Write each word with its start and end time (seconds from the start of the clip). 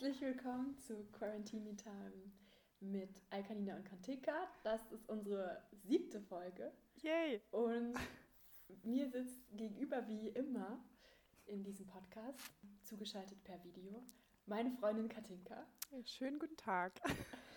Herzlich 0.00 0.22
willkommen 0.22 0.78
zu 0.78 1.04
Quarantini 1.12 1.76
Time 1.76 2.32
mit 2.80 3.20
Alkanina 3.28 3.76
und 3.76 3.84
Kantika. 3.84 4.32
Das 4.62 4.80
ist 4.92 5.06
unsere 5.10 5.62
siebte 5.84 6.22
Folge. 6.22 6.72
Yay! 7.02 7.42
Und 7.50 7.92
mir 8.82 9.10
sitzt 9.10 9.38
gegenüber 9.52 10.08
wie 10.08 10.28
immer 10.28 10.82
in 11.44 11.62
diesem 11.62 11.86
Podcast, 11.86 12.50
zugeschaltet 12.82 13.44
per 13.44 13.62
Video, 13.62 14.02
meine 14.46 14.70
Freundin 14.70 15.10
Katinka. 15.10 15.66
Schönen 16.06 16.38
guten 16.38 16.56
Tag. 16.56 16.98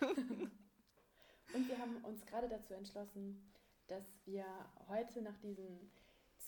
und 0.02 1.66
wir 1.66 1.78
haben 1.78 1.96
uns 2.04 2.26
gerade 2.26 2.50
dazu 2.50 2.74
entschlossen, 2.74 3.50
dass 3.86 4.04
wir 4.26 4.44
heute 4.88 5.22
nach 5.22 5.38
diesen 5.38 5.90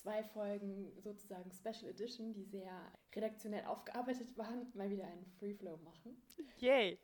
zwei 0.07 0.23
Folgen 0.23 0.89
sozusagen 1.01 1.51
Special 1.51 1.91
Edition, 1.91 2.33
die 2.33 2.45
sehr 2.45 2.71
redaktionell 3.13 3.65
aufgearbeitet 3.65 4.37
waren, 4.37 4.71
mal 4.73 4.89
wieder 4.89 5.05
einen 5.05 5.25
Free 5.37 5.53
Flow 5.53 5.75
machen. 5.83 6.15
Yay! 6.59 6.97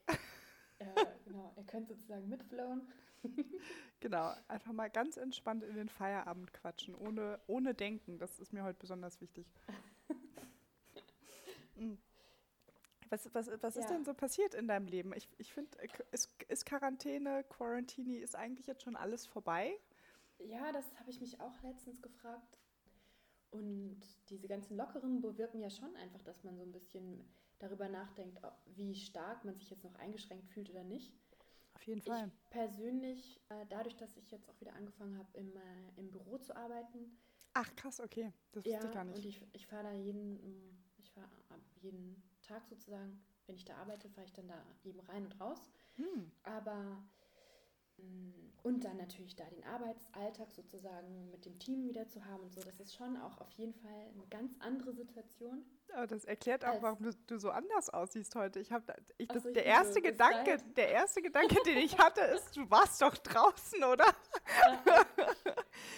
Äh, 0.79 0.85
genau, 1.25 1.53
ihr 1.57 1.63
könnt 1.65 1.89
sozusagen 1.89 2.29
mitflowen. 2.29 2.87
genau, 3.99 4.33
einfach 4.47 4.71
mal 4.71 4.89
ganz 4.89 5.17
entspannt 5.17 5.63
in 5.63 5.75
den 5.75 5.89
Feierabend 5.89 6.53
quatschen, 6.53 6.95
ohne, 6.95 7.41
ohne 7.47 7.73
Denken. 7.73 8.19
Das 8.19 8.39
ist 8.39 8.53
mir 8.53 8.63
heute 8.63 8.79
besonders 8.79 9.19
wichtig. 9.19 9.45
Mm. 11.75 11.95
Was, 13.09 13.29
was, 13.31 13.47
was 13.61 13.75
ja. 13.75 13.81
ist 13.81 13.89
denn 13.91 14.03
so 14.05 14.15
passiert 14.15 14.55
in 14.55 14.67
deinem 14.67 14.87
Leben? 14.87 15.13
Ich, 15.13 15.29
ich 15.37 15.53
finde, 15.53 15.77
äh, 15.77 15.87
ist, 16.11 16.31
ist 16.47 16.65
Quarantäne, 16.65 17.43
Quarantini, 17.43 18.15
ist 18.15 18.35
eigentlich 18.35 18.65
jetzt 18.65 18.81
schon 18.81 18.95
alles 18.95 19.27
vorbei? 19.27 19.77
Ja, 20.39 20.71
das 20.71 20.85
habe 20.97 21.11
ich 21.11 21.21
mich 21.21 21.39
auch 21.39 21.53
letztens 21.61 22.01
gefragt. 22.01 22.57
Und 23.53 24.01
diese 24.29 24.47
ganzen 24.47 24.75
Lockeren 24.75 25.21
bewirken 25.21 25.59
ja 25.59 25.69
schon 25.69 25.95
einfach, 25.97 26.21
dass 26.23 26.43
man 26.43 26.57
so 26.57 26.63
ein 26.63 26.71
bisschen 26.71 27.23
darüber 27.59 27.87
nachdenkt, 27.87 28.39
wie 28.65 28.95
stark 28.95 29.45
man 29.45 29.55
sich 29.55 29.69
jetzt 29.69 29.83
noch 29.83 29.93
eingeschränkt 29.95 30.47
fühlt 30.47 30.71
oder 30.71 30.83
nicht. 30.83 31.13
Auf 31.75 31.83
jeden 31.83 32.01
Fall. 32.01 32.27
Ich 32.27 32.49
persönlich, 32.49 33.39
äh, 33.49 33.65
dadurch, 33.69 33.95
dass 33.95 34.17
ich 34.17 34.31
jetzt 34.31 34.49
auch 34.49 34.59
wieder 34.59 34.73
angefangen 34.73 35.17
habe, 35.19 35.29
im, 35.37 35.53
im 35.97 36.09
Büro 36.09 36.39
zu 36.39 36.55
arbeiten. 36.55 37.15
Ach 37.53 37.75
krass, 37.75 37.99
okay. 37.99 38.33
Das 38.51 38.65
wusste 38.65 38.71
ja, 38.71 38.85
ich 38.85 38.91
gar 38.91 39.03
nicht. 39.03 39.17
Und 39.17 39.25
ich, 39.25 39.41
ich 39.53 39.67
fahre 39.67 39.83
da 39.83 39.91
jeden, 39.93 40.39
ich 40.97 41.11
fahre 41.11 41.29
jeden 41.81 42.23
Tag 42.41 42.65
sozusagen, 42.67 43.23
wenn 43.45 43.55
ich 43.55 43.65
da 43.65 43.77
arbeite, 43.77 44.09
fahre 44.09 44.25
ich 44.25 44.33
dann 44.33 44.47
da 44.47 44.65
eben 44.83 44.99
rein 45.01 45.25
und 45.25 45.39
raus. 45.39 45.69
Hm. 45.97 46.31
Aber 46.41 47.03
und 48.63 48.85
dann 48.85 48.95
natürlich 48.95 49.35
da 49.35 49.43
den 49.45 49.63
Arbeitsalltag 49.65 50.49
sozusagen 50.51 51.29
mit 51.29 51.45
dem 51.45 51.59
Team 51.59 51.83
wieder 51.83 52.07
zu 52.07 52.25
haben 52.25 52.43
und 52.43 52.53
so, 52.53 52.61
das 52.61 52.79
ist 52.79 52.95
schon 52.95 53.17
auch 53.17 53.39
auf 53.41 53.51
jeden 53.51 53.73
Fall 53.73 54.07
eine 54.13 54.25
ganz 54.29 54.53
andere 54.59 54.93
Situation. 54.93 55.65
Aber 55.93 56.07
das 56.07 56.23
erklärt 56.23 56.65
auch, 56.65 56.81
warum 56.81 57.03
du, 57.03 57.13
du, 57.27 57.37
so 57.37 57.51
anders 57.51 57.89
aussiehst 57.89 58.33
heute. 58.35 58.61
Ich 58.61 58.71
habe, 58.71 58.85
so, 59.33 59.51
der 59.51 59.65
erste 59.65 60.01
Gedanke, 60.01 60.57
der 60.77 60.89
erste 60.89 61.21
Gedanke, 61.21 61.57
den 61.65 61.77
ich 61.77 61.97
hatte, 61.97 62.21
ist, 62.21 62.55
du 62.55 62.69
warst 62.71 63.01
doch 63.01 63.17
draußen, 63.17 63.83
oder? 63.83 64.05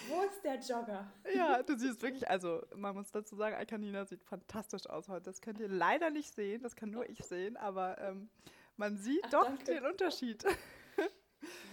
Wo 0.08 0.22
ist 0.22 0.42
der 0.42 0.56
Jogger? 0.56 1.06
Ja, 1.34 1.62
du 1.62 1.78
siehst 1.78 2.02
wirklich, 2.02 2.28
also 2.28 2.62
man 2.74 2.96
muss 2.96 3.12
dazu 3.12 3.36
sagen, 3.36 3.54
Alkanina 3.54 4.04
sieht 4.04 4.24
fantastisch 4.24 4.88
aus 4.88 5.08
heute. 5.08 5.22
Das 5.22 5.40
könnt 5.40 5.60
ihr 5.60 5.68
leider 5.68 6.10
nicht 6.10 6.34
sehen, 6.34 6.62
das 6.62 6.74
kann 6.74 6.90
nur 6.90 7.08
ich 7.08 7.24
sehen, 7.24 7.56
aber 7.56 7.96
ähm, 8.00 8.28
man 8.76 8.98
sieht 8.98 9.22
Ach, 9.26 9.30
doch 9.30 9.44
danke. 9.44 9.64
den 9.66 9.86
Unterschied. 9.86 10.44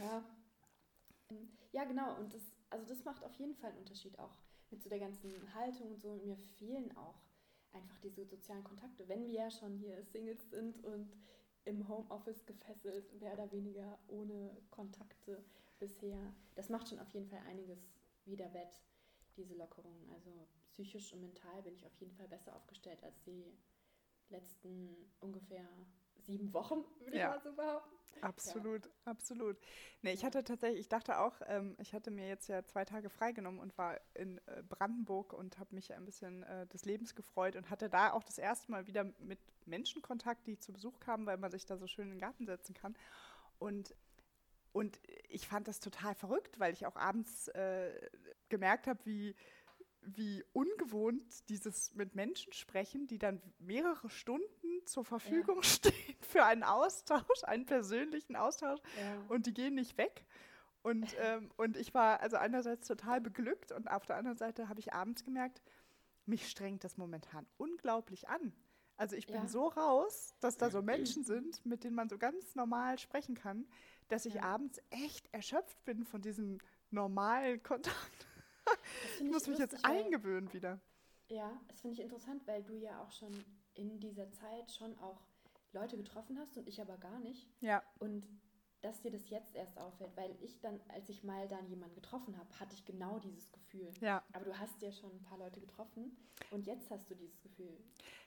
Ja. 0.03 0.24
Ja, 1.72 1.86
genau. 1.86 2.18
Und 2.18 2.34
das, 2.34 2.41
also 2.69 2.86
das 2.86 3.03
macht 3.03 3.24
auf 3.24 3.34
jeden 3.36 3.56
Fall 3.56 3.72
einen 3.72 3.80
Unterschied 3.80 4.19
auch 4.19 4.38
mit 4.69 4.84
so 4.84 4.90
der 4.90 5.00
ganzen 5.00 5.31
Haltung 5.53 5.91
und 5.91 6.02
so. 6.02 6.12
Und 6.12 6.25
mir 6.25 6.38
fehlen 6.59 6.96
auch 6.97 7.22
einfach 7.72 7.97
diese 8.00 8.25
sozialen 8.25 8.63
Kontakte. 8.63 9.08
Wenn 9.08 9.25
wir 9.25 9.34
ja 9.34 9.50
schon 9.50 9.78
hier 9.78 10.03
Singles 10.03 10.50
sind 10.50 10.84
und 10.84 11.12
im 11.66 11.88
Homeoffice 11.88 12.46
gefesselt, 12.46 13.13
mehr 13.22 13.34
oder 13.34 13.52
weniger 13.52 13.97
ohne 14.08 14.56
Kontakte 14.69 15.44
bisher. 15.80 16.34
Das 16.56 16.69
macht 16.69 16.90
schon 16.90 17.00
auf 17.00 17.09
jeden 17.13 17.28
Fall 17.28 17.42
einiges 17.47 17.80
wieder 18.25 18.53
wett, 18.53 18.81
diese 19.38 19.56
Lockerungen. 19.56 20.09
Also 20.12 20.47
psychisch 20.72 21.13
und 21.13 21.22
mental 21.22 21.62
bin 21.63 21.75
ich 21.75 21.86
auf 21.86 21.96
jeden 22.00 22.13
Fall 22.13 22.28
besser 22.28 22.56
aufgestellt 22.56 23.02
als 23.03 23.22
die 23.24 23.58
letzten 24.30 24.90
ungefähr 25.19 25.66
sieben 26.26 26.54
Wochen, 26.54 26.84
würde 27.00 27.18
ja. 27.18 27.30
ich 27.30 27.36
mal 27.36 27.42
so 27.42 27.56
behaupten. 27.56 27.94
Absolut, 28.22 28.86
ja. 28.86 28.92
absolut. 29.06 29.58
Nee, 30.02 30.14
ich 30.14 30.24
hatte 30.24 30.44
tatsächlich, 30.44 30.82
ich 30.82 30.90
dachte 30.90 31.20
auch, 31.20 31.42
ähm, 31.48 31.76
ich 31.80 31.94
hatte 31.94 32.10
mir 32.10 32.28
jetzt 32.28 32.48
ja 32.48 32.64
zwei 32.64 32.86
Tage 32.86 33.10
freigenommen 33.10 33.60
und 33.60 33.78
war 33.78 34.00
in 34.14 34.38
äh, 34.48 34.64
Brandenburg 34.68 35.34
und 35.34 35.60
habe 35.60 35.76
mich 35.76 35.94
ein 35.94 36.06
bisschen 36.06 36.44
äh, 36.44 36.66
des 36.68 36.86
Lebens 36.86 37.16
gefreut 37.16 37.56
und 37.56 37.70
hatte 37.70 37.90
da 37.90 38.14
auch 38.14 38.24
das 38.24 38.38
erste 38.38 38.72
Mal 38.72 38.88
wieder 38.88 39.06
mit 39.20 39.40
Menschen 39.66 40.02
Kontakt, 40.02 40.48
die 40.48 40.58
zu 40.58 40.72
Besuch 40.72 41.00
kamen, 41.00 41.26
weil 41.26 41.38
man 41.38 41.52
sich 41.52 41.66
da 41.66 41.78
so 41.78 41.88
schön 41.88 42.06
in 42.06 42.12
den 42.12 42.20
Garten 42.20 42.46
setzen 42.46 42.74
kann. 42.74 42.96
Und 43.60 43.96
und 44.74 45.00
ich 45.30 45.48
fand 45.48 45.68
das 45.68 45.80
total 45.80 46.16
verrückt, 46.16 46.60
weil 46.60 46.74
ich 46.74 46.88
auch 46.88 46.96
abends 46.96 47.48
äh, 47.50 47.92
gemerkt 48.50 48.88
habe, 48.88 49.00
wie, 49.06 49.36
wie 50.02 50.44
ungewohnt 50.52 51.48
dieses 51.48 51.94
mit 51.94 52.16
Menschen 52.16 52.52
sprechen, 52.54 53.06
die 53.06 53.20
dann 53.20 53.40
mehrere 53.60 54.10
Stunden 54.10 54.62
zur 54.86 55.06
Verfügung 55.06 55.58
ja. 55.58 55.64
stehen 55.70 56.16
für 56.22 56.46
einen 56.46 56.64
Austausch, 56.64 57.44
einen 57.44 57.66
persönlichen 57.66 58.36
Austausch 58.36 58.80
ja. 59.00 59.18
und 59.30 59.46
die 59.46 59.54
gehen 59.54 59.76
nicht 59.76 59.98
weg. 59.98 60.26
Und, 60.82 61.16
ähm, 61.20 61.52
und 61.58 61.78
ich 61.78 61.94
war 61.94 62.20
also 62.22 62.38
einerseits 62.38 62.88
total 62.88 63.22
beglückt 63.22 63.72
und 63.72 63.90
auf 63.90 64.06
der 64.06 64.18
anderen 64.18 64.38
Seite 64.38 64.70
habe 64.70 64.80
ich 64.80 64.94
abends 64.94 65.24
gemerkt, 65.24 65.62
mich 66.26 66.50
strengt 66.50 66.84
das 66.84 66.98
momentan 66.98 67.46
unglaublich 67.58 68.30
an. 68.30 68.54
Also 68.96 69.16
ich 69.16 69.26
bin 69.26 69.36
ja. 69.36 69.48
so 69.48 69.68
raus, 69.68 70.36
dass 70.40 70.58
da 70.58 70.70
so 70.70 70.82
Menschen 70.82 71.24
sind, 71.24 71.66
mit 71.66 71.84
denen 71.84 71.96
man 71.96 72.10
so 72.10 72.18
ganz 72.18 72.56
normal 72.56 73.00
sprechen 73.00 73.36
kann, 73.36 73.68
dass 74.08 74.26
ich 74.26 74.42
abends 74.42 74.80
echt 74.92 75.28
erschöpft 75.34 75.84
bin 75.84 76.06
von 76.06 76.22
diesem 76.22 76.60
normalen 76.92 77.62
Kontakt. 77.64 78.28
Ich 79.20 79.30
muss 79.30 79.48
mich 79.48 79.58
jetzt 79.58 79.84
eingewöhnen 79.84 80.54
wieder. 80.54 80.80
Ja, 81.28 81.52
das 81.68 81.82
finde 81.82 81.96
ich 81.96 82.02
interessant, 82.02 82.46
weil 82.46 82.64
du 82.64 82.76
ja 82.76 83.02
auch 83.02 83.12
schon 83.12 83.32
in 83.76 84.00
dieser 84.00 84.32
Zeit 84.32 84.72
schon 84.72 84.98
auch 85.00 85.22
Leute 85.72 85.98
getroffen 85.98 86.38
hast 86.40 86.58
und 86.58 86.68
ich 86.68 86.80
aber 86.82 86.98
gar 86.98 87.20
nicht. 87.20 87.48
Ja. 87.62 87.84
Und 88.00 88.28
dass 88.82 89.00
dir 89.02 89.12
das 89.12 89.30
jetzt 89.30 89.56
erst 89.56 89.78
auffällt, 89.78 90.16
weil 90.18 90.36
ich 90.42 90.60
dann, 90.60 90.80
als 90.90 91.08
ich 91.08 91.24
mal 91.24 91.48
dann 91.48 91.68
jemanden 91.70 91.96
getroffen 91.96 92.38
habe, 92.38 92.60
hatte 92.60 92.76
ich 92.76 92.84
genau 92.84 93.18
dieses 93.20 93.50
Gefühl. 93.52 93.90
Ja. 94.02 94.22
Aber 94.34 94.44
du 94.44 94.60
hast 94.60 94.82
ja 94.82 94.92
schon 94.92 95.10
ein 95.10 95.24
paar 95.24 95.38
Leute 95.38 95.62
getroffen 95.62 96.16
und 96.52 96.68
jetzt 96.68 96.92
hast 96.92 97.10
du 97.10 97.16
dieses 97.16 97.42
Gefühl. 97.42 97.78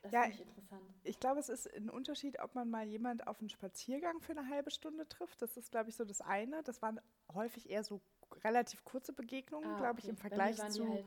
Das 0.02 0.12
ja, 0.12 0.22
finde 0.22 0.36
ich 0.36 0.40
interessant. 0.40 0.94
Ich 1.04 1.20
glaube, 1.20 1.40
es 1.40 1.50
ist 1.50 1.72
ein 1.74 1.90
Unterschied, 1.90 2.40
ob 2.40 2.54
man 2.54 2.70
mal 2.70 2.86
jemand 2.86 3.26
auf 3.26 3.40
einen 3.40 3.50
Spaziergang 3.50 4.20
für 4.20 4.32
eine 4.32 4.48
halbe 4.48 4.70
Stunde 4.70 5.06
trifft. 5.06 5.42
Das 5.42 5.58
ist, 5.58 5.70
glaube 5.70 5.90
ich, 5.90 5.96
so 5.96 6.06
das 6.06 6.22
eine. 6.22 6.62
Das 6.62 6.80
waren 6.80 7.00
häufig 7.34 7.68
eher 7.68 7.84
so 7.84 8.00
relativ 8.42 8.82
kurze 8.84 9.12
Begegnungen, 9.12 9.68
ah, 9.68 9.78
glaube 9.78 10.00
ich, 10.00 10.08
im 10.08 10.16
Vergleich 10.16 10.56
zu. 10.70 10.88
Halt 10.88 11.04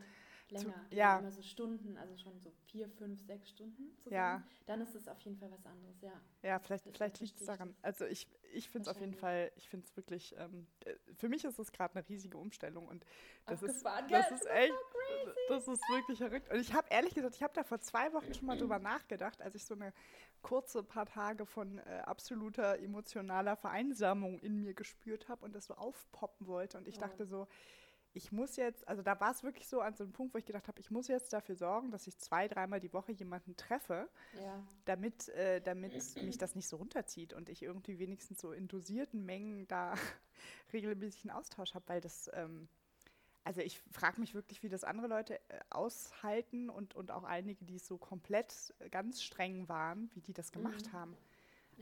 länger, 0.51 0.85
zu, 0.89 0.95
ja. 0.95 1.19
immer 1.19 1.31
so 1.31 1.41
Stunden, 1.41 1.97
also 1.97 2.17
schon 2.17 2.39
so 2.39 2.51
vier, 2.65 2.89
fünf, 2.89 3.21
sechs 3.21 3.49
Stunden 3.49 3.95
zusammen. 3.97 4.15
Ja. 4.15 4.43
Dann 4.65 4.81
ist 4.81 4.95
es 4.95 5.07
auf 5.07 5.19
jeden 5.21 5.37
Fall 5.37 5.51
was 5.51 5.65
anderes, 5.65 6.01
ja. 6.01 6.13
Ja, 6.41 6.59
vielleicht, 6.59 6.85
vielleicht 6.91 7.19
liegt 7.19 7.39
es 7.39 7.45
daran. 7.45 7.75
Also 7.81 8.05
ich, 8.05 8.27
ich 8.53 8.69
finde 8.69 8.89
es 8.89 8.95
auf 8.95 9.01
jeden 9.01 9.13
Fall, 9.13 9.51
ich 9.55 9.69
finde 9.69 9.85
es 9.85 9.95
wirklich, 9.95 10.35
ähm, 10.37 10.67
äh, 10.85 10.95
für 11.15 11.29
mich 11.29 11.43
ist 11.43 11.59
es 11.59 11.71
gerade 11.71 11.95
eine 11.95 12.07
riesige 12.07 12.37
Umstellung 12.37 12.87
und 12.87 13.05
das 13.45 13.63
ist, 13.63 13.83
das 13.83 14.31
ist 14.31 14.45
echt, 14.47 14.73
so 15.47 15.53
das 15.53 15.67
ist 15.67 15.81
wirklich 15.89 16.19
verrückt. 16.19 16.51
Und 16.51 16.59
ich 16.59 16.73
habe 16.73 16.87
ehrlich 16.89 17.13
gesagt, 17.13 17.35
ich 17.35 17.43
habe 17.43 17.53
da 17.53 17.63
vor 17.63 17.79
zwei 17.79 18.13
Wochen 18.13 18.33
schon 18.33 18.45
mal 18.45 18.57
drüber 18.57 18.79
nachgedacht, 18.79 19.41
als 19.41 19.55
ich 19.55 19.65
so 19.65 19.73
eine 19.73 19.93
kurze 20.41 20.83
paar 20.83 21.05
Tage 21.05 21.45
von 21.45 21.79
äh, 21.79 22.01
absoluter 22.05 22.79
emotionaler 22.79 23.55
Vereinsamung 23.55 24.39
in 24.39 24.61
mir 24.61 24.73
gespürt 24.73 25.27
habe 25.27 25.43
und 25.45 25.53
das 25.55 25.65
so 25.65 25.73
aufpoppen 25.73 26.47
wollte. 26.47 26.77
Und 26.77 26.87
ich 26.87 26.97
oh. 26.97 27.01
dachte 27.01 27.25
so, 27.25 27.47
ich 28.13 28.31
muss 28.31 28.55
jetzt, 28.55 28.87
also 28.87 29.03
da 29.03 29.19
war 29.19 29.31
es 29.31 29.43
wirklich 29.43 29.67
so 29.67 29.81
an 29.81 29.95
so 29.95 30.03
einem 30.03 30.13
Punkt, 30.13 30.33
wo 30.33 30.37
ich 30.37 30.45
gedacht 30.45 30.67
habe, 30.67 30.79
ich 30.79 30.89
muss 30.89 31.07
jetzt 31.07 31.31
dafür 31.31 31.55
sorgen, 31.55 31.91
dass 31.91 32.07
ich 32.07 32.17
zwei, 32.17 32.47
dreimal 32.47 32.79
die 32.79 32.91
Woche 32.91 33.11
jemanden 33.11 33.55
treffe, 33.55 34.09
ja. 34.33 34.63
damit, 34.85 35.29
äh, 35.29 35.61
damit 35.61 35.93
mich 36.15 36.37
das 36.37 36.55
nicht 36.55 36.67
so 36.67 36.77
runterzieht 36.77 37.33
und 37.33 37.49
ich 37.49 37.61
irgendwie 37.61 37.99
wenigstens 37.99 38.41
so 38.41 38.51
in 38.51 38.67
dosierten 38.67 39.25
Mengen 39.25 39.67
da 39.67 39.93
regelmäßig 40.73 41.25
einen 41.25 41.37
Austausch 41.37 41.75
habe, 41.75 41.87
weil 41.87 42.01
das, 42.01 42.29
ähm, 42.33 42.67
also 43.43 43.61
ich 43.61 43.79
frage 43.91 44.19
mich 44.19 44.33
wirklich, 44.33 44.63
wie 44.63 44.69
das 44.69 44.83
andere 44.83 45.07
Leute 45.07 45.39
äh, 45.49 45.59
aushalten 45.69 46.69
und, 46.69 46.95
und 46.95 47.11
auch 47.11 47.23
einige, 47.23 47.63
die 47.63 47.77
so 47.77 47.97
komplett 47.97 48.73
äh, 48.79 48.89
ganz 48.89 49.21
streng 49.21 49.69
waren, 49.69 50.09
wie 50.13 50.21
die 50.21 50.33
das 50.33 50.51
gemacht 50.51 50.87
mhm. 50.87 50.93
haben. 50.93 51.17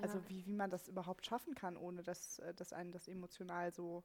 Also 0.02 0.20
ja. 0.20 0.30
wie, 0.30 0.46
wie 0.46 0.54
man 0.54 0.70
das 0.70 0.88
überhaupt 0.88 1.26
schaffen 1.26 1.56
kann, 1.56 1.78
ohne 1.78 2.04
dass, 2.04 2.40
äh, 2.40 2.54
dass 2.54 2.74
einen 2.74 2.92
das 2.92 3.08
emotional 3.08 3.74
so 3.74 4.04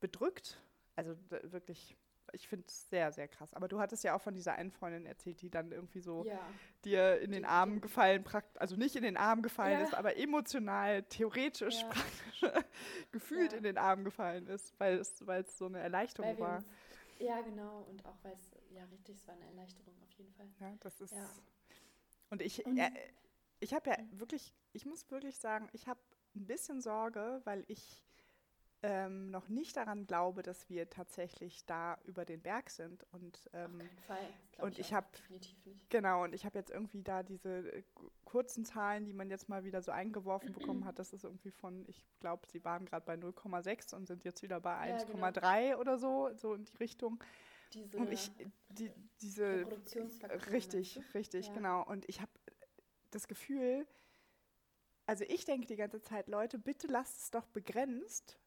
bedrückt. 0.00 0.58
Also 0.96 1.16
wirklich, 1.30 1.96
ich 2.32 2.48
finde 2.48 2.66
es 2.68 2.88
sehr, 2.88 3.12
sehr 3.12 3.28
krass. 3.28 3.52
Aber 3.54 3.68
du 3.68 3.80
hattest 3.80 4.04
ja 4.04 4.14
auch 4.14 4.20
von 4.20 4.34
dieser 4.34 4.54
einen 4.54 4.70
Freundin 4.70 5.06
erzählt, 5.06 5.40
die 5.42 5.50
dann 5.50 5.72
irgendwie 5.72 6.00
so 6.00 6.24
ja. 6.24 6.40
dir 6.84 7.20
in 7.20 7.32
den 7.32 7.44
Armen 7.44 7.80
gefallen, 7.80 8.24
also 8.58 8.76
nicht 8.76 8.96
in 8.96 9.02
den 9.02 9.16
Armen 9.16 9.42
gefallen 9.42 9.80
ja. 9.80 9.84
ist, 9.84 9.94
aber 9.94 10.16
emotional, 10.16 11.02
theoretisch, 11.04 11.82
ja. 11.82 11.88
praktisch 11.88 12.64
gefühlt 13.12 13.52
in 13.52 13.62
den 13.62 13.78
Armen 13.78 14.04
gefallen 14.04 14.46
ist, 14.46 14.78
weil 14.78 14.98
es, 14.98 15.26
weil 15.26 15.42
es 15.42 15.58
so 15.58 15.66
eine 15.66 15.80
Erleichterung 15.80 16.38
war. 16.38 16.64
Ja, 17.18 17.40
genau. 17.42 17.86
Und 17.88 18.04
auch 18.04 18.16
weil 18.22 18.34
es, 18.34 18.50
ja, 18.70 18.84
richtig, 18.84 19.16
es 19.16 19.26
war 19.26 19.34
eine 19.34 19.46
Erleichterung 19.46 19.94
auf 20.02 20.12
jeden 20.12 20.32
Fall. 20.34 20.48
Ja, 20.60 20.74
das 20.80 21.00
ist. 21.00 21.14
Und 22.30 22.42
ich, 22.42 22.66
und, 22.66 22.76
äh, 22.76 22.90
ich 23.60 23.72
habe 23.72 23.90
ja 23.90 23.96
wirklich 24.12 24.52
ich 24.74 24.84
muss 24.84 25.08
wirklich 25.10 25.38
sagen, 25.38 25.68
ich 25.72 25.86
habe 25.86 26.00
ein 26.34 26.46
bisschen 26.46 26.82
Sorge, 26.82 27.40
weil 27.44 27.64
ich 27.68 28.04
ähm, 28.86 29.30
noch 29.30 29.48
nicht 29.48 29.78
daran 29.78 30.06
glaube, 30.06 30.42
dass 30.42 30.68
wir 30.68 30.90
tatsächlich 30.90 31.64
da 31.64 31.96
über 32.04 32.26
den 32.26 32.42
Berg 32.42 32.68
sind. 32.68 33.06
Und, 33.12 33.48
ähm, 33.54 33.80
Auf 33.80 34.06
keinen 34.06 34.28
Fall. 34.52 34.64
und 34.66 34.78
ich, 34.78 34.88
ich 34.88 34.92
habe 34.92 35.06
genau 35.88 36.24
und 36.24 36.34
ich 36.34 36.44
habe 36.44 36.58
jetzt 36.58 36.70
irgendwie 36.70 37.02
da 37.02 37.22
diese 37.22 37.72
äh, 37.72 37.82
kurzen 38.26 38.66
Zahlen, 38.66 39.06
die 39.06 39.14
man 39.14 39.30
jetzt 39.30 39.48
mal 39.48 39.64
wieder 39.64 39.80
so 39.80 39.90
eingeworfen 39.90 40.52
bekommen 40.52 40.84
hat. 40.84 40.98
Das 40.98 41.14
ist 41.14 41.24
irgendwie 41.24 41.50
von, 41.50 41.86
ich 41.88 42.04
glaube, 42.20 42.46
sie 42.46 42.62
waren 42.62 42.84
gerade 42.84 43.06
bei 43.06 43.14
0,6 43.14 43.94
und 43.94 44.06
sind 44.06 44.22
jetzt 44.22 44.42
wieder 44.42 44.60
bei 44.60 44.94
1,3 44.94 45.60
ja, 45.60 45.68
genau. 45.70 45.80
oder 45.80 45.96
so, 45.96 46.28
so 46.34 46.52
in 46.52 46.66
die 46.66 46.76
Richtung. 46.76 47.24
Diese, 47.72 47.96
und 47.96 48.12
ich, 48.12 48.30
die, 48.68 48.92
diese 49.22 49.66
richtig, 50.52 51.00
richtig, 51.14 51.46
ja. 51.46 51.54
genau. 51.54 51.84
Und 51.84 52.06
ich 52.06 52.20
habe 52.20 52.30
das 53.12 53.26
Gefühl, 53.28 53.86
also 55.06 55.24
ich 55.26 55.46
denke 55.46 55.66
die 55.66 55.76
ganze 55.76 56.02
Zeit, 56.02 56.28
Leute, 56.28 56.58
bitte 56.58 56.86
lasst 56.86 57.22
es 57.22 57.30
doch 57.30 57.46
begrenzt, 57.46 58.38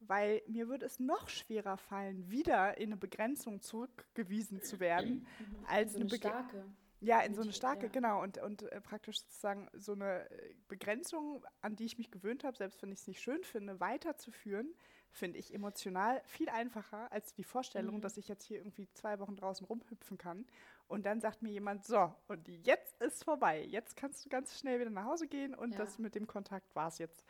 weil 0.00 0.42
mir 0.46 0.68
würde 0.68 0.86
es 0.86 1.00
noch 1.00 1.28
schwerer 1.28 1.76
fallen, 1.76 2.30
wieder 2.30 2.78
in 2.78 2.90
eine 2.90 2.96
Begrenzung 2.96 3.60
zurückgewiesen 3.60 4.62
zu 4.62 4.80
werden, 4.80 5.26
als 5.66 5.92
so 5.92 6.00
eine, 6.00 6.08
eine 6.08 6.16
starke. 6.16 6.64
Ja, 7.00 7.20
in 7.20 7.34
so 7.34 7.42
eine 7.42 7.52
starke, 7.52 7.86
ja. 7.86 7.92
genau. 7.92 8.22
Und, 8.22 8.38
und 8.38 8.62
äh, 8.62 8.80
praktisch 8.80 9.20
sozusagen 9.20 9.68
so 9.74 9.92
eine 9.92 10.30
äh, 10.30 10.54
Begrenzung, 10.66 11.44
an 11.60 11.76
die 11.76 11.84
ich 11.84 11.98
mich 11.98 12.10
gewöhnt 12.10 12.42
habe, 12.42 12.56
selbst 12.56 12.82
wenn 12.82 12.90
ich 12.90 13.00
es 13.00 13.06
nicht 13.06 13.20
schön 13.20 13.44
finde, 13.44 13.80
weiterzuführen, 13.80 14.74
finde 15.10 15.38
ich 15.38 15.52
emotional 15.52 16.22
viel 16.24 16.48
einfacher 16.48 17.10
als 17.12 17.34
die 17.34 17.44
Vorstellung, 17.44 17.96
mhm. 17.96 18.00
dass 18.00 18.16
ich 18.16 18.28
jetzt 18.28 18.44
hier 18.44 18.58
irgendwie 18.58 18.88
zwei 18.92 19.18
Wochen 19.18 19.36
draußen 19.36 19.66
rumhüpfen 19.66 20.18
kann. 20.18 20.46
Und 20.88 21.04
dann 21.04 21.20
sagt 21.20 21.42
mir 21.42 21.50
jemand, 21.50 21.84
so, 21.84 22.14
und 22.28 22.48
jetzt 22.48 23.00
ist 23.02 23.24
vorbei. 23.24 23.64
Jetzt 23.64 23.96
kannst 23.96 24.24
du 24.24 24.28
ganz 24.28 24.58
schnell 24.58 24.80
wieder 24.80 24.90
nach 24.90 25.04
Hause 25.04 25.26
gehen 25.26 25.54
und 25.54 25.72
ja. 25.72 25.78
das 25.78 25.98
mit 25.98 26.14
dem 26.14 26.26
Kontakt 26.26 26.74
war 26.74 26.88
es 26.88 26.98
jetzt. 26.98 27.24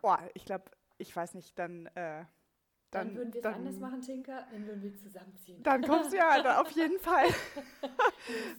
Boah, 0.00 0.20
ich 0.34 0.44
glaube, 0.44 0.70
ich 0.98 1.14
weiß 1.14 1.34
nicht, 1.34 1.58
dann. 1.58 1.86
Äh, 1.94 2.24
dann, 2.90 3.08
dann, 3.08 3.16
würden 3.16 3.34
wir 3.34 3.40
es 3.40 3.46
anders 3.46 3.78
machen, 3.80 4.00
Tinker, 4.00 4.46
dann 4.50 4.66
würden 4.66 4.82
wir 4.82 4.96
zusammenziehen. 4.96 5.62
Dann 5.62 5.82
kommst 5.82 6.10
du 6.10 6.16
ja 6.16 6.58
auf 6.58 6.70
jeden 6.70 6.98
Fall. 7.00 7.26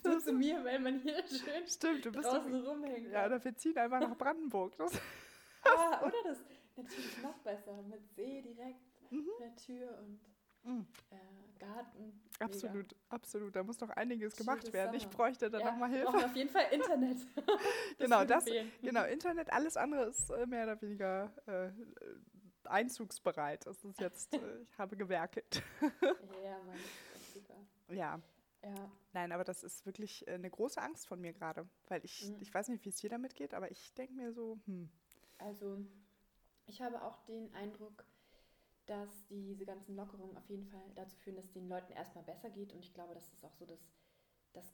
das 0.04 0.24
zu 0.24 0.34
mir, 0.34 0.64
weil 0.64 0.78
man 0.78 1.00
hier 1.00 1.16
schön 1.28 1.66
Stimmt, 1.68 2.06
du 2.06 2.12
bist 2.12 2.30
draußen 2.30 2.52
du, 2.52 2.60
rumhängt. 2.60 3.12
Ja, 3.12 3.26
oder 3.26 3.44
wir 3.44 3.56
ziehen 3.56 3.76
einfach 3.76 4.00
nach 4.00 4.16
Brandenburg. 4.16 4.78
Das 4.78 4.92
ah, 5.64 6.04
oder 6.04 6.14
das 6.24 6.38
natürlich 6.76 7.24
noch 7.24 7.40
besser, 7.40 7.82
mit 7.82 8.08
See 8.16 8.44
direkt 8.44 8.80
mhm. 9.10 9.30
der 9.40 9.56
Tür 9.56 9.98
und 9.98 10.20
mhm. 10.64 10.86
äh, 11.10 11.16
Garten. 11.60 12.22
Absolut, 12.40 12.76
Mega. 12.76 12.96
absolut. 13.10 13.56
Da 13.56 13.64
muss 13.64 13.78
doch 13.78 13.90
einiges 13.90 14.34
Schönes 14.34 14.38
gemacht 14.38 14.74
werden. 14.74 14.96
Ich 14.96 15.08
bräuchte 15.10 15.50
da 15.50 15.60
ja, 15.60 15.72
nochmal 15.72 15.90
Hilfe. 15.90 16.14
Wir 16.14 16.26
auf 16.26 16.36
jeden 16.36 16.50
Fall 16.50 16.66
Internet. 16.72 17.18
genau, 17.98 18.24
das, 18.24 18.46
genau, 18.82 19.04
Internet, 19.06 19.52
alles 19.52 19.76
andere 19.76 20.06
ist 20.06 20.30
äh, 20.30 20.46
mehr 20.46 20.64
oder 20.64 20.82
weniger 20.82 21.32
äh, 21.48 21.70
einzugsbereit. 22.70 23.66
Das 23.66 23.84
ist 23.84 24.00
jetzt, 24.00 24.34
äh, 24.34 24.62
ich 24.62 24.78
habe 24.78 24.96
gewerkelt. 24.96 25.64
ja, 26.44 26.58
Mann, 26.66 26.80
super. 27.34 27.56
Ja. 27.90 28.20
Ja. 28.62 28.92
Nein, 29.14 29.32
aber 29.32 29.44
das 29.46 29.64
ist 29.64 29.86
wirklich 29.86 30.28
äh, 30.28 30.34
eine 30.34 30.50
große 30.50 30.82
Angst 30.82 31.08
von 31.08 31.22
mir 31.22 31.32
gerade, 31.32 31.68
weil 31.88 32.04
ich, 32.04 32.30
mhm. 32.30 32.42
ich 32.42 32.54
weiß 32.54 32.68
nicht, 32.68 32.84
wie 32.84 32.90
es 32.90 32.98
dir 32.98 33.10
damit 33.10 33.36
geht, 33.36 33.54
aber 33.54 33.72
ich 33.72 33.94
denke 33.94 34.14
mir 34.14 34.34
so, 34.34 34.60
hm. 34.66 34.90
Also, 35.38 35.78
ich 36.66 36.82
habe 36.82 37.02
auch 37.02 37.22
den 37.24 37.54
Eindruck, 37.56 38.06
dass 38.86 39.26
diese 39.28 39.66
ganzen 39.66 39.96
Lockerungen 39.96 40.36
auf 40.36 40.50
jeden 40.50 40.66
Fall 40.66 40.82
dazu 40.96 41.16
führen, 41.18 41.38
dass 41.38 41.46
es 41.46 41.54
den 41.54 41.70
Leuten 41.70 41.94
erstmal 41.94 42.24
besser 42.24 42.50
geht. 42.50 42.74
Und 42.74 42.80
ich 42.80 42.94
glaube, 42.94 43.14
das 43.14 43.32
ist 43.32 43.46
auch 43.46 43.54
so 43.54 43.66
das, 43.66 43.80
das, 44.52 44.66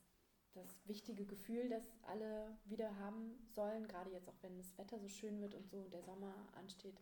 das 0.54 0.88
wichtige 0.88 1.26
Gefühl, 1.26 1.70
das 1.70 1.86
alle 2.04 2.58
wieder 2.66 2.98
haben 2.98 3.38
sollen, 3.54 3.88
gerade 3.88 4.10
jetzt 4.10 4.30
auch 4.30 4.42
wenn 4.42 4.58
das 4.58 4.78
Wetter 4.78 5.00
so 5.00 5.08
schön 5.08 5.42
wird 5.42 5.54
und 5.54 5.70
so 5.70 5.78
und 5.78 5.94
der 5.94 6.02
Sommer 6.02 6.34
ansteht, 6.54 7.00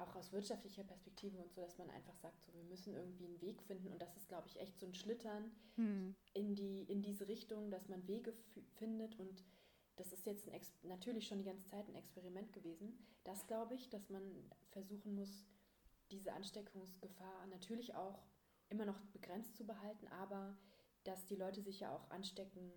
auch 0.00 0.14
aus 0.16 0.32
wirtschaftlicher 0.32 0.84
Perspektive 0.84 1.38
und 1.38 1.52
so, 1.52 1.60
dass 1.60 1.78
man 1.78 1.90
einfach 1.90 2.16
sagt, 2.16 2.42
so, 2.44 2.52
wir 2.54 2.64
müssen 2.64 2.94
irgendwie 2.94 3.26
einen 3.26 3.40
Weg 3.40 3.62
finden. 3.62 3.88
Und 3.88 4.00
das 4.00 4.16
ist, 4.16 4.28
glaube 4.28 4.48
ich, 4.48 4.58
echt 4.58 4.78
so 4.78 4.86
ein 4.86 4.94
Schlittern 4.94 5.50
hm. 5.76 6.14
in, 6.34 6.54
die, 6.54 6.82
in 6.84 7.02
diese 7.02 7.28
Richtung, 7.28 7.70
dass 7.70 7.88
man 7.88 8.06
Wege 8.06 8.32
findet. 8.76 9.18
Und 9.18 9.44
das 9.96 10.12
ist 10.12 10.26
jetzt 10.26 10.48
natürlich 10.82 11.26
schon 11.26 11.38
die 11.38 11.44
ganze 11.44 11.68
Zeit 11.68 11.88
ein 11.88 11.94
Experiment 11.94 12.52
gewesen. 12.52 12.98
Das 13.24 13.46
glaube 13.46 13.74
ich, 13.74 13.90
dass 13.90 14.08
man 14.08 14.22
versuchen 14.70 15.14
muss, 15.14 15.44
diese 16.10 16.32
Ansteckungsgefahr 16.32 17.46
natürlich 17.48 17.94
auch 17.94 18.24
immer 18.68 18.84
noch 18.84 19.00
begrenzt 19.12 19.56
zu 19.56 19.66
behalten, 19.66 20.08
aber 20.08 20.56
dass 21.04 21.26
die 21.26 21.36
Leute 21.36 21.62
sich 21.62 21.80
ja 21.80 21.94
auch 21.94 22.10
anstecken 22.10 22.72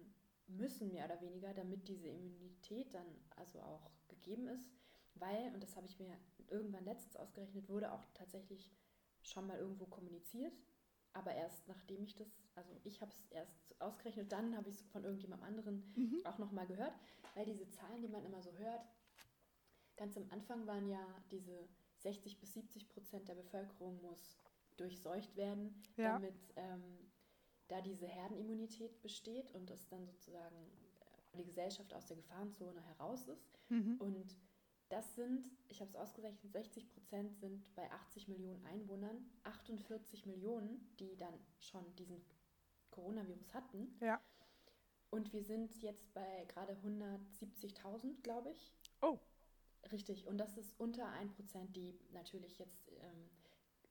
müssen, 0.48 0.92
mehr 0.92 1.06
oder 1.06 1.22
weniger, 1.22 1.54
damit 1.54 1.88
diese 1.88 2.08
Immunität 2.08 2.94
dann 2.94 3.08
also 3.36 3.60
auch 3.62 3.92
gegeben 4.08 4.48
ist. 4.48 4.70
Weil, 5.16 5.54
und 5.54 5.62
das 5.62 5.76
habe 5.76 5.88
ich 5.88 6.00
mir 6.00 6.18
irgendwann 6.50 6.86
letztens 6.86 7.16
ausgerechnet, 7.16 7.70
wurde 7.70 7.92
auch 7.92 8.04
tatsächlich 8.14 8.72
schon 9.22 9.48
mal 9.48 9.58
irgendwo 9.58 9.86
kommuniziert, 9.86 10.54
aber 11.14 11.34
erst 11.34 11.68
nachdem 11.68 12.04
ich 12.04 12.16
das, 12.16 12.28
also 12.56 12.76
ich 12.84 13.02
habe 13.02 13.12
es 13.12 13.26
erst 13.32 13.80
ausgerechnet, 13.80 14.32
dann 14.32 14.58
habe 14.58 14.70
ich 14.70 14.76
es 14.76 14.88
von 14.88 15.04
irgendjemand 15.04 15.44
anderen 15.44 15.94
mhm. 15.96 16.22
auch 16.26 16.40
nochmal 16.40 16.68
gehört, 16.68 16.94
weil 17.36 17.46
diese 17.46 17.70
Zahlen, 17.70 18.02
die 18.02 18.08
man 18.08 18.26
immer 18.26 18.42
so 18.42 18.52
hört, 18.54 18.82
ganz 19.96 20.18
am 20.18 20.30
Anfang 20.32 20.66
waren 20.66 20.88
ja 20.88 21.06
diese 21.32 21.70
60 22.00 22.40
bis 22.40 22.54
70 22.54 22.90
Prozent 22.90 23.28
der 23.28 23.36
Bevölkerung 23.36 24.02
muss 24.02 24.40
durchseucht 24.78 25.36
werden, 25.36 25.84
ja. 25.98 26.14
damit 26.14 26.36
ähm, 26.56 27.12
da 27.68 27.82
diese 27.82 28.08
Herdenimmunität 28.08 29.02
besteht 29.02 29.52
und 29.54 29.70
es 29.70 29.88
dann 29.88 30.06
sozusagen 30.06 30.56
äh, 30.56 31.38
die 31.38 31.46
Gesellschaft 31.46 31.94
aus 31.94 32.08
der 32.08 32.18
Gefahrenzone 32.18 32.82
heraus 32.82 33.28
ist. 33.28 33.60
Mhm. 33.70 33.98
Und 34.00 34.36
das 34.94 35.16
sind, 35.16 35.50
ich 35.70 35.82
habe 35.82 35.90
es 35.90 35.96
ausgerechnet, 35.96 36.54
60 36.54 36.88
Prozent 36.88 37.36
sind 37.40 37.74
bei 37.74 37.90
80 37.92 38.28
Millionen 38.28 38.64
Einwohnern, 38.68 39.26
48 39.44 40.28
Millionen, 40.28 40.88
die 41.00 41.18
dann 41.18 41.34
schon 41.60 41.84
diesen 41.96 42.24
Coronavirus 42.92 43.56
hatten. 43.56 43.98
Ja. 44.02 44.22
Und 45.10 45.34
wir 45.34 45.44
sind 45.44 45.82
jetzt 45.82 46.14
bei 46.14 46.46
gerade 46.48 46.74
170.000, 46.74 48.22
glaube 48.22 48.52
ich. 48.52 48.72
Oh. 49.02 49.18
Richtig, 49.92 50.28
und 50.28 50.38
das 50.38 50.58
ist 50.58 50.80
unter 50.80 51.08
1%, 51.08 51.72
die 51.72 52.00
natürlich 52.12 52.60
jetzt 52.60 52.92
ähm, 52.92 53.30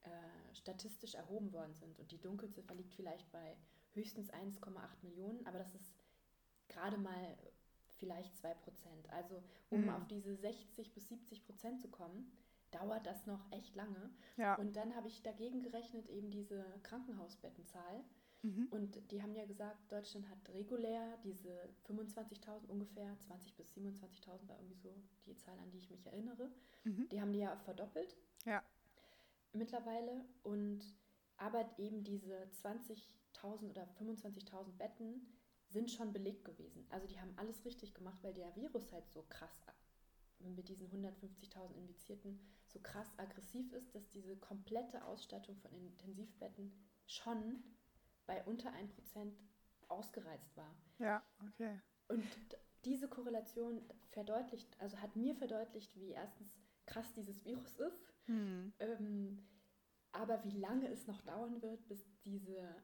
äh, 0.03 0.55
statistisch 0.55 1.15
erhoben 1.15 1.53
worden 1.53 1.75
sind. 1.75 1.99
Und 1.99 2.13
die 2.13 2.21
Dunkelziffer 2.21 2.75
liegt 2.77 2.95
vielleicht 2.95 3.31
bei 3.33 3.57
höchstens 3.95 4.33
1,8 4.33 4.71
Millionen, 5.03 5.45
aber 5.47 5.59
das 5.59 5.75
ist 5.75 5.93
gerade 6.69 6.97
mal 6.97 7.37
vielleicht 8.03 8.35
2%. 8.35 8.55
Also 9.11 9.41
um 9.71 9.83
mhm. 9.83 9.91
auf 9.91 10.07
diese 10.09 10.35
60 10.35 10.93
bis 10.93 11.09
70 11.09 11.45
Prozent 11.45 11.81
zu 11.81 11.89
kommen, 11.89 12.33
dauert 12.73 13.07
das 13.07 13.27
noch 13.27 13.41
echt 13.53 13.77
lange. 13.77 14.11
Ja. 14.37 14.57
Und 14.57 14.75
dann 14.75 14.97
habe 14.97 15.07
ich 15.07 15.23
dagegen 15.23 15.63
gerechnet 15.63 16.09
eben 16.09 16.33
diese 16.33 16.65
Krankenhausbettenzahl. 16.83 18.03
Mhm. 18.43 18.67
Und 18.71 19.13
die 19.13 19.23
haben 19.23 19.37
ja 19.37 19.45
gesagt, 19.45 19.93
Deutschland 19.93 20.29
hat 20.29 20.53
regulär 20.53 21.17
diese 21.23 21.69
25.000 21.87 22.67
ungefähr, 22.67 23.17
20.000 23.29 23.57
bis 23.57 23.77
27.000 23.77 24.49
war 24.49 24.59
irgendwie 24.59 24.75
so 24.75 24.93
die 25.27 25.37
Zahl, 25.37 25.57
an 25.61 25.71
die 25.71 25.79
ich 25.79 25.91
mich 25.91 26.05
erinnere. 26.07 26.51
Mhm. 26.83 27.09
Die 27.11 27.21
haben 27.21 27.33
die 27.33 27.39
ja 27.39 27.57
verdoppelt. 27.59 28.17
Ja. 28.45 28.65
Mittlerweile. 29.53 30.25
Und 30.43 30.81
aber 31.37 31.71
eben 31.79 32.03
diese 32.03 32.35
20.000 32.63 33.71
oder 33.71 33.87
25.000 34.01 34.77
Betten 34.77 35.27
sind 35.73 35.91
schon 35.91 36.13
belegt 36.13 36.45
gewesen. 36.45 36.87
Also 36.91 37.07
die 37.07 37.21
haben 37.21 37.33
alles 37.37 37.65
richtig 37.65 37.95
gemacht, 37.95 38.19
weil 38.23 38.35
der 38.35 38.55
Virus 38.57 38.93
halt 38.93 39.09
so 39.11 39.23
krass 39.29 39.67
mit 40.39 40.69
diesen 40.69 40.89
150.000 40.89 41.75
Infizierten 41.77 42.41
so 42.67 42.81
krass 42.81 43.13
aggressiv 43.19 43.73
ist, 43.73 43.95
dass 43.95 44.09
diese 44.09 44.37
komplette 44.37 45.05
Ausstattung 45.05 45.57
von 45.57 45.73
Intensivbetten 45.73 46.73
schon 47.07 47.63
bei 48.27 48.43
unter 48.45 48.71
1% 48.71 49.33
ausgereizt 49.89 50.57
war. 50.57 50.75
Ja, 50.99 51.23
okay. 51.47 51.81
Und 52.09 52.25
diese 52.85 53.09
Korrelation 53.09 53.83
verdeutlicht, 54.11 54.81
also 54.81 54.99
hat 54.99 55.15
mir 55.17 55.35
verdeutlicht, 55.35 55.95
wie 55.97 56.11
erstens 56.11 56.51
krass 56.87 57.13
dieses 57.15 57.45
Virus 57.45 57.79
ist, 57.79 58.15
hm. 58.27 58.73
ähm, 58.81 59.39
aber 60.13 60.43
wie 60.45 60.59
lange 60.59 60.89
es 60.89 61.07
noch 61.07 61.21
dauern 61.23 61.63
wird, 61.63 61.87
bis 61.89 62.05
diese 62.25 62.75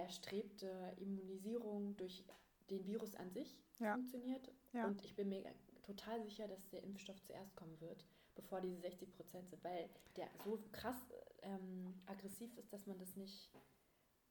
erstrebte 0.00 0.94
Immunisierung 0.98 1.96
durch 1.96 2.24
den 2.70 2.84
Virus 2.86 3.14
an 3.14 3.30
sich 3.30 3.62
ja. 3.78 3.94
funktioniert. 3.94 4.52
Ja. 4.72 4.86
Und 4.86 5.04
ich 5.04 5.14
bin 5.14 5.28
mir 5.28 5.44
total 5.82 6.22
sicher, 6.22 6.48
dass 6.48 6.68
der 6.68 6.82
Impfstoff 6.82 7.20
zuerst 7.22 7.54
kommen 7.56 7.80
wird, 7.80 8.04
bevor 8.34 8.60
diese 8.60 8.80
60 8.80 9.12
Prozent 9.12 9.48
sind, 9.48 9.62
weil 9.64 9.88
der 10.16 10.28
so 10.44 10.58
krass 10.72 10.96
ähm, 11.42 11.94
aggressiv 12.06 12.56
ist, 12.56 12.72
dass 12.72 12.86
man 12.86 12.98
das 12.98 13.16
nicht 13.16 13.50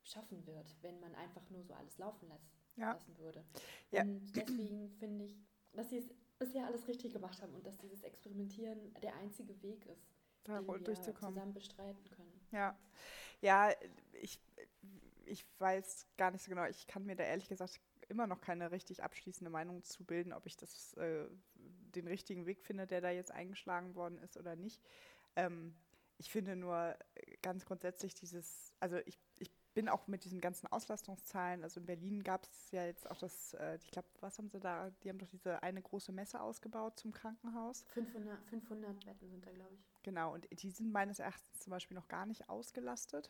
schaffen 0.03 0.45
wird, 0.45 0.75
wenn 0.81 1.00
man 1.00 1.15
einfach 1.15 1.50
nur 1.50 1.63
so 1.63 1.74
alles 1.74 1.98
laufen 1.98 2.27
lässt, 2.29 2.53
ja. 2.75 2.91
lassen 2.91 3.17
würde. 3.17 3.43
Und 3.91 4.36
deswegen 4.36 4.89
finde 4.91 5.25
ich, 5.25 5.39
dass 5.74 5.89
sie 5.89 5.98
es 5.98 6.10
bisher 6.38 6.65
alles 6.65 6.88
richtig 6.88 7.13
gemacht 7.13 7.41
haben 7.41 7.53
und 7.55 7.65
dass 7.65 7.77
dieses 7.77 8.03
Experimentieren 8.03 8.93
der 9.01 9.15
einzige 9.15 9.62
Weg 9.62 9.86
ist, 9.86 10.05
da 10.43 10.62
den 10.62 10.86
wir 10.86 10.95
zusammen 10.95 11.53
bestreiten 11.53 12.10
können. 12.12 12.48
Ja, 12.51 12.77
ja 13.41 13.72
ich, 14.13 14.39
ich 15.25 15.46
weiß 15.60 16.08
gar 16.17 16.32
nicht 16.32 16.44
so 16.44 16.50
genau, 16.50 16.65
ich 16.65 16.88
kann 16.88 17.05
mir 17.05 17.15
da 17.15 17.24
ehrlich 17.24 17.50
gesagt 17.50 17.79
immer 18.08 18.27
noch 18.27 18.41
keine 18.41 18.72
richtig 18.72 19.03
abschließende 19.03 19.50
Meinung 19.50 19.84
zu 19.84 20.03
bilden, 20.03 20.34
ob 20.34 20.46
ich 20.46 20.58
das 20.58 20.94
äh, 20.94 21.27
den 21.55 22.08
richtigen 22.08 22.46
Weg 22.46 22.62
findet, 22.62 22.91
der 22.91 23.01
da 23.01 23.10
jetzt 23.10 23.32
eingeschlagen 23.32 23.96
worden 23.96 24.20
ist 24.20 24.38
oder 24.38 24.55
nicht. 24.55 24.82
Ähm, 25.36 25.75
ich 26.17 26.32
finde 26.32 26.55
nur 26.55 26.96
ganz 27.41 27.65
grundsätzlich 27.65 28.13
dieses, 28.13 28.74
also 28.79 28.98
ich, 29.05 29.20
ich 29.38 29.51
bin 29.74 29.89
auch 29.89 30.08
mit 30.08 30.24
diesen 30.24 30.39
ganzen 30.39 30.67
Auslastungszahlen, 30.67 31.63
also 31.63 31.82
in 31.82 31.86
Berlin 31.86 32.24
gab 32.24 32.46
es 32.46 32.72
ja 32.72 32.86
jetzt 32.86 33.10
auch 33.12 33.17
das, 33.17 33.53
äh, 33.55 33.77
ich 33.84 33.91
glaube, 33.91 34.08
was 34.22 34.38
haben 34.38 34.50
sie 34.50 34.60
da, 34.60 34.89
die 35.03 35.10
haben 35.10 35.20
doch 35.20 35.27
diese 35.27 35.62
eine 35.62 35.82
große 35.82 36.13
Messe 36.13 36.39
ausgebaut 36.39 36.98
zum 36.98 37.12
Krankenhaus. 37.12 37.84
500, 37.89 38.41
500 38.46 39.05
Betten 39.05 39.29
sind 39.29 39.46
da, 39.46 39.51
glaube 39.51 39.75
ich. 39.75 40.03
Genau, 40.03 40.34
und 40.34 40.48
die 40.51 40.72
sind 40.72 40.91
meines 40.91 41.20
Erachtens 41.20 41.60
zum 41.60 41.72
Beispiel 41.72 41.96
noch 41.96 42.08
gar 42.08 42.25
nicht 42.25 42.48
ausgelastet. 42.48 43.29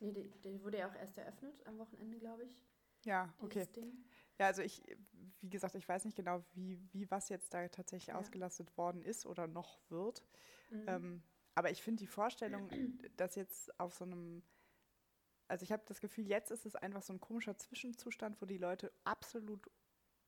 Nee, 0.00 0.12
die, 0.12 0.30
die 0.42 0.62
wurde 0.62 0.78
ja 0.78 0.88
auch 0.88 0.94
erst 0.94 1.18
eröffnet 1.18 1.54
am 1.66 1.78
Wochenende, 1.78 2.18
glaube 2.18 2.44
ich. 2.44 2.62
Ja, 3.04 3.32
okay. 3.40 3.66
Ding. 3.74 4.04
Ja, 4.38 4.46
also 4.46 4.62
ich, 4.62 4.82
wie 5.40 5.50
gesagt, 5.50 5.74
ich 5.74 5.88
weiß 5.88 6.04
nicht 6.04 6.16
genau, 6.16 6.44
wie, 6.52 6.80
wie 6.92 7.10
was 7.10 7.28
jetzt 7.28 7.52
da 7.54 7.66
tatsächlich 7.68 8.08
ja. 8.08 8.14
ausgelastet 8.16 8.76
worden 8.76 9.02
ist 9.02 9.26
oder 9.26 9.46
noch 9.46 9.80
wird. 9.88 10.24
Mhm. 10.70 10.84
Ähm, 10.86 11.22
aber 11.54 11.70
ich 11.70 11.82
finde 11.82 12.00
die 12.00 12.06
Vorstellung, 12.06 12.70
dass 13.16 13.34
jetzt 13.34 13.78
auf 13.80 13.94
so 13.94 14.04
einem, 14.04 14.42
also 15.48 15.64
ich 15.64 15.72
habe 15.72 15.82
das 15.86 16.00
Gefühl, 16.00 16.26
jetzt 16.26 16.50
ist 16.50 16.66
es 16.66 16.76
einfach 16.76 17.02
so 17.02 17.12
ein 17.12 17.20
komischer 17.20 17.56
Zwischenzustand, 17.56 18.40
wo 18.40 18.46
die 18.46 18.58
Leute 18.58 18.92
absolut 19.04 19.68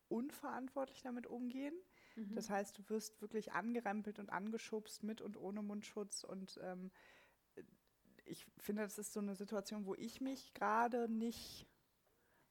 unverantwortlich 0.09 1.03
damit 1.03 1.29
umgehen. 1.29 1.75
Mhm. 2.17 2.35
Das 2.35 2.51
heißt, 2.51 2.79
du 2.79 2.89
wirst 2.89 3.21
wirklich 3.23 3.53
angerempelt 3.53 4.19
und 4.19 4.31
angeschubst 4.31 5.05
mit 5.05 5.21
und 5.21 5.37
ohne 5.37 5.63
Mundschutz 5.63 6.25
und 6.25 6.59
ähm, 6.63 6.91
ich 8.31 8.47
finde, 8.59 8.83
das 8.83 8.99
ist 8.99 9.13
so 9.13 9.21
eine 9.21 9.35
Situation, 9.35 9.87
wo 9.87 9.95
ich 9.95 10.21
mich 10.21 10.55
gerade 10.55 11.09
nicht, 11.09 11.67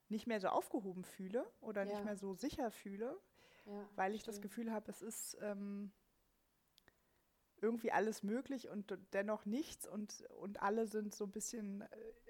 nicht 0.10 0.28
mehr 0.28 0.40
so 0.40 0.50
aufgehoben 0.50 1.04
fühle 1.04 1.50
oder 1.62 1.84
ja. 1.84 1.92
nicht 1.92 2.04
mehr 2.06 2.18
so 2.18 2.34
sicher 2.34 2.72
fühle, 2.72 3.18
ja, 3.66 3.90
weil 3.96 4.14
ich 4.14 4.22
stimmt. 4.22 4.36
das 4.36 4.42
Gefühl 4.42 4.72
habe, 4.72 4.92
es 4.92 5.02
ist 5.02 5.38
ähm, 5.42 5.92
irgendwie 7.62 7.92
alles 7.92 8.24
möglich 8.24 8.70
und 8.70 8.98
dennoch 9.14 9.46
nichts 9.46 9.88
und, 9.88 10.24
und 10.40 10.62
alle 10.62 10.88
sind 10.88 11.14
so 11.14 11.26
ein 11.26 11.32
bisschen, 11.32 11.82
äh, 11.82 11.88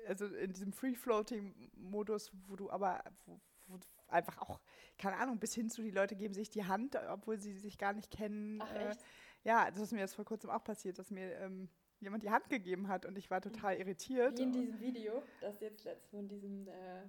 also 0.08 0.25
in 0.25 0.53
diesem 0.53 0.74
Free-Floating-Modus, 0.74 2.32
wo 2.48 2.56
du 2.56 2.70
aber 2.70 3.03
wo, 3.25 3.39
wo 3.68 3.79
einfach 4.08 4.38
auch, 4.39 4.60
keine 4.98 5.18
Ahnung, 5.18 5.39
bis 5.39 5.53
hin 5.53 5.70
zu 5.70 5.82
die 5.82 5.91
Leute 5.91 6.15
geben 6.15 6.34
sich 6.34 6.50
die 6.50 6.65
Hand, 6.65 6.96
obwohl 7.10 7.39
sie 7.39 7.58
sich 7.58 7.77
gar 7.77 7.94
nicht 7.94 8.12
kennen. 8.12 8.62
Ach, 8.62 8.74
äh, 8.74 8.96
ja, 9.44 9.70
das 9.72 9.79
ist 9.79 9.91
mir 9.91 10.00
jetzt 10.00 10.15
vor 10.15 10.25
kurzem 10.25 10.50
auch 10.50 10.63
passiert, 10.63 11.00
dass 11.00 11.12
mir 11.12 11.36
ähm, 11.38 11.70
jemand 12.00 12.24
die 12.24 12.29
Hand 12.29 12.50
gegeben 12.50 12.88
hat 12.88 13.06
und 13.06 13.18
ich 13.18 13.29
war 13.29 13.41
total 13.41 13.77
irritiert. 13.77 14.38
Wie 14.38 14.44
in 14.44 14.51
diesem 14.51 14.79
Video, 14.79 15.24
das 15.41 15.60
jetzt 15.60 15.84
letzt 15.84 16.10
von 16.10 16.27
diesem, 16.27 16.68
äh, 16.68 17.03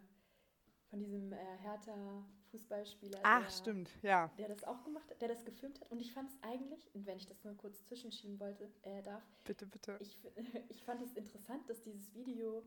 von 0.88 0.99
diesem 0.99 1.32
äh, 1.32 1.37
Hertha 1.62 2.25
Fußballspieler. 2.50 3.20
Ach, 3.23 3.42
der, 3.42 3.50
stimmt, 3.50 3.90
ja. 4.02 4.28
Der 4.38 4.49
das 4.49 4.64
auch 4.64 4.82
gemacht 4.82 5.09
hat, 5.11 5.20
der 5.20 5.28
das 5.28 5.44
gefilmt 5.44 5.80
hat. 5.80 5.90
Und 5.90 6.00
ich 6.00 6.12
fand 6.12 6.28
es 6.30 6.37
eigentlich, 6.42 6.92
und 6.94 7.06
wenn 7.06 7.16
ich 7.16 7.26
das 7.26 7.44
mal 7.44 7.54
kurz 7.54 7.85
zwischenschieben 7.85 8.40
wollte, 8.40 8.70
äh, 8.82 9.02
darf. 9.02 9.23
Bitte, 9.44 9.66
bitte. 9.66 9.99
Ich, 10.00 10.18
ich 10.68 10.85
fand 10.85 11.00
es 11.02 11.12
interessant, 11.12 11.68
dass 11.70 11.82
dieses 11.82 12.12
Video 12.14 12.64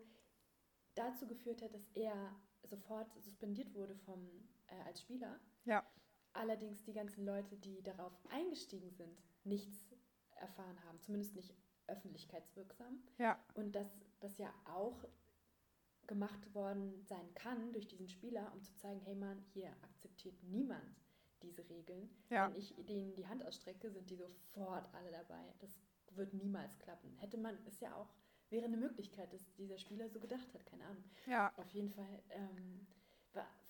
dazu 0.95 1.27
geführt 1.27 1.61
hat, 1.61 1.73
dass 1.73 1.87
er 1.93 2.33
sofort 2.63 3.13
suspendiert 3.21 3.73
wurde 3.73 3.95
vom, 3.95 4.25
äh, 4.67 4.75
als 4.85 5.01
Spieler. 5.01 5.39
Ja. 5.65 5.85
Allerdings 6.31 6.83
die 6.83 6.93
ganzen 6.93 7.25
Leute, 7.25 7.57
die 7.57 7.83
darauf 7.83 8.13
eingestiegen 8.29 8.89
sind, 8.91 9.21
nichts 9.43 9.93
erfahren 10.35 10.81
haben. 10.85 10.99
Zumindest 11.01 11.35
nicht 11.35 11.53
öffentlichkeitswirksam. 11.93 13.01
Ja. 13.17 13.39
Und 13.53 13.73
dass 13.73 13.87
das 14.19 14.37
ja 14.37 14.53
auch 14.65 15.03
gemacht 16.07 16.53
worden 16.53 17.01
sein 17.05 17.33
kann 17.33 17.71
durch 17.71 17.87
diesen 17.87 18.09
Spieler, 18.09 18.51
um 18.53 18.61
zu 18.61 18.75
zeigen, 18.75 18.99
hey 19.01 19.15
Mann, 19.15 19.41
hier 19.53 19.69
akzeptiert 19.83 20.35
niemand 20.43 21.01
diese 21.41 21.67
Regeln. 21.69 22.09
Ja. 22.29 22.49
Wenn 22.49 22.57
ich 22.57 22.73
denen 22.87 23.15
die 23.15 23.27
Hand 23.27 23.45
ausstrecke, 23.45 23.89
sind 23.91 24.09
die 24.09 24.15
sofort 24.15 24.93
alle 24.93 25.11
dabei. 25.11 25.53
Das 25.59 25.79
wird 26.11 26.33
niemals 26.33 26.77
klappen. 26.79 27.15
Hätte 27.17 27.37
man, 27.37 27.57
ist 27.65 27.81
ja 27.81 27.95
auch, 27.95 28.13
wäre 28.49 28.65
eine 28.65 28.77
Möglichkeit, 28.77 29.33
dass 29.33 29.53
dieser 29.55 29.77
Spieler 29.77 30.09
so 30.09 30.19
gedacht 30.19 30.53
hat, 30.53 30.65
keine 30.65 30.85
Ahnung. 30.85 31.03
Ja. 31.25 31.53
Auf 31.57 31.69
jeden 31.69 31.89
Fall 31.89 32.21
ähm, 32.29 32.85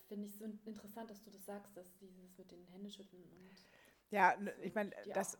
finde 0.07 0.27
ich 0.27 0.35
so 0.35 0.45
interessant, 0.45 1.09
dass 1.09 1.23
du 1.23 1.31
das 1.31 1.45
sagst, 1.45 1.75
dass 1.75 1.95
dieses 1.95 2.37
mit 2.37 2.51
den 2.51 2.65
Händeschütteln 2.67 3.23
und 3.23 3.65
ja, 4.13 4.35
ich 4.61 4.75
meine, 4.75 4.91
das 5.13 5.37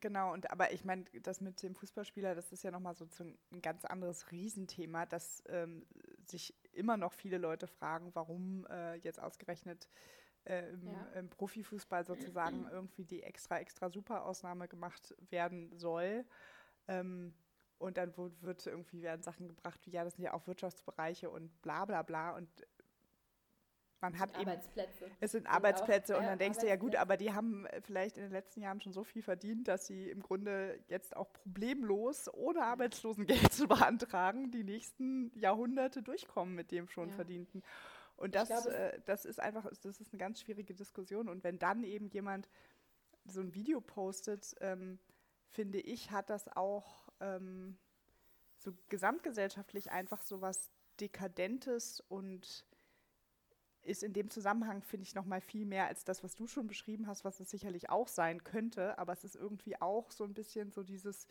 genau 0.00 0.32
und 0.32 0.50
aber 0.50 0.72
ich 0.72 0.84
meine, 0.84 1.04
das 1.22 1.40
mit 1.40 1.62
dem 1.62 1.74
Fußballspieler, 1.74 2.34
das 2.34 2.50
ist 2.50 2.64
ja 2.64 2.70
nochmal 2.70 2.94
so 2.94 3.06
ein 3.22 3.62
ganz 3.62 3.84
anderes 3.84 4.30
Riesenthema, 4.30 5.06
dass 5.06 5.42
ähm, 5.48 5.86
sich 6.26 6.54
immer 6.72 6.96
noch 6.96 7.12
viele 7.12 7.38
Leute 7.38 7.66
fragen, 7.66 8.14
warum 8.14 8.66
äh, 8.70 8.94
jetzt 8.96 9.20
ausgerechnet 9.20 9.88
äh, 10.44 10.70
im, 10.70 10.86
ja. 10.86 11.06
im, 11.14 11.28
Profifußball 11.28 12.04
sozusagen 12.06 12.66
irgendwie 12.72 13.04
die 13.04 13.22
extra 13.22 13.58
extra 13.58 13.90
super 13.90 14.24
Ausnahme 14.24 14.66
gemacht 14.66 15.14
werden 15.30 15.76
soll. 15.76 16.24
Ähm, 16.88 17.34
und 17.78 17.98
dann 17.98 18.16
wird 18.16 18.66
irgendwie 18.66 19.02
werden 19.02 19.22
Sachen 19.22 19.48
gebracht, 19.48 19.84
wie 19.84 19.90
ja, 19.90 20.04
das 20.04 20.14
sind 20.14 20.24
ja 20.24 20.32
auch 20.32 20.46
Wirtschaftsbereiche 20.46 21.28
und 21.28 21.60
bla 21.60 21.84
bla 21.84 22.02
bla. 22.02 22.34
Und 22.34 22.48
man 24.04 24.18
hat 24.18 24.30
eben, 24.38 24.50
Arbeitsplätze. 24.50 25.10
Es 25.20 25.32
sind 25.32 25.46
Arbeitsplätze 25.46 26.14
auch, 26.14 26.20
und 26.20 26.26
dann 26.26 26.38
denkst 26.38 26.58
du 26.58 26.68
ja 26.68 26.76
gut, 26.76 26.96
aber 26.96 27.16
die 27.16 27.32
haben 27.32 27.66
äh, 27.66 27.80
vielleicht 27.80 28.16
in 28.16 28.24
den 28.24 28.32
letzten 28.32 28.60
Jahren 28.60 28.80
schon 28.80 28.92
so 28.92 29.02
viel 29.04 29.22
verdient, 29.22 29.68
dass 29.68 29.86
sie 29.86 30.10
im 30.10 30.22
Grunde 30.22 30.78
jetzt 30.88 31.16
auch 31.16 31.32
problemlos, 31.32 32.32
ohne 32.32 32.62
Arbeitslosengeld 32.62 33.52
zu 33.52 33.66
beantragen, 33.66 34.50
die 34.50 34.64
nächsten 34.64 35.32
Jahrhunderte 35.38 36.02
durchkommen 36.02 36.54
mit 36.54 36.70
dem 36.70 36.88
schon 36.88 37.08
ja. 37.08 37.14
verdienten. 37.14 37.62
Und 38.16 38.34
das, 38.34 38.48
glaub, 38.48 38.66
äh, 38.66 39.00
das 39.06 39.24
ist 39.24 39.40
einfach, 39.40 39.64
das 39.82 40.00
ist 40.00 40.12
eine 40.12 40.18
ganz 40.18 40.40
schwierige 40.40 40.74
Diskussion. 40.74 41.28
Und 41.28 41.42
wenn 41.42 41.58
dann 41.58 41.82
eben 41.82 42.10
jemand 42.10 42.48
so 43.24 43.40
ein 43.40 43.54
Video 43.54 43.80
postet, 43.80 44.54
ähm, 44.60 44.98
finde 45.48 45.80
ich, 45.80 46.10
hat 46.10 46.30
das 46.30 46.54
auch 46.56 47.08
ähm, 47.20 47.78
so 48.58 48.72
gesamtgesellschaftlich 48.88 49.90
einfach 49.90 50.22
so 50.22 50.40
was 50.40 50.70
Dekadentes 51.00 52.00
und 52.08 52.64
ist 53.84 54.02
in 54.02 54.12
dem 54.12 54.30
Zusammenhang, 54.30 54.82
finde 54.82 55.04
ich, 55.04 55.14
noch 55.14 55.26
mal 55.26 55.40
viel 55.40 55.66
mehr 55.66 55.86
als 55.86 56.04
das, 56.04 56.24
was 56.24 56.34
du 56.34 56.46
schon 56.46 56.66
beschrieben 56.66 57.06
hast, 57.06 57.24
was 57.24 57.40
es 57.40 57.50
sicherlich 57.50 57.90
auch 57.90 58.08
sein 58.08 58.42
könnte. 58.42 58.98
Aber 58.98 59.12
es 59.12 59.24
ist 59.24 59.36
irgendwie 59.36 59.80
auch 59.80 60.10
so 60.10 60.24
ein 60.24 60.34
bisschen 60.34 60.72
so 60.72 60.82
dieses, 60.82 61.26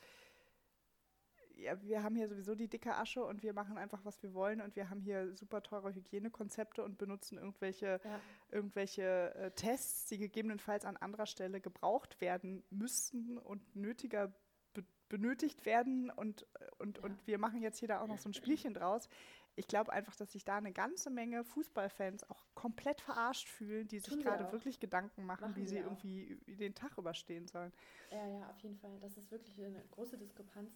ja, 1.55 1.81
wir 1.81 2.03
haben 2.03 2.15
hier 2.15 2.27
sowieso 2.27 2.55
die 2.55 2.67
dicke 2.67 2.95
Asche 2.95 3.23
und 3.23 3.43
wir 3.43 3.53
machen 3.53 3.77
einfach, 3.77 4.03
was 4.03 4.21
wir 4.23 4.33
wollen 4.33 4.61
und 4.61 4.75
wir 4.75 4.89
haben 4.89 5.01
hier 5.01 5.35
super 5.35 5.61
teure 5.61 5.93
Hygienekonzepte 5.93 6.83
und 6.83 6.97
benutzen 6.97 7.37
irgendwelche, 7.37 7.99
ja. 8.03 8.19
irgendwelche 8.51 9.33
äh, 9.35 9.51
Tests, 9.51 10.07
die 10.07 10.17
gegebenenfalls 10.17 10.85
an 10.85 10.97
anderer 10.97 11.25
Stelle 11.25 11.61
gebraucht 11.61 12.21
werden 12.21 12.63
müssten 12.69 13.37
und 13.37 13.75
nötiger 13.75 14.33
be 14.73 14.83
benötigt 15.09 15.65
werden 15.65 16.09
und, 16.09 16.47
und, 16.79 16.97
ja. 16.97 17.03
und 17.03 17.27
wir 17.27 17.37
machen 17.37 17.61
jetzt 17.61 17.79
hier 17.79 17.87
da 17.87 18.01
auch 18.01 18.07
noch 18.07 18.17
so 18.17 18.29
ein 18.29 18.33
Spielchen 18.33 18.73
draus 18.73 19.07
ich 19.55 19.67
glaube 19.67 19.93
einfach, 19.93 20.15
dass 20.15 20.31
sich 20.31 20.43
da 20.43 20.57
eine 20.57 20.71
ganze 20.71 21.09
Menge 21.09 21.43
Fußballfans 21.43 22.29
auch 22.29 22.43
komplett 22.55 23.01
verarscht 23.01 23.49
fühlen, 23.49 23.87
die 23.87 23.99
sich 23.99 24.19
gerade 24.19 24.51
wirklich 24.51 24.79
Gedanken 24.79 25.25
machen, 25.25 25.51
machen 25.51 25.55
wie 25.55 25.67
sie 25.67 25.77
irgendwie 25.77 26.39
den 26.47 26.73
Tag 26.73 26.97
überstehen 26.97 27.47
sollen. 27.47 27.71
Ja, 28.11 28.27
ja, 28.27 28.49
auf 28.49 28.59
jeden 28.59 28.77
Fall. 28.77 28.99
Das 28.99 29.17
ist 29.17 29.31
wirklich 29.31 29.63
eine 29.63 29.83
große 29.91 30.17
Diskrepanz. 30.17 30.71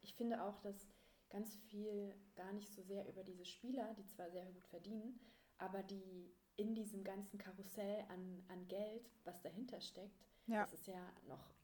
Ich 0.00 0.14
finde 0.14 0.42
auch, 0.42 0.58
dass 0.60 0.88
ganz 1.30 1.56
viel 1.68 2.14
gar 2.34 2.52
nicht 2.52 2.72
so 2.72 2.82
sehr 2.82 3.08
über 3.08 3.24
diese 3.24 3.44
Spieler, 3.44 3.94
die 3.94 4.06
zwar 4.06 4.30
sehr 4.30 4.44
gut 4.46 4.66
verdienen, 4.66 5.18
aber 5.58 5.82
die 5.82 6.34
in 6.56 6.74
diesem 6.74 7.02
ganzen 7.04 7.38
Karussell 7.38 8.04
an, 8.08 8.42
an 8.48 8.68
Geld, 8.68 9.10
was 9.24 9.40
dahinter 9.40 9.80
steckt, 9.80 10.26
ja. 10.46 10.62
das 10.62 10.74
ist 10.74 10.86
ja 10.86 11.12
noch, 11.26 11.54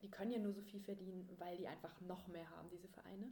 die 0.00 0.10
können 0.10 0.30
ja 0.30 0.38
nur 0.38 0.52
so 0.52 0.62
viel 0.62 0.80
verdienen, 0.80 1.28
weil 1.38 1.56
die 1.56 1.68
einfach 1.68 2.00
noch 2.00 2.26
mehr 2.28 2.48
haben, 2.50 2.70
diese 2.70 2.88
Vereine. 2.88 3.30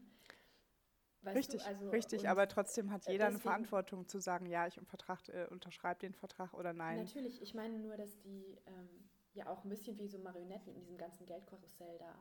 Weißt 1.23 1.37
richtig, 1.37 1.67
also, 1.67 1.91
richtig, 1.91 2.29
aber 2.29 2.47
trotzdem 2.49 2.93
hat 2.93 3.07
jeder 3.07 3.27
deswegen, 3.27 3.35
eine 3.35 3.39
Verantwortung 3.41 4.07
zu 4.07 4.21
sagen, 4.21 4.47
ja, 4.47 4.67
ich 4.67 4.77
äh, 4.77 5.47
unterschreibe 5.47 6.01
den 6.01 6.15
Vertrag 6.15 6.55
oder 6.55 6.73
nein. 6.73 6.99
Natürlich, 6.99 7.43
ich 7.43 7.55
meine 7.55 7.79
nur, 7.79 7.97
dass 7.97 8.21
die 8.21 8.59
ähm, 8.67 9.09
ja 9.33 9.49
auch 9.49 9.65
ein 9.65 9.69
bisschen 9.69 9.99
wie 9.99 10.09
so 10.09 10.19
Marionetten 10.19 10.73
in 10.73 10.81
diesem 10.81 10.97
ganzen 10.97 11.27
Geldkarussell 11.27 11.99
da 11.99 12.15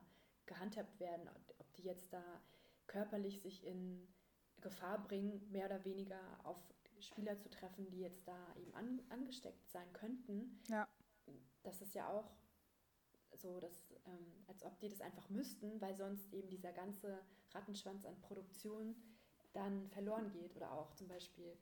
gehandhabt 0.45 0.99
werden, 0.99 1.29
ob 1.59 1.73
die 1.75 1.83
jetzt 1.83 2.11
da 2.13 2.23
körperlich 2.87 3.41
sich 3.41 3.65
in 3.65 4.07
Gefahr 4.61 5.03
bringen, 5.03 5.49
mehr 5.51 5.65
oder 5.65 5.83
weniger 5.85 6.19
auf 6.43 6.57
Spieler 6.99 7.37
zu 7.37 7.49
treffen, 7.49 7.89
die 7.89 7.99
jetzt 7.99 8.27
da 8.27 8.37
eben 8.55 8.73
an, 8.73 9.01
angesteckt 9.09 9.69
sein 9.69 9.91
könnten. 9.93 10.61
Ja. 10.67 10.87
Das 11.63 11.81
ist 11.81 11.93
ja 11.93 12.09
auch 12.09 12.31
so, 13.37 13.59
dass, 13.59 13.91
ähm, 14.05 14.43
als 14.47 14.63
ob 14.63 14.79
die 14.79 14.89
das 14.89 15.01
einfach 15.01 15.29
müssten, 15.29 15.79
weil 15.81 15.95
sonst 15.95 16.33
eben 16.33 16.49
dieser 16.49 16.71
ganze 16.71 17.19
Rattenschwanz 17.51 18.05
an 18.05 18.19
Produktion 18.21 18.95
dann 19.53 19.87
verloren 19.89 20.31
geht. 20.31 20.55
Oder 20.55 20.71
auch 20.71 20.93
zum 20.93 21.07
Beispiel, 21.07 21.57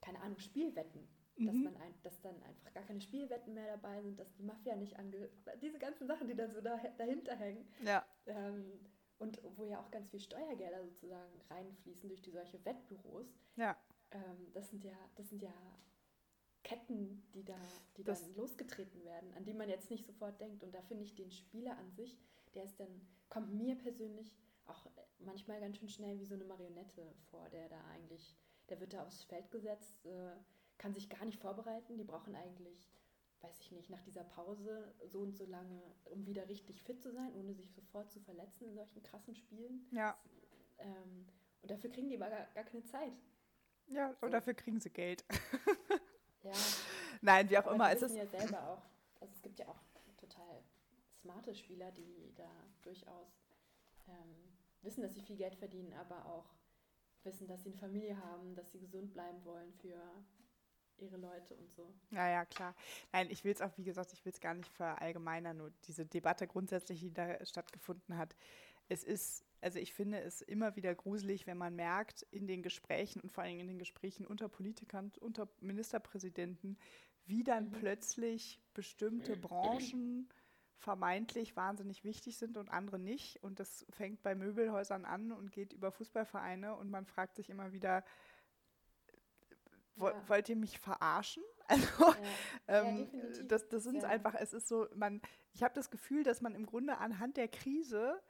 keine 0.00 0.20
Ahnung, 0.20 0.38
Spielwetten. 0.38 1.08
Mhm. 1.36 1.46
Dass, 1.46 1.56
man 1.56 1.76
ein, 1.76 1.94
dass 2.02 2.20
dann 2.20 2.42
einfach 2.42 2.72
gar 2.72 2.84
keine 2.84 3.00
Spielwetten 3.00 3.54
mehr 3.54 3.76
dabei 3.76 4.02
sind, 4.02 4.18
dass 4.18 4.32
die 4.34 4.42
Mafia 4.42 4.76
nicht 4.76 4.98
ange... 4.98 5.28
Diese 5.62 5.78
ganzen 5.78 6.06
Sachen, 6.06 6.26
die 6.28 6.34
dann 6.34 6.52
so 6.52 6.60
da, 6.60 6.76
dahinter 6.96 7.36
hängen. 7.36 7.66
Ja. 7.84 8.04
Ähm, 8.26 8.80
und 9.18 9.40
wo 9.56 9.64
ja 9.64 9.80
auch 9.80 9.90
ganz 9.90 10.08
viel 10.10 10.20
Steuergelder 10.20 10.84
sozusagen 10.84 11.40
reinfließen 11.50 12.08
durch 12.08 12.22
die 12.22 12.30
solche 12.30 12.64
Wettbüros. 12.64 13.26
Ja. 13.56 13.76
Ähm, 14.10 14.52
das 14.52 14.70
sind 14.70 14.84
ja, 14.84 14.96
das 15.16 15.28
sind 15.28 15.42
ja 15.42 15.52
Ketten, 16.68 17.22
die 17.32 17.44
da, 17.44 17.56
die 17.96 18.04
das 18.04 18.20
dann 18.20 18.34
losgetreten 18.34 19.02
werden, 19.02 19.32
an 19.32 19.44
die 19.46 19.54
man 19.54 19.70
jetzt 19.70 19.90
nicht 19.90 20.04
sofort 20.04 20.38
denkt. 20.38 20.62
Und 20.62 20.74
da 20.74 20.82
finde 20.82 21.04
ich 21.04 21.14
den 21.14 21.30
Spieler 21.30 21.78
an 21.78 21.90
sich, 21.92 22.18
der 22.54 22.64
ist 22.64 22.78
dann, 22.78 23.00
kommt 23.30 23.54
mir 23.54 23.74
persönlich 23.74 24.36
auch 24.66 24.86
manchmal 25.18 25.60
ganz 25.60 25.78
schön 25.78 25.88
schnell 25.88 26.20
wie 26.20 26.26
so 26.26 26.34
eine 26.34 26.44
Marionette 26.44 27.14
vor, 27.30 27.48
der 27.48 27.70
da 27.70 27.82
eigentlich, 27.94 28.36
der 28.68 28.80
wird 28.80 28.92
da 28.92 29.02
aufs 29.02 29.24
Feld 29.24 29.50
gesetzt, 29.50 30.04
äh, 30.04 30.36
kann 30.76 30.92
sich 30.92 31.08
gar 31.08 31.24
nicht 31.24 31.40
vorbereiten. 31.40 31.96
Die 31.96 32.04
brauchen 32.04 32.34
eigentlich, 32.34 32.92
weiß 33.40 33.60
ich 33.60 33.72
nicht, 33.72 33.88
nach 33.88 34.02
dieser 34.02 34.24
Pause 34.24 34.92
so 35.06 35.20
und 35.20 35.34
so 35.34 35.46
lange, 35.46 35.80
um 36.04 36.26
wieder 36.26 36.50
richtig 36.50 36.82
fit 36.82 37.00
zu 37.00 37.10
sein, 37.12 37.34
ohne 37.34 37.54
sich 37.54 37.72
sofort 37.72 38.12
zu 38.12 38.20
verletzen 38.20 38.66
in 38.66 38.74
solchen 38.74 39.02
krassen 39.02 39.34
Spielen. 39.34 39.86
Ja. 39.90 40.18
Ähm, 40.76 41.24
und 41.62 41.70
dafür 41.70 41.88
kriegen 41.88 42.10
die 42.10 42.16
aber 42.20 42.28
gar, 42.28 42.44
gar 42.52 42.64
keine 42.64 42.84
Zeit. 42.84 43.14
Ja, 43.86 44.08
und 44.08 44.20
so. 44.20 44.28
dafür 44.28 44.52
kriegen 44.52 44.80
sie 44.80 44.90
Geld. 44.90 45.24
ja. 46.48 46.54
Nein, 47.20 47.50
wie 47.50 47.58
auch 47.58 47.66
aber 47.66 47.74
immer. 47.74 47.92
Es 47.92 48.02
ist 48.02 48.16
ja 48.16 48.26
selber 48.26 48.68
auch. 48.68 48.82
Also 49.20 49.34
es 49.34 49.42
gibt 49.42 49.58
ja 49.58 49.68
auch 49.68 49.80
total 50.16 50.62
smarte 51.20 51.54
Spieler, 51.54 51.90
die 51.92 52.32
da 52.36 52.50
durchaus 52.82 53.28
ähm, 54.08 54.56
wissen, 54.82 55.02
dass 55.02 55.14
sie 55.14 55.22
viel 55.22 55.36
Geld 55.36 55.56
verdienen, 55.56 55.92
aber 55.94 56.26
auch 56.26 56.46
wissen, 57.24 57.46
dass 57.46 57.62
sie 57.62 57.70
eine 57.70 57.78
Familie 57.78 58.16
haben, 58.22 58.54
dass 58.54 58.70
sie 58.72 58.78
gesund 58.78 59.12
bleiben 59.12 59.44
wollen 59.44 59.72
für 59.74 60.00
ihre 60.98 61.16
Leute 61.16 61.54
und 61.54 61.72
so. 61.72 61.92
Ja, 62.10 62.28
ja, 62.28 62.44
klar. 62.44 62.74
Nein, 63.12 63.28
ich 63.30 63.44
will 63.44 63.52
es 63.52 63.60
auch, 63.60 63.76
wie 63.76 63.84
gesagt, 63.84 64.12
ich 64.12 64.24
will 64.24 64.32
es 64.32 64.40
gar 64.40 64.54
nicht 64.54 64.70
verallgemeinern, 64.72 65.56
nur 65.56 65.70
diese 65.84 66.06
Debatte 66.06 66.46
grundsätzlich, 66.46 67.00
die 67.00 67.12
da 67.12 67.44
stattgefunden 67.44 68.16
hat. 68.16 68.34
Es 68.88 69.04
ist 69.04 69.44
also 69.60 69.78
ich 69.78 69.92
finde 69.92 70.20
es 70.20 70.40
immer 70.40 70.76
wieder 70.76 70.94
gruselig, 70.94 71.46
wenn 71.46 71.58
man 71.58 71.74
merkt, 71.74 72.22
in 72.30 72.46
den 72.46 72.62
Gesprächen 72.62 73.20
und 73.20 73.32
vor 73.32 73.44
allem 73.44 73.58
in 73.58 73.66
den 73.66 73.78
Gesprächen 73.78 74.26
unter 74.26 74.48
Politikern, 74.48 75.12
unter 75.20 75.48
Ministerpräsidenten, 75.60 76.78
wie 77.26 77.44
dann 77.44 77.66
mhm. 77.66 77.72
plötzlich 77.72 78.60
bestimmte 78.74 79.36
Branchen 79.36 80.28
vermeintlich 80.78 81.56
wahnsinnig 81.56 82.04
wichtig 82.04 82.38
sind 82.38 82.56
und 82.56 82.68
andere 82.68 82.98
nicht. 82.98 83.42
Und 83.42 83.58
das 83.58 83.84
fängt 83.90 84.22
bei 84.22 84.34
Möbelhäusern 84.34 85.04
an 85.04 85.32
und 85.32 85.50
geht 85.50 85.72
über 85.72 85.90
Fußballvereine 85.90 86.76
und 86.76 86.90
man 86.90 87.04
fragt 87.04 87.34
sich 87.34 87.50
immer 87.50 87.72
wieder, 87.72 88.04
ja. 89.96 90.28
wollt 90.28 90.48
ihr 90.48 90.56
mich 90.56 90.78
verarschen? 90.78 91.42
Also 91.70 91.86
ja. 92.02 92.16
ähm, 92.68 93.10
ja, 93.12 93.42
das, 93.42 93.68
das 93.68 93.84
sind 93.84 94.02
einfach, 94.02 94.34
es 94.34 94.54
ist 94.54 94.68
so, 94.68 94.86
man, 94.94 95.20
ich 95.52 95.62
habe 95.62 95.74
das 95.74 95.90
Gefühl, 95.90 96.22
dass 96.22 96.40
man 96.40 96.54
im 96.54 96.64
Grunde 96.64 96.96
anhand 96.96 97.36
der 97.36 97.46
Krise 97.46 98.22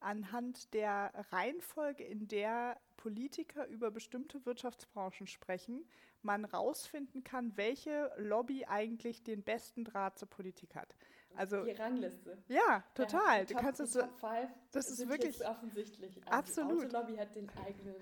anhand 0.00 0.72
der 0.74 1.12
Reihenfolge, 1.30 2.04
in 2.04 2.28
der 2.28 2.80
Politiker 2.96 3.66
über 3.66 3.90
bestimmte 3.90 4.44
Wirtschaftsbranchen 4.44 5.26
sprechen, 5.26 5.86
man 6.22 6.44
rausfinden 6.44 7.24
kann, 7.24 7.56
welche 7.56 8.10
Lobby 8.16 8.64
eigentlich 8.66 9.22
den 9.22 9.42
besten 9.42 9.84
Draht 9.84 10.18
zur 10.18 10.28
Politik 10.28 10.74
hat. 10.74 10.94
Also 11.36 11.62
die 11.64 11.70
Rangliste. 11.70 12.42
Ja, 12.48 12.84
total. 12.94 13.38
Ja, 13.38 13.44
du 13.44 13.54
Top, 13.54 13.62
kannst 13.62 13.80
es. 13.80 13.92
Top 13.92 14.14
five 14.16 14.50
das 14.72 14.90
ist 14.90 15.08
wirklich 15.08 15.46
offensichtlich. 15.46 16.16
Also 16.26 16.30
absolut. 16.30 16.82
Die 16.82 16.86
Autolobby 16.86 17.16
hat 17.16 17.34
den 17.34 17.48
eigenen, 17.50 17.96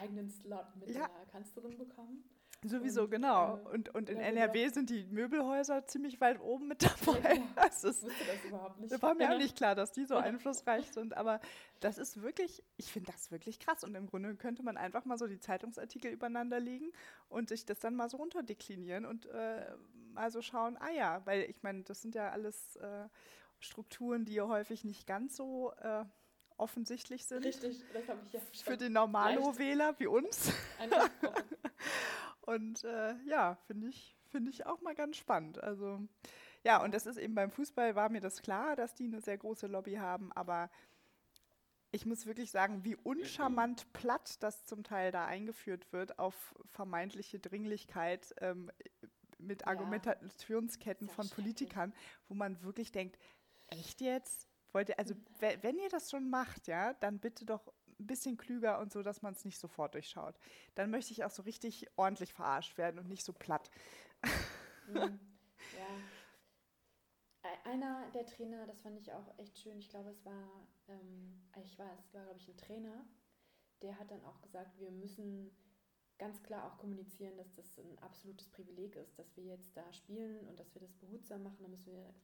eigenen 0.00 0.30
Slot 0.30 0.76
mit 0.76 0.88
ja. 0.88 1.08
der 1.08 1.26
Kanzlerin 1.30 1.76
bekommen. 1.76 2.24
Sowieso, 2.62 3.04
und, 3.04 3.10
genau. 3.10 3.56
Äh, 3.56 3.68
und, 3.74 3.94
und 3.94 4.10
in 4.10 4.18
ja, 4.18 4.24
NRW 4.24 4.62
genau. 4.62 4.74
sind 4.74 4.90
die 4.90 5.04
Möbelhäuser 5.06 5.86
ziemlich 5.86 6.20
weit 6.20 6.40
oben 6.40 6.68
mit 6.68 6.82
dabei. 6.82 7.36
Ja, 7.36 7.64
das 7.64 7.84
ist, 7.84 8.04
ich 8.04 8.26
das 8.26 8.44
überhaupt 8.44 8.80
nicht. 8.80 9.02
War 9.02 9.14
mir 9.14 9.32
auch 9.32 9.38
nicht 9.38 9.56
klar, 9.56 9.74
dass 9.74 9.92
die 9.92 10.04
so 10.04 10.16
einflussreich 10.16 10.90
sind. 10.92 11.16
Aber 11.16 11.40
das 11.80 11.96
ist 11.96 12.22
wirklich, 12.22 12.62
ich 12.76 12.92
finde 12.92 13.12
das 13.12 13.30
wirklich 13.30 13.60
krass. 13.60 13.82
Und 13.82 13.94
im 13.94 14.06
Grunde 14.06 14.34
könnte 14.34 14.62
man 14.62 14.76
einfach 14.76 15.04
mal 15.06 15.16
so 15.16 15.26
die 15.26 15.40
Zeitungsartikel 15.40 16.12
übereinander 16.12 16.60
legen 16.60 16.92
und 17.28 17.48
sich 17.48 17.64
das 17.64 17.80
dann 17.80 17.96
mal 17.96 18.10
so 18.10 18.18
runterdeklinieren 18.18 19.06
und 19.06 19.26
äh, 19.26 19.72
mal 20.12 20.30
so 20.30 20.42
schauen, 20.42 20.76
ah 20.80 20.90
ja, 20.90 21.22
weil 21.24 21.42
ich 21.42 21.62
meine, 21.62 21.82
das 21.84 22.02
sind 22.02 22.14
ja 22.14 22.30
alles 22.30 22.76
äh, 22.76 23.08
Strukturen, 23.58 24.24
die 24.26 24.34
ja 24.34 24.46
häufig 24.48 24.84
nicht 24.84 25.06
ganz 25.06 25.36
so 25.36 25.72
äh, 25.80 26.04
offensichtlich 26.58 27.24
sind. 27.24 27.44
Richtig, 27.44 27.82
das 27.94 28.06
habe 28.08 28.20
ich 28.26 28.32
ja 28.34 28.40
schon 28.40 28.64
Für 28.64 28.76
den 28.76 28.92
Normalo-Wähler 28.92 29.94
wie 29.98 30.06
uns. 30.06 30.52
Und 32.40 32.84
äh, 32.84 33.14
ja, 33.24 33.56
finde 33.66 33.88
ich, 33.88 34.16
find 34.28 34.48
ich 34.48 34.66
auch 34.66 34.80
mal 34.80 34.94
ganz 34.94 35.16
spannend. 35.16 35.62
Also 35.62 36.00
ja, 36.62 36.82
und 36.82 36.92
das 36.92 37.06
ist 37.06 37.16
eben 37.16 37.34
beim 37.34 37.50
Fußball 37.50 37.94
war 37.94 38.08
mir 38.10 38.20
das 38.20 38.42
klar, 38.42 38.76
dass 38.76 38.94
die 38.94 39.04
eine 39.04 39.20
sehr 39.20 39.38
große 39.38 39.66
Lobby 39.66 39.94
haben, 39.94 40.32
aber 40.32 40.70
ich 41.92 42.06
muss 42.06 42.26
wirklich 42.26 42.50
sagen, 42.50 42.84
wie 42.84 42.96
uncharmant 42.96 43.92
platt 43.92 44.42
das 44.42 44.64
zum 44.64 44.84
Teil 44.84 45.10
da 45.10 45.26
eingeführt 45.26 45.92
wird 45.92 46.18
auf 46.18 46.54
vermeintliche 46.68 47.40
Dringlichkeit 47.40 48.32
ähm, 48.40 48.70
mit 49.38 49.66
Argumentationsketten 49.66 51.08
ja, 51.08 51.12
von 51.12 51.28
Politikern, 51.30 51.92
wo 52.28 52.34
man 52.34 52.62
wirklich 52.62 52.92
denkt, 52.92 53.18
echt 53.68 54.00
jetzt? 54.00 54.48
Wollt 54.72 54.90
ihr, 54.90 54.98
also 55.00 55.16
wenn 55.40 55.78
ihr 55.78 55.88
das 55.88 56.10
schon 56.10 56.30
macht, 56.30 56.68
ja, 56.68 56.94
dann 56.94 57.18
bitte 57.18 57.44
doch 57.44 57.72
ein 58.00 58.06
bisschen 58.06 58.36
klüger 58.36 58.80
und 58.80 58.92
so, 58.92 59.02
dass 59.02 59.22
man 59.22 59.34
es 59.34 59.44
nicht 59.44 59.58
sofort 59.58 59.94
durchschaut. 59.94 60.38
Dann 60.74 60.90
möchte 60.90 61.12
ich 61.12 61.24
auch 61.24 61.30
so 61.30 61.42
richtig 61.42 61.86
ordentlich 61.96 62.32
verarscht 62.32 62.78
werden 62.78 62.98
und 62.98 63.08
nicht 63.08 63.24
so 63.24 63.32
platt. 63.32 63.70
Mhm. 64.88 65.20
Ja. 65.78 65.86
Einer 67.64 68.10
der 68.12 68.26
Trainer, 68.26 68.66
das 68.66 68.80
fand 68.82 68.98
ich 68.98 69.12
auch 69.12 69.38
echt 69.38 69.58
schön, 69.58 69.78
ich 69.78 69.88
glaube, 69.88 70.10
es 70.10 70.24
war, 70.24 70.66
ähm, 70.88 71.40
ich 71.64 71.78
war, 71.78 71.98
es 71.98 72.12
war, 72.12 72.24
glaube 72.24 72.38
ich, 72.38 72.48
ein 72.48 72.56
Trainer, 72.56 73.06
der 73.82 73.98
hat 73.98 74.10
dann 74.10 74.24
auch 74.24 74.40
gesagt, 74.42 74.78
wir 74.78 74.90
müssen 74.90 75.50
ganz 76.18 76.42
klar 76.42 76.66
auch 76.66 76.76
kommunizieren, 76.78 77.36
dass 77.38 77.54
das 77.54 77.78
ein 77.78 77.98
absolutes 78.00 78.48
Privileg 78.48 78.94
ist, 78.96 79.18
dass 79.18 79.36
wir 79.36 79.44
jetzt 79.44 79.74
da 79.76 79.90
spielen 79.92 80.46
und 80.48 80.60
dass 80.60 80.74
wir 80.74 80.82
das 80.82 80.92
behutsam 80.94 81.42
machen. 81.42 81.62
Da 81.62 81.68
müssen 81.68 81.92
wir 81.92 82.14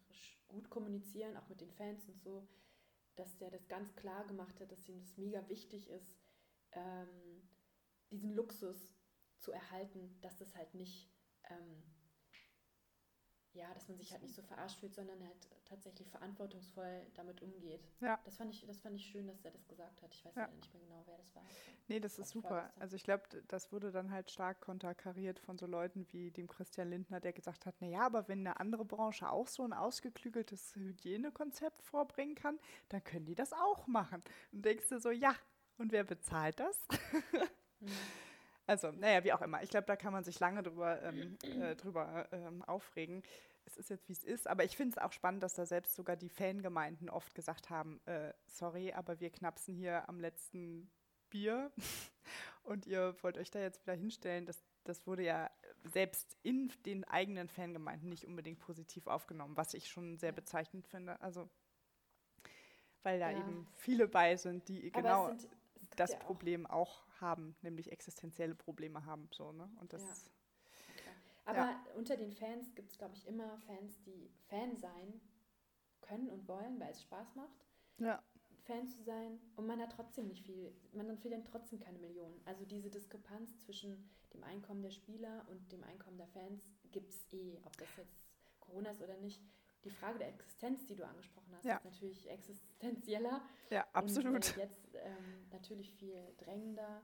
gut 0.49 0.69
kommunizieren, 0.69 1.37
auch 1.37 1.49
mit 1.49 1.62
den 1.62 1.71
Fans 1.73 2.07
und 2.09 2.21
so 2.21 2.47
dass 3.16 3.37
der 3.38 3.50
das 3.50 3.68
ganz 3.68 3.94
klar 3.96 4.26
gemacht 4.26 4.61
hat, 4.61 4.70
dass 4.70 4.88
ihm 4.88 5.00
das 5.00 5.16
mega 5.16 5.48
wichtig 5.48 5.88
ist, 5.90 6.14
ähm, 6.72 7.48
diesen 8.11 8.33
Luxus 8.33 8.94
zu 9.38 9.52
erhalten, 9.52 10.18
dass 10.20 10.37
das 10.37 10.55
halt 10.55 10.74
nicht, 10.74 11.11
ähm, 11.50 11.83
ja, 13.57 13.73
dass 13.75 13.88
man 13.88 13.97
sich 13.97 14.12
halt 14.12 14.23
nicht 14.23 14.35
so 14.35 14.42
verarscht 14.42 14.79
fühlt, 14.79 14.95
sondern 14.95 15.21
halt 15.21 15.49
tatsächlich 15.64 16.09
verantwortungsvoll 16.09 17.07
damit 17.14 17.42
umgeht. 17.42 17.81
Ja. 18.01 18.21
Das 18.25 18.37
fand 18.37 18.53
ich, 18.53 18.64
das 18.66 18.79
fand 18.79 18.97
ich 18.97 19.05
schön, 19.07 19.27
dass 19.27 19.45
er 19.45 19.51
das 19.51 19.66
gesagt 19.66 20.03
hat. 20.03 20.14
Ich 20.14 20.25
weiß 20.25 20.35
ja. 20.35 20.49
nicht 20.49 20.73
mehr 20.73 20.83
genau, 20.83 21.03
wer 21.07 21.16
das 21.16 21.35
war. 21.35 21.42
Nee, 21.88 22.01
das 22.01 22.19
ist 22.19 22.31
super. 22.31 22.73
Also 22.79 22.97
ich 22.97 23.05
glaube, 23.05 23.25
das 23.49 23.73
wurde 23.73 23.90
dann 23.90 24.11
halt 24.11 24.31
stark 24.31 24.61
konterkariert 24.61 25.38
von 25.38 25.59
so 25.59 25.66
Leuten 25.66 26.07
wie 26.11 26.31
dem 26.31 26.49
Christian 26.49 26.90
Lindner, 26.90 27.21
der 27.21 27.33
gesagt 27.33 27.66
hat, 27.66 27.81
naja, 27.81 28.01
aber 28.01 28.29
wenn 28.29 28.40
eine 28.40 28.61
andere 28.61 28.85
Branche 28.85 29.31
auch 29.31 29.49
so 29.49 29.64
ein 29.64 29.73
ausgeklügeltes 29.73 30.75
Hygienekonzept 30.77 31.83
vorbringen 31.83 32.35
kann, 32.35 32.59
dann 32.88 33.03
können 33.03 33.25
die 33.25 33.35
das 33.35 33.53
auch 33.53 33.87
machen. 33.87 34.23
Und 34.53 34.64
denkst 34.64 34.88
du 34.88 35.01
so, 35.01 35.11
ja, 35.11 35.35
und 35.79 35.92
wer 35.92 36.05
bezahlt 36.05 36.61
das? 36.61 36.87
mhm. 37.81 37.90
Also, 38.66 38.90
naja, 38.90 39.22
wie 39.24 39.33
auch 39.33 39.42
immer. 39.42 39.62
Ich 39.62 39.70
glaube, 39.70 39.87
da 39.87 39.96
kann 39.96 40.12
man 40.12 40.24
sich 40.24 40.40
lange 40.40 40.62
drüber, 40.62 41.00
ähm, 41.02 41.38
äh, 41.42 41.76
drüber 41.76 42.29
ähm, 42.33 42.62
aufregen. 42.64 43.22
Es 43.64 43.76
ist 43.76 43.90
jetzt, 43.90 44.09
wie 44.09 44.12
es 44.12 44.24
ist. 44.24 44.48
Aber 44.48 44.64
ich 44.64 44.76
finde 44.76 44.96
es 44.96 45.02
auch 45.02 45.12
spannend, 45.12 45.42
dass 45.42 45.55
da 45.55 45.66
selbst 45.66 45.94
sogar 45.94 46.16
die 46.16 46.29
Fangemeinden 46.29 47.09
oft 47.09 47.35
gesagt 47.35 47.70
haben, 47.70 48.00
äh, 48.07 48.33
sorry, 48.46 48.92
aber 48.92 49.20
wir 49.20 49.31
knapsen 49.31 49.74
hier 49.74 50.09
am 50.09 50.20
letzten 50.20 50.90
Bier 51.31 51.70
und 52.64 52.87
ihr 52.87 53.14
wollt 53.22 53.38
euch 53.38 53.50
da 53.50 53.61
jetzt 53.61 53.83
wieder 53.83 53.94
hinstellen. 53.94 54.46
Das, 54.46 54.62
das 54.85 55.07
wurde 55.07 55.22
ja 55.22 55.50
selbst 55.85 56.37
in 56.42 56.72
den 56.85 57.05
eigenen 57.05 57.48
Fangemeinden 57.48 58.09
nicht 58.09 58.24
unbedingt 58.24 58.59
positiv 58.59 59.07
aufgenommen, 59.07 59.57
was 59.57 59.74
ich 59.74 59.88
schon 59.88 60.16
sehr 60.18 60.33
bezeichnend 60.33 60.87
finde. 60.88 61.20
Also, 61.20 61.48
weil 63.02 63.20
da 63.20 63.31
ja. 63.31 63.38
eben 63.38 63.68
viele 63.74 64.09
bei 64.09 64.37
sind, 64.37 64.68
die 64.68 64.92
aber 64.92 65.02
genau 65.02 65.26
sind, 65.29 65.48
das 65.96 66.12
ja 66.12 66.18
Problem 66.18 66.66
auch. 66.66 67.04
auch 67.11 67.20
haben, 67.20 67.56
nämlich 67.62 67.92
existenzielle 67.92 68.54
Probleme 68.54 69.04
haben. 69.06 69.28
So, 69.32 69.52
ne? 69.52 69.70
Und 69.80 69.92
das, 69.92 70.02
ja. 70.02 71.12
Aber 71.46 71.59
ja. 71.59 71.87
unter 71.94 72.16
den 72.16 72.32
Fans 72.32 72.74
gibt 72.74 72.90
es, 72.90 72.98
glaube 72.98 73.14
ich, 73.14 73.26
immer 73.26 73.56
Fans, 73.59 74.02
die 74.02 74.30
Fan 74.48 74.76
sein 74.76 75.20
können 76.00 76.28
und 76.28 76.46
wollen, 76.48 76.78
weil 76.80 76.90
es 76.90 77.02
Spaß 77.02 77.35
macht. 77.35 77.66
Ja. 77.98 78.22
Fan 78.64 78.88
zu 78.88 79.00
sein 79.04 79.38
und 79.54 79.66
man 79.66 79.80
hat 79.80 79.92
trotzdem 79.92 80.26
nicht 80.26 80.44
viel, 80.44 80.74
man 80.92 81.09
hat 81.09 81.24
dann 81.24 81.44
trotzdem 81.44 81.78
keine 81.78 82.00
Millionen. 82.00 82.40
Also 82.46 82.64
diese 82.64 82.90
Diskrepanz 82.90 83.56
zwischen 83.61 84.11
dem 84.35 84.42
Einkommen 84.42 84.82
der 84.82 84.90
Spieler 84.90 85.46
und 85.48 85.70
dem 85.70 85.85
Einkommen 85.85 86.18
der 86.18 86.26
Fans 86.26 86.74
gibt 86.90 87.11
es 87.11 87.32
eh, 87.32 87.61
ob 87.64 87.76
das 87.76 87.88
jetzt 87.96 88.18
Corona 88.59 88.90
ist 88.90 89.00
oder 89.00 89.16
nicht. 89.18 89.40
Die 89.87 89.92
Frage 89.92 90.18
der 90.18 90.29
Existenz, 90.31 90.85
die 90.87 90.96
du 90.96 91.07
angesprochen 91.07 91.55
hast, 91.55 91.64
ja. 91.64 91.77
ist 91.77 91.85
natürlich 91.85 92.29
existenzieller. 92.29 93.40
Ja, 93.70 93.87
absolut. 93.92 94.35
Und 94.35 94.57
äh, 94.57 94.62
jetzt 94.62 94.96
ähm, 94.96 95.46
natürlich 95.53 95.92
viel 95.92 96.35
drängender. 96.38 97.03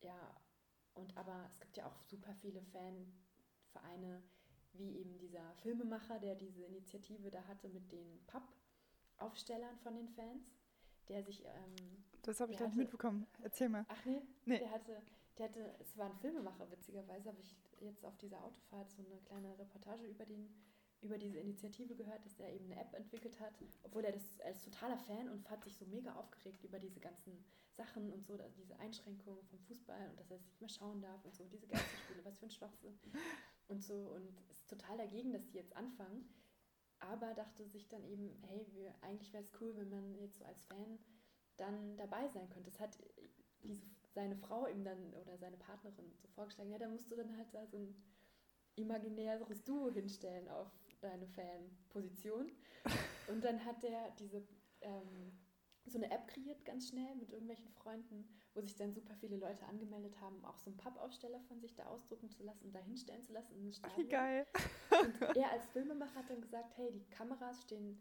Ja, 0.00 0.34
und 0.94 1.14
aber 1.18 1.44
es 1.50 1.60
gibt 1.60 1.76
ja 1.76 1.86
auch 1.86 2.02
super 2.04 2.34
viele 2.34 2.62
Fanvereine, 2.62 4.22
wie 4.72 5.00
eben 5.00 5.18
dieser 5.18 5.54
Filmemacher, 5.56 6.18
der 6.18 6.34
diese 6.34 6.64
Initiative 6.64 7.30
da 7.30 7.46
hatte 7.46 7.68
mit 7.68 7.92
den 7.92 8.24
Pappaufstellern 8.26 9.76
von 9.80 9.96
den 9.96 10.08
Fans, 10.08 10.56
der 11.08 11.22
sich. 11.22 11.44
Ähm, 11.44 12.04
das 12.22 12.40
habe 12.40 12.52
ich 12.52 12.58
gar 12.58 12.68
nicht 12.68 12.78
mitbekommen. 12.78 13.26
Erzähl 13.42 13.68
mal. 13.68 13.84
Ach 13.88 14.04
nee, 14.06 14.22
nee. 14.46 14.60
der 14.60 14.70
hatte 14.70 15.02
der 15.38 15.48
hatte, 15.48 15.74
es 15.80 15.96
war 15.98 16.06
ein 16.06 16.16
Filmemacher, 16.16 16.70
witzigerweise, 16.70 17.28
habe 17.28 17.40
ich 17.40 17.54
jetzt 17.80 18.04
auf 18.06 18.16
dieser 18.16 18.42
Autofahrt 18.42 18.90
so 18.90 19.02
eine 19.02 19.20
kleine 19.20 19.58
Reportage 19.58 20.06
über 20.06 20.24
den 20.24 20.48
über 21.02 21.18
diese 21.18 21.38
Initiative 21.38 21.94
gehört, 21.94 22.24
dass 22.24 22.40
er 22.40 22.52
eben 22.52 22.70
eine 22.70 22.80
App 22.80 22.94
entwickelt 22.94 23.38
hat, 23.40 23.54
obwohl 23.82 24.04
er 24.04 24.12
das 24.12 24.40
als 24.40 24.62
totaler 24.64 24.98
Fan 24.98 25.28
und 25.28 25.48
hat 25.50 25.62
sich 25.62 25.76
so 25.76 25.84
mega 25.86 26.14
aufgeregt 26.14 26.64
über 26.64 26.78
diese 26.78 27.00
ganzen 27.00 27.44
Sachen 27.70 28.10
und 28.12 28.24
so, 28.26 28.38
diese 28.56 28.78
Einschränkungen 28.78 29.44
vom 29.44 29.58
Fußball 29.60 30.08
und 30.10 30.18
dass 30.18 30.30
er 30.30 30.36
es 30.38 30.46
nicht 30.46 30.60
mehr 30.60 30.70
schauen 30.70 31.00
darf 31.02 31.24
und 31.24 31.34
so, 31.34 31.44
diese 31.44 31.66
Geisterspiele, 31.66 32.20
was 32.24 32.38
für 32.38 32.46
ein 32.46 32.50
Schwachsinn 32.50 32.98
und 33.68 33.82
so 33.82 33.94
und 34.14 34.40
ist 34.50 34.68
total 34.68 34.96
dagegen, 34.96 35.32
dass 35.32 35.46
die 35.46 35.58
jetzt 35.58 35.76
anfangen, 35.76 36.28
aber 36.98 37.34
dachte 37.34 37.66
sich 37.66 37.88
dann 37.88 38.04
eben, 38.04 38.30
hey, 38.42 38.66
wir, 38.72 38.94
eigentlich 39.02 39.32
wäre 39.32 39.42
es 39.42 39.52
cool, 39.60 39.76
wenn 39.76 39.90
man 39.90 40.18
jetzt 40.18 40.38
so 40.38 40.44
als 40.44 40.64
Fan 40.64 40.98
dann 41.56 41.96
dabei 41.96 42.28
sein 42.28 42.48
könnte. 42.48 42.70
Das 42.70 42.80
hat 42.80 42.98
diese, 43.62 43.82
seine 44.14 44.36
Frau 44.36 44.66
ihm 44.66 44.84
dann 44.84 45.12
oder 45.14 45.36
seine 45.36 45.56
Partnerin 45.56 46.12
so 46.16 46.28
vorgeschlagen, 46.28 46.70
ja, 46.70 46.78
da 46.78 46.88
musst 46.88 47.10
du 47.10 47.16
dann 47.16 47.36
halt 47.36 47.52
da 47.52 47.66
so 47.66 47.78
ein 47.78 47.94
imaginäres 48.76 49.64
Duo 49.64 49.90
hinstellen 49.90 50.48
auf 50.48 50.70
deine 51.00 51.26
Fanposition. 51.28 52.50
Und 53.28 53.44
dann 53.44 53.64
hat 53.64 53.82
der 53.82 54.10
diese 54.18 54.46
ähm, 54.80 55.32
so 55.88 55.98
eine 55.98 56.10
App 56.10 56.26
kreiert 56.26 56.64
ganz 56.64 56.88
schnell 56.88 57.14
mit 57.16 57.30
irgendwelchen 57.30 57.70
Freunden, 57.70 58.28
wo 58.54 58.60
sich 58.60 58.74
dann 58.74 58.92
super 58.92 59.14
viele 59.14 59.36
Leute 59.36 59.64
angemeldet 59.66 60.20
haben, 60.20 60.44
auch 60.44 60.58
so 60.58 60.70
einen 60.70 60.76
Pappaufsteller 60.76 61.40
von 61.42 61.60
sich 61.60 61.74
da 61.74 61.84
ausdrucken 61.86 62.30
zu 62.30 62.42
lassen 62.42 62.66
und 62.66 62.74
da 62.74 62.80
hinstellen 62.80 63.22
zu 63.22 63.32
lassen 63.32 63.54
in 63.54 63.64
geil. 64.08 64.46
Und 64.90 65.20
er 65.36 65.52
als 65.52 65.66
Filmemacher 65.68 66.14
hat 66.14 66.30
dann 66.30 66.40
gesagt, 66.40 66.76
hey, 66.76 66.92
die 66.92 67.08
Kameras 67.10 67.62
stehen 67.62 67.98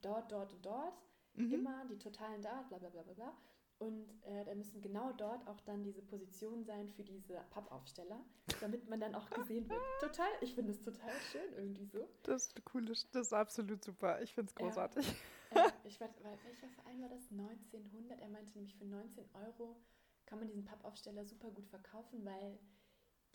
dort, 0.00 0.32
dort 0.32 0.52
und 0.54 0.64
dort, 0.64 1.02
mhm. 1.34 1.52
immer, 1.52 1.84
die 1.86 1.98
totalen 1.98 2.40
da, 2.40 2.62
bla 2.62 2.78
bla 2.78 2.88
bla 2.88 3.02
bla 3.02 3.12
bla. 3.12 3.36
Und 3.78 4.08
äh, 4.24 4.44
da 4.44 4.54
müssen 4.54 4.80
genau 4.80 5.12
dort 5.12 5.46
auch 5.46 5.60
dann 5.60 5.84
diese 5.84 6.00
Positionen 6.00 6.64
sein 6.64 6.88
für 6.88 7.04
diese 7.04 7.44
Pappaufsteller, 7.50 8.24
damit 8.60 8.88
man 8.88 9.00
dann 9.00 9.14
auch 9.14 9.28
gesehen 9.28 9.68
wird. 9.68 9.80
Total, 10.00 10.28
ich 10.40 10.54
finde 10.54 10.72
es 10.72 10.80
total 10.82 11.12
schön 11.30 11.52
irgendwie 11.56 11.84
so. 11.84 12.08
Das 12.22 12.46
ist 12.46 12.62
cool, 12.72 12.86
das 12.86 13.04
ist 13.12 13.34
absolut 13.34 13.84
super. 13.84 14.22
Ich 14.22 14.34
finde 14.34 14.48
es 14.48 14.54
großartig. 14.54 15.06
Ja, 15.54 15.66
äh, 15.66 15.70
ich 15.84 16.00
weiß, 16.00 16.10
welcher 16.22 16.68
Verein 16.68 17.02
war 17.02 17.10
das? 17.10 17.30
1900. 17.30 18.18
Er 18.20 18.28
meinte 18.28 18.52
nämlich 18.54 18.74
für 18.76 18.86
19 18.86 19.28
Euro 19.34 19.76
kann 20.24 20.38
man 20.38 20.48
diesen 20.48 20.64
Pappaufsteller 20.64 21.24
super 21.24 21.50
gut 21.50 21.68
verkaufen, 21.68 22.24
weil 22.24 22.58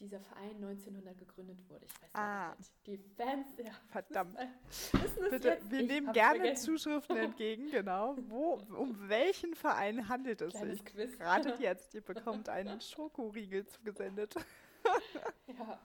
dieser 0.01 0.19
Verein 0.19 0.55
1900 0.55 1.17
gegründet 1.17 1.57
wurde. 1.69 1.85
Ich 1.85 2.01
weiß 2.01 2.15
ah. 2.15 2.55
nicht. 2.57 2.71
Die 2.87 2.97
Fans, 2.97 3.47
ja. 3.57 3.71
Verdammt. 3.89 4.37
Bitte, 5.29 5.59
wir 5.69 5.79
ich 5.79 5.87
nehmen 5.87 6.11
gerne 6.11 6.39
vergessen. 6.39 6.65
Zuschriften 6.65 7.17
entgegen, 7.17 7.69
genau. 7.69 8.17
Wo, 8.27 8.61
um 8.75 9.07
welchen 9.07 9.55
Verein 9.55 10.09
handelt 10.09 10.41
es 10.41 10.53
Kleines 10.53 10.79
sich? 10.79 10.85
Quiz. 10.85 11.19
Ratet 11.19 11.59
jetzt, 11.59 11.93
ihr 11.93 12.01
bekommt 12.01 12.49
einen 12.49 12.81
Schokoriegel 12.81 13.65
zugesendet. 13.67 14.35
ja. 15.47 15.79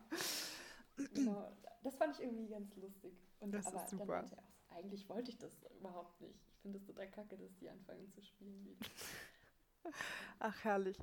Genau. 0.96 1.52
Das 1.82 1.94
fand 1.96 2.14
ich 2.14 2.24
irgendwie 2.24 2.48
ganz 2.48 2.74
lustig. 2.76 3.12
Und, 3.40 3.52
das 3.52 3.66
aber 3.66 3.76
ist 3.76 3.90
super. 3.90 4.22
Dann 4.22 4.38
auch, 4.38 4.76
eigentlich 4.76 5.08
wollte 5.08 5.30
ich 5.30 5.38
das 5.38 5.52
überhaupt 5.78 6.20
nicht. 6.20 6.40
Ich 6.48 6.60
finde 6.62 6.78
es 6.78 6.84
total 6.84 7.08
kacke, 7.10 7.36
dass 7.36 7.54
die 7.56 7.68
anfangen 7.68 8.10
zu 8.10 8.22
spielen. 8.22 8.78
Ach, 10.38 10.64
herrlich. 10.64 10.98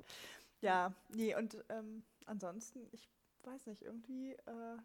Ja, 0.60 0.92
nee, 1.10 1.34
und 1.34 1.62
ähm, 1.68 2.02
ansonsten, 2.24 2.88
ich 2.92 3.08
weiß 3.42 3.66
nicht, 3.66 3.82
irgendwie, 3.82 4.32
äh, 4.32 4.78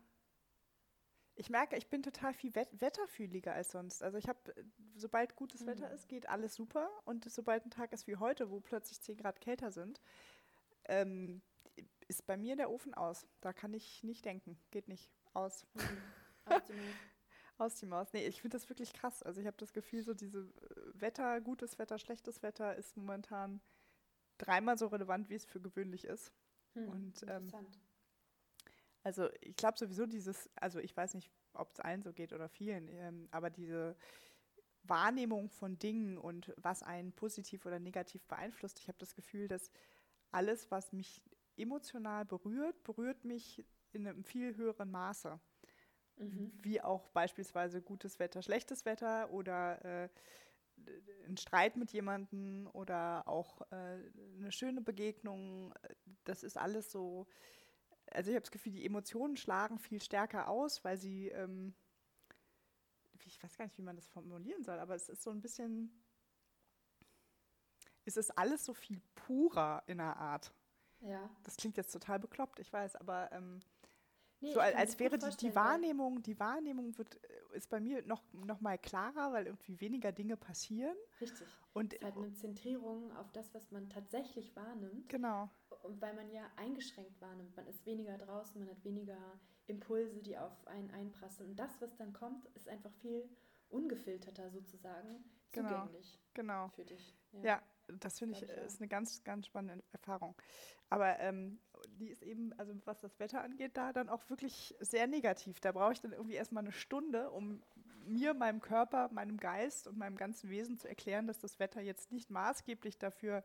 ich 1.36 1.50
merke, 1.50 1.78
ich 1.78 1.88
bin 1.90 2.04
total 2.04 2.34
viel 2.34 2.54
wet 2.54 2.70
wetterfühliger 2.82 3.54
als 3.54 3.72
sonst. 3.72 4.04
Also 4.04 4.18
ich 4.18 4.28
habe, 4.28 4.40
sobald 4.96 5.36
gutes 5.38 5.62
mhm. 5.62 5.68
Wetter 5.68 5.92
ist, 5.92 6.10
geht 6.10 6.28
alles 6.28 6.56
super. 6.56 6.90
Und 7.06 7.30
sobald 7.32 7.66
ein 7.66 7.72
Tag 7.72 7.94
ist 7.94 8.08
wie 8.08 8.18
heute, 8.18 8.52
wo 8.52 8.60
plötzlich 8.60 9.02
10 9.02 9.18
Grad 9.18 9.40
kälter 9.40 9.72
sind, 9.72 10.02
ähm, 10.86 11.42
ist 12.10 12.26
bei 12.26 12.36
mir 12.36 12.58
der 12.58 12.70
Ofen 12.70 12.94
aus. 12.94 13.26
Da 13.40 13.54
kann 13.54 13.74
ich 13.74 14.04
nicht 14.04 14.26
denken. 14.26 14.60
Geht 14.72 14.90
nicht. 14.90 15.10
Aus. 15.34 15.66
Mhm. 15.76 15.82
Aus 16.46 16.66
die 16.66 16.74
Maus. 16.74 16.84
aus 17.58 17.76
die 17.76 17.86
Maus. 17.86 18.14
Nee, 18.14 18.28
ich 18.28 18.42
finde 18.42 18.58
das 18.58 18.68
wirklich 18.68 18.92
krass. 18.92 19.24
Also 19.24 19.40
ich 19.40 19.48
habe 19.48 19.58
das 19.58 19.72
Gefühl, 19.72 20.04
so 20.04 20.14
diese 20.14 20.52
Wetter, 20.94 21.40
gutes 21.40 21.80
Wetter, 21.80 22.00
schlechtes 22.00 22.42
Wetter 22.42 22.76
ist 22.76 22.98
momentan 22.98 23.62
dreimal 24.38 24.78
so 24.78 24.88
relevant, 24.88 25.30
wie 25.30 25.36
es 25.36 25.46
für 25.46 25.62
gewöhnlich 25.62 26.06
ist. 26.06 26.34
Hm, 26.86 26.90
und 26.90 27.24
ähm, 27.28 27.52
also 29.04 29.30
ich 29.42 29.56
glaube 29.56 29.78
sowieso 29.78 30.06
dieses, 30.06 30.50
also 30.56 30.80
ich 30.80 30.96
weiß 30.96 31.14
nicht, 31.14 31.32
ob 31.54 31.72
es 31.72 31.80
allen 31.80 32.04
so 32.04 32.14
geht 32.14 32.34
oder 32.34 32.50
vielen, 32.50 32.88
ähm, 32.90 33.28
aber 33.32 33.50
diese 33.50 33.96
Wahrnehmung 34.84 35.50
von 35.50 35.78
Dingen 35.78 36.18
und 36.18 36.54
was 36.58 36.84
einen 36.84 37.12
positiv 37.12 37.66
oder 37.66 37.80
negativ 37.80 38.26
beeinflusst, 38.26 38.80
ich 38.80 38.88
habe 38.88 38.98
das 38.98 39.16
Gefühl, 39.16 39.48
dass 39.48 39.72
alles, 40.32 40.70
was 40.72 40.94
mich 40.94 41.22
emotional 41.58 42.26
berührt, 42.26 42.84
berührt 42.84 43.26
mich 43.26 43.66
in 43.92 44.08
einem 44.08 44.24
viel 44.24 44.56
höheren 44.56 44.92
Maße. 44.92 45.40
Mhm. 46.18 46.52
Wie 46.62 46.82
auch 46.82 47.08
beispielsweise 47.10 47.82
gutes 47.82 48.20
Wetter, 48.20 48.42
schlechtes 48.42 48.86
Wetter 48.86 49.32
oder 49.32 49.84
äh, 49.86 50.10
ein 51.28 51.38
Streit 51.38 51.78
mit 51.78 51.92
jemandem 51.92 52.68
oder 52.74 53.28
auch 53.28 53.62
äh, 53.72 54.00
eine 54.38 54.52
schöne 54.52 54.82
Begegnung, 54.82 55.74
das 56.24 56.44
ist 56.44 56.58
alles 56.58 56.92
so, 56.92 57.28
also 58.12 58.30
ich 58.30 58.36
habe 58.36 58.44
das 58.44 58.52
Gefühl, 58.52 58.74
die 58.74 58.86
Emotionen 58.86 59.38
schlagen 59.38 59.80
viel 59.80 60.02
stärker 60.02 60.48
aus, 60.48 60.84
weil 60.84 60.98
sie, 60.98 61.30
ähm, 61.30 61.76
ich 63.26 63.42
weiß 63.44 63.58
gar 63.58 63.66
nicht, 63.66 63.78
wie 63.78 63.84
man 63.84 63.96
das 63.96 64.08
formulieren 64.08 64.64
soll, 64.64 64.80
aber 64.80 64.96
es 64.96 65.10
ist 65.10 65.22
so 65.22 65.30
ein 65.30 65.42
bisschen, 65.42 66.04
es 68.06 68.18
ist 68.18 68.32
alles 68.38 68.66
so 68.66 68.74
viel 68.74 69.02
purer 69.14 69.84
in 69.88 70.00
der 70.00 70.18
Art. 70.18 70.52
Ja. 71.02 71.30
Das 71.44 71.56
klingt 71.56 71.78
jetzt 71.78 71.92
total 71.92 72.20
bekloppt, 72.20 72.60
ich 72.60 72.74
weiß, 72.74 72.96
aber 72.96 73.32
ähm, 73.32 73.62
Nee, 74.42 74.54
so 74.54 74.60
als, 74.60 74.76
als 74.76 75.00
wäre 75.00 75.18
die, 75.18 75.36
die, 75.38 75.56
Wahrnehmung, 75.56 76.22
die 76.22 76.40
Wahrnehmung 76.40 76.98
wird, 76.98 77.16
äh, 77.24 77.58
ist 77.58 77.70
bei 77.70 77.80
mir 77.80 78.06
noch, 78.06 78.24
noch 78.34 78.62
mal 78.62 78.78
klarer, 78.78 79.34
weil 79.34 79.48
irgendwie 79.48 79.80
weniger 79.82 80.12
Dinge 80.12 80.38
passieren. 80.38 80.96
Richtig. 81.20 81.48
Und 81.74 81.94
es 81.94 82.00
ist 82.00 82.06
halt 82.06 82.18
eine 82.18 82.34
Zentrierung 82.34 83.16
auf 83.18 83.32
das, 83.32 83.54
was 83.54 83.72
man 83.72 83.90
tatsächlich 83.90 84.56
wahrnimmt. 84.56 85.10
Genau. 85.10 85.50
Und 85.84 86.02
weil 86.02 86.14
man 86.14 86.30
ja 86.32 86.44
eingeschränkt 86.56 87.20
wahrnimmt. 87.22 87.56
Man 87.56 87.68
ist 87.68 87.86
weniger 87.86 88.18
draußen, 88.18 88.60
man 88.60 88.70
hat 88.70 88.84
weniger 88.84 89.40
Impulse, 89.68 90.22
die 90.22 90.38
auf 90.38 90.68
einen 90.68 90.90
einprasseln. 90.92 91.52
Und 91.52 91.60
das, 91.60 91.82
was 91.82 91.96
dann 91.98 92.14
kommt, 92.14 92.46
ist 92.56 92.68
einfach 92.70 92.92
viel 93.02 93.30
ungefilterter 93.70 94.50
sozusagen 94.50 95.24
genau. 95.52 95.70
zugänglich 95.70 96.20
genau. 96.34 96.70
für 96.70 96.86
dich. 96.86 97.16
Ja, 97.32 97.44
ja 97.44 97.64
das 97.98 98.20
finde 98.20 98.38
ich, 98.38 98.44
ich 98.44 98.50
ist 98.50 98.82
eine 98.82 98.88
ganz, 98.88 99.24
ganz 99.24 99.48
spannende 99.48 99.84
Erfahrung. 99.92 100.36
Aber 100.90 101.20
ähm, 101.20 101.60
die 102.00 102.10
ist 102.10 102.24
eben, 102.24 102.54
also 102.58 102.74
was 102.86 103.00
das 103.02 103.20
Wetter 103.20 103.42
angeht, 103.42 103.78
da 103.78 103.94
dann 103.94 104.10
auch 104.10 104.30
wirklich 104.30 104.76
sehr 104.80 105.08
negativ. 105.08 105.60
Da 105.60 105.72
brauche 105.72 105.94
ich 105.94 106.02
dann 106.02 106.14
irgendwie 106.14 106.36
erstmal 106.36 106.64
eine 106.64 106.72
Stunde, 106.72 107.30
um 107.30 107.62
mir, 108.06 108.34
meinem 108.34 108.62
Körper, 108.62 109.10
meinem 109.12 109.38
Geist 109.38 109.88
und 109.88 109.98
meinem 109.98 110.18
ganzen 110.18 110.50
Wesen 110.50 110.78
zu 110.78 110.88
erklären, 110.88 111.28
dass 111.28 111.40
das 111.40 111.60
Wetter 111.60 111.82
jetzt 111.82 112.12
nicht 112.12 112.30
maßgeblich 112.30 112.98
dafür 112.98 113.44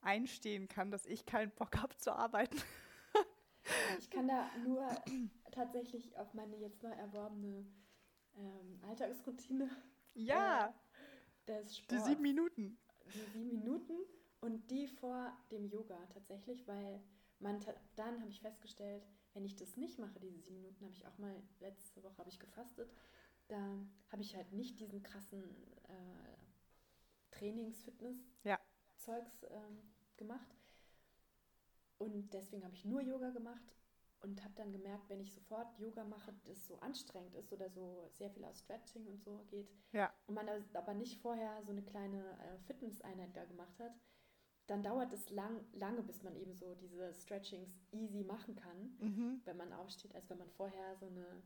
einstehen 0.00 0.68
kann, 0.68 0.90
dass 0.90 1.06
ich 1.06 1.26
keinen 1.26 1.50
Bock 1.52 1.76
habe 1.76 1.96
zu 1.96 2.12
arbeiten. 2.12 2.56
Ich 3.98 4.08
kann 4.08 4.26
da 4.26 4.50
nur 4.64 4.88
tatsächlich 5.52 6.16
auf 6.16 6.32
meine 6.32 6.56
jetzt 6.56 6.82
neu 6.82 6.90
erworbene 6.90 7.66
ähm, 8.34 8.80
Alltagsroutine. 8.88 9.68
Ja. 10.14 10.74
Äh, 11.46 11.62
die 11.90 11.98
sieben 11.98 12.22
Minuten. 12.22 12.78
Die 13.14 13.20
sieben 13.32 13.48
Minuten 13.48 13.92
und 14.40 14.70
die 14.70 14.88
vor 14.88 15.36
dem 15.50 15.66
Yoga 15.66 15.98
tatsächlich, 16.14 16.66
weil 16.66 17.02
man 17.40 17.60
dann 17.96 18.20
habe 18.20 18.30
ich 18.30 18.40
festgestellt, 18.40 19.04
wenn 19.34 19.44
ich 19.44 19.56
das 19.56 19.76
nicht 19.76 19.98
mache, 19.98 20.18
diese 20.20 20.38
sieben 20.38 20.56
Minuten, 20.56 20.84
habe 20.84 20.94
ich 20.94 21.06
auch 21.06 21.18
mal, 21.18 21.42
letzte 21.60 22.02
Woche 22.02 22.16
habe 22.18 22.30
ich 22.30 22.38
gefastet, 22.38 22.90
da 23.48 23.58
habe 24.10 24.22
ich 24.22 24.34
halt 24.36 24.52
nicht 24.52 24.78
diesen 24.80 25.02
krassen 25.02 25.42
äh, 25.88 26.36
Trainings-Fitness-Zeugs 27.32 29.42
ja. 29.42 29.50
ähm, 29.50 29.82
gemacht. 30.16 30.56
Und 31.98 32.32
deswegen 32.32 32.64
habe 32.64 32.74
ich 32.74 32.84
nur 32.84 33.00
Yoga 33.00 33.30
gemacht 33.30 33.74
und 34.22 34.42
habe 34.42 34.54
dann 34.54 34.72
gemerkt, 34.72 35.08
wenn 35.08 35.20
ich 35.20 35.32
sofort 35.32 35.78
Yoga 35.78 36.04
mache, 36.04 36.34
das 36.44 36.66
so 36.66 36.78
anstrengend 36.80 37.34
ist 37.34 37.52
oder 37.52 37.70
so 37.70 38.10
sehr 38.12 38.30
viel 38.30 38.44
aus 38.44 38.60
Stretching 38.60 39.06
und 39.06 39.22
so 39.22 39.44
geht. 39.50 39.70
Ja. 39.92 40.12
Und 40.26 40.34
man 40.34 40.48
aber 40.74 40.94
nicht 40.94 41.20
vorher 41.20 41.62
so 41.62 41.72
eine 41.72 41.82
kleine 41.82 42.38
äh, 42.38 42.58
Fitnesseinheit 42.66 43.36
da 43.36 43.44
gemacht 43.44 43.78
hat, 43.78 43.92
dann 44.70 44.84
dauert 44.84 45.12
es 45.12 45.28
lang, 45.30 45.64
lange, 45.72 46.02
bis 46.02 46.22
man 46.22 46.36
eben 46.36 46.54
so 46.54 46.74
diese 46.76 47.12
Stretchings 47.12 47.80
easy 47.90 48.22
machen 48.22 48.54
kann, 48.54 48.96
mhm. 49.00 49.40
wenn 49.44 49.56
man 49.56 49.72
aufsteht, 49.72 50.14
als 50.14 50.30
wenn 50.30 50.38
man 50.38 50.48
vorher 50.50 50.96
so 50.96 51.06
eine 51.06 51.42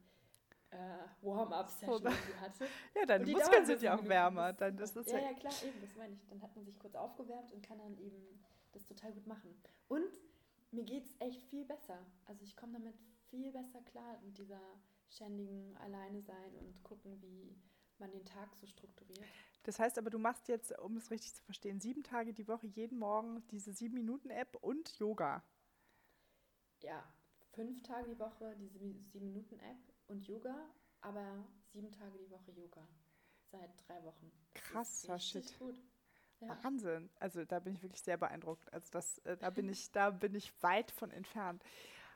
äh, 0.71 0.77
Warm-up-Session 1.23 2.13
hatte. 2.41 2.67
Ja, 2.95 3.07
deine 3.07 3.27
Muskeln 3.27 3.65
sind 3.65 3.81
ja 3.81 3.97
auch 3.97 4.05
wärmer. 4.05 4.53
Dann, 4.53 4.77
das 4.77 4.95
ist 4.95 5.11
ja, 5.11 5.21
ja, 5.21 5.33
klar, 5.33 5.55
eben, 5.65 5.81
das 5.81 5.97
meine 5.97 6.13
ich. 6.13 6.27
Dann 6.27 6.43
hat 6.43 6.55
man 6.55 6.67
sich 6.67 6.79
kurz 6.79 6.95
aufgewärmt 6.95 7.51
und 7.53 7.63
kann 7.63 7.79
dann 7.79 7.97
eben 7.97 8.45
das 8.73 8.85
total 8.85 9.13
gut 9.13 9.27
machen. 9.27 9.59
Und 9.89 10.05
mir 10.71 10.85
geht 10.85 11.07
es 11.07 11.15
echt 11.21 11.43
viel 11.47 11.65
besser. 11.65 11.99
Also 12.27 12.45
ich 12.45 12.55
komme 12.57 12.75
damit 12.75 12.95
viel 13.31 13.53
besser 13.53 13.81
klar 13.83 14.21
mit 14.23 14.37
dieser 14.37 14.61
ständigen 15.09 15.75
Alleine 15.79 16.21
sein 16.21 16.55
und 16.59 16.83
gucken, 16.83 17.23
wie 17.23 17.57
man 18.01 18.11
den 18.11 18.25
Tag 18.25 18.55
so 18.57 18.67
strukturiert. 18.67 19.25
Das 19.65 19.79
heißt 19.79 19.99
aber, 19.99 20.11
du 20.11 20.19
machst 20.19 20.49
jetzt, 20.49 20.79
um 20.79 20.97
es 20.97 21.11
richtig 21.11 21.35
zu 21.35 21.43
verstehen, 21.43 21.81
sieben 21.81 22.03
Tage 22.03 22.35
die 22.35 22.47
Woche, 22.47 22.67
jeden 22.67 22.99
Morgen 22.99 23.47
diese 23.49 23.73
sieben 23.73 23.95
Minuten 23.95 24.31
App 24.31 24.57
und 24.57 24.99
Yoga. 24.99 25.43
ja, 26.81 27.03
fünf 27.53 27.83
Tage 27.83 28.11
die 28.11 28.19
Woche 28.19 28.55
diese 28.59 28.79
sieben 28.79 29.27
Minuten 29.33 29.59
App 29.61 29.79
und 30.09 30.27
Yoga, 30.27 30.69
aber 31.01 31.45
sieben 31.73 31.91
Tage 31.91 32.19
die 32.19 32.31
Woche 32.31 32.51
Yoga. 32.53 32.87
Seit 33.51 33.71
drei 33.87 34.03
Wochen. 34.05 34.33
Krasser 34.55 35.19
Shit. 35.19 35.59
Gut. 35.59 35.77
Ja. 36.41 36.63
Wahnsinn. 36.63 37.11
Also 37.21 37.45
da 37.45 37.61
bin 37.61 37.75
ich 37.75 37.83
wirklich 37.83 38.03
sehr 38.03 38.17
beeindruckt. 38.17 38.73
Also 38.73 38.89
das, 38.91 39.19
äh, 39.19 39.37
da 39.37 39.51
bin 39.51 39.69
ich, 39.69 39.93
da 39.93 40.11
bin 40.11 40.35
ich 40.35 40.53
weit 40.63 40.91
von 40.91 41.11
entfernt. 41.11 41.63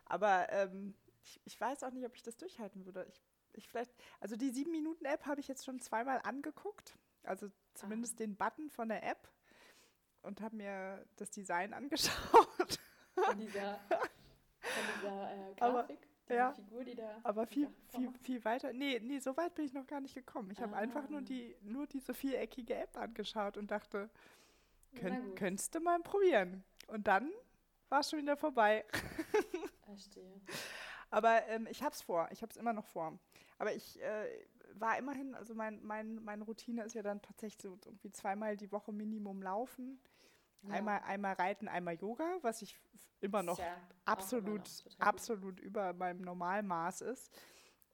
Aber 0.04 0.50
ähm, 0.52 0.94
ich, 1.22 1.40
ich, 1.44 1.60
weiß 1.60 1.84
auch 1.84 1.92
nicht, 1.92 2.04
ob 2.06 2.14
ich 2.14 2.22
das 2.22 2.36
durchhalten 2.36 2.84
würde. 2.86 3.06
Ich, 3.08 3.22
ich 3.52 3.68
vielleicht, 3.68 3.92
also 4.20 4.36
die 4.36 4.50
sieben 4.50 4.70
Minuten 4.70 5.04
App 5.04 5.26
habe 5.26 5.40
ich 5.40 5.48
jetzt 5.48 5.64
schon 5.64 5.80
zweimal 5.80 6.20
angeguckt. 6.22 6.96
Also 7.22 7.50
zumindest 7.74 8.14
ah. 8.14 8.18
den 8.18 8.36
Button 8.36 8.70
von 8.70 8.88
der 8.88 9.02
App 9.04 9.28
und 10.22 10.40
habe 10.40 10.56
mir 10.56 11.04
das 11.16 11.30
Design 11.30 11.72
angeschaut. 11.74 12.78
Von 13.14 13.38
dieser, 13.38 13.80
von 14.60 14.82
dieser 14.96 15.32
äh, 15.32 15.54
Grafik. 15.54 15.98
Aber, 16.28 16.34
ja, 16.34 16.52
Figur, 16.52 16.84
die 16.84 16.94
da. 16.94 17.18
Aber 17.22 17.46
viel, 17.46 17.68
viel, 17.88 18.12
viel 18.22 18.44
weiter. 18.44 18.72
Nee, 18.72 19.00
nee, 19.02 19.18
so 19.18 19.36
weit 19.36 19.54
bin 19.54 19.64
ich 19.64 19.72
noch 19.72 19.86
gar 19.86 20.00
nicht 20.00 20.14
gekommen. 20.14 20.50
Ich 20.50 20.58
ah. 20.58 20.62
habe 20.62 20.76
einfach 20.76 21.08
nur, 21.08 21.22
die, 21.22 21.56
nur 21.62 21.86
diese 21.86 22.14
viereckige 22.14 22.74
App 22.74 22.96
angeschaut 22.96 23.56
und 23.56 23.70
dachte, 23.70 24.10
könnt, 24.94 25.36
könntest 25.36 25.74
du 25.74 25.80
mal 25.80 25.98
probieren. 26.00 26.64
Und 26.86 27.06
dann 27.06 27.30
war 27.88 28.00
es 28.00 28.10
schon 28.10 28.20
wieder 28.20 28.36
vorbei. 28.36 28.84
Verstehe. 29.84 30.40
Aber 31.10 31.46
ähm, 31.48 31.66
ich 31.70 31.82
habe 31.82 31.94
es 31.94 32.02
vor. 32.02 32.28
Ich 32.32 32.42
habe 32.42 32.50
es 32.50 32.56
immer 32.56 32.72
noch 32.72 32.86
vor. 32.86 33.18
Aber 33.58 33.74
ich 33.74 34.00
äh, 34.00 34.26
war 34.74 34.98
immerhin, 34.98 35.34
also 35.34 35.54
mein, 35.54 35.82
mein, 35.82 36.22
meine 36.22 36.44
Routine 36.44 36.84
ist 36.84 36.94
ja 36.94 37.02
dann 37.02 37.22
tatsächlich 37.22 37.62
so 37.62 37.78
irgendwie 37.84 38.10
zweimal 38.12 38.56
die 38.56 38.70
Woche 38.70 38.92
Minimum 38.92 39.42
laufen. 39.42 40.00
Ja. 40.62 40.74
Einmal, 40.74 41.00
einmal 41.04 41.34
Reiten, 41.34 41.68
einmal 41.68 41.94
Yoga, 41.94 42.38
was 42.42 42.62
ich 42.62 42.78
immer 43.20 43.42
noch 43.42 43.58
ja 43.58 43.76
absolut, 44.08 44.60
noch 44.60 44.98
absolut 44.98 45.60
über 45.60 45.92
meinem 45.92 46.22
Normalmaß 46.22 47.02
ist. 47.02 47.30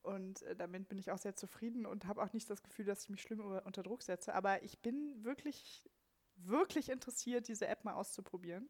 Und 0.01 0.43
äh, 0.43 0.55
damit 0.55 0.87
bin 0.87 0.97
ich 0.97 1.11
auch 1.11 1.17
sehr 1.17 1.35
zufrieden 1.35 1.85
und 1.85 2.05
habe 2.05 2.21
auch 2.21 2.31
nicht 2.33 2.49
das 2.49 2.63
Gefühl, 2.63 2.85
dass 2.85 3.03
ich 3.03 3.09
mich 3.09 3.21
schlimm 3.21 3.41
unter 3.41 3.83
Druck 3.83 4.03
setze. 4.03 4.33
Aber 4.33 4.63
ich 4.63 4.79
bin 4.79 5.23
wirklich, 5.23 5.89
wirklich 6.35 6.89
interessiert, 6.89 7.47
diese 7.47 7.67
App 7.67 7.83
mal 7.83 7.93
auszuprobieren. 7.93 8.69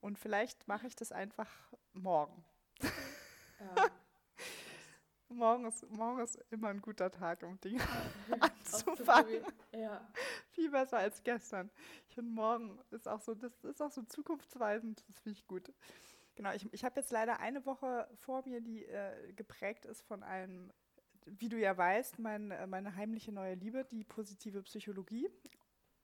Und 0.00 0.18
vielleicht 0.18 0.66
mache 0.68 0.86
ich 0.86 0.96
das 0.96 1.12
einfach 1.12 1.50
morgen. 1.92 2.44
Ja. 3.60 3.90
morgen, 5.28 5.66
ist, 5.66 5.88
morgen 5.90 6.20
ist 6.20 6.36
immer 6.50 6.68
ein 6.68 6.80
guter 6.80 7.10
Tag, 7.10 7.42
um 7.42 7.60
Dinge 7.60 7.80
anzufangen. 8.40 9.42
Ja. 9.72 10.06
Viel 10.50 10.70
besser 10.70 10.98
als 10.98 11.22
gestern. 11.22 11.70
Ich 12.08 12.14
finde, 12.14 12.32
morgen 12.32 12.78
ist 12.90 13.08
auch 13.08 13.20
so, 13.20 13.34
das 13.34 13.52
ist 13.64 13.82
auch 13.82 13.90
so 13.90 14.02
zukunftsweisend. 14.02 15.04
Das 15.08 15.20
finde 15.20 15.38
ich 15.38 15.46
gut. 15.46 15.72
Genau, 16.34 16.52
ich, 16.52 16.72
ich 16.72 16.84
habe 16.84 17.00
jetzt 17.00 17.10
leider 17.10 17.40
eine 17.40 17.66
Woche 17.66 18.08
vor 18.20 18.44
mir, 18.46 18.60
die 18.60 18.84
äh, 18.84 19.32
geprägt 19.32 19.84
ist 19.86 20.02
von 20.02 20.22
einem, 20.22 20.72
wie 21.26 21.48
du 21.48 21.58
ja 21.58 21.76
weißt, 21.76 22.20
mein, 22.20 22.52
äh, 22.52 22.66
meine 22.66 22.94
heimliche 22.94 23.32
neue 23.32 23.54
Liebe, 23.54 23.84
die 23.84 24.04
positive 24.04 24.62
Psychologie. 24.62 25.28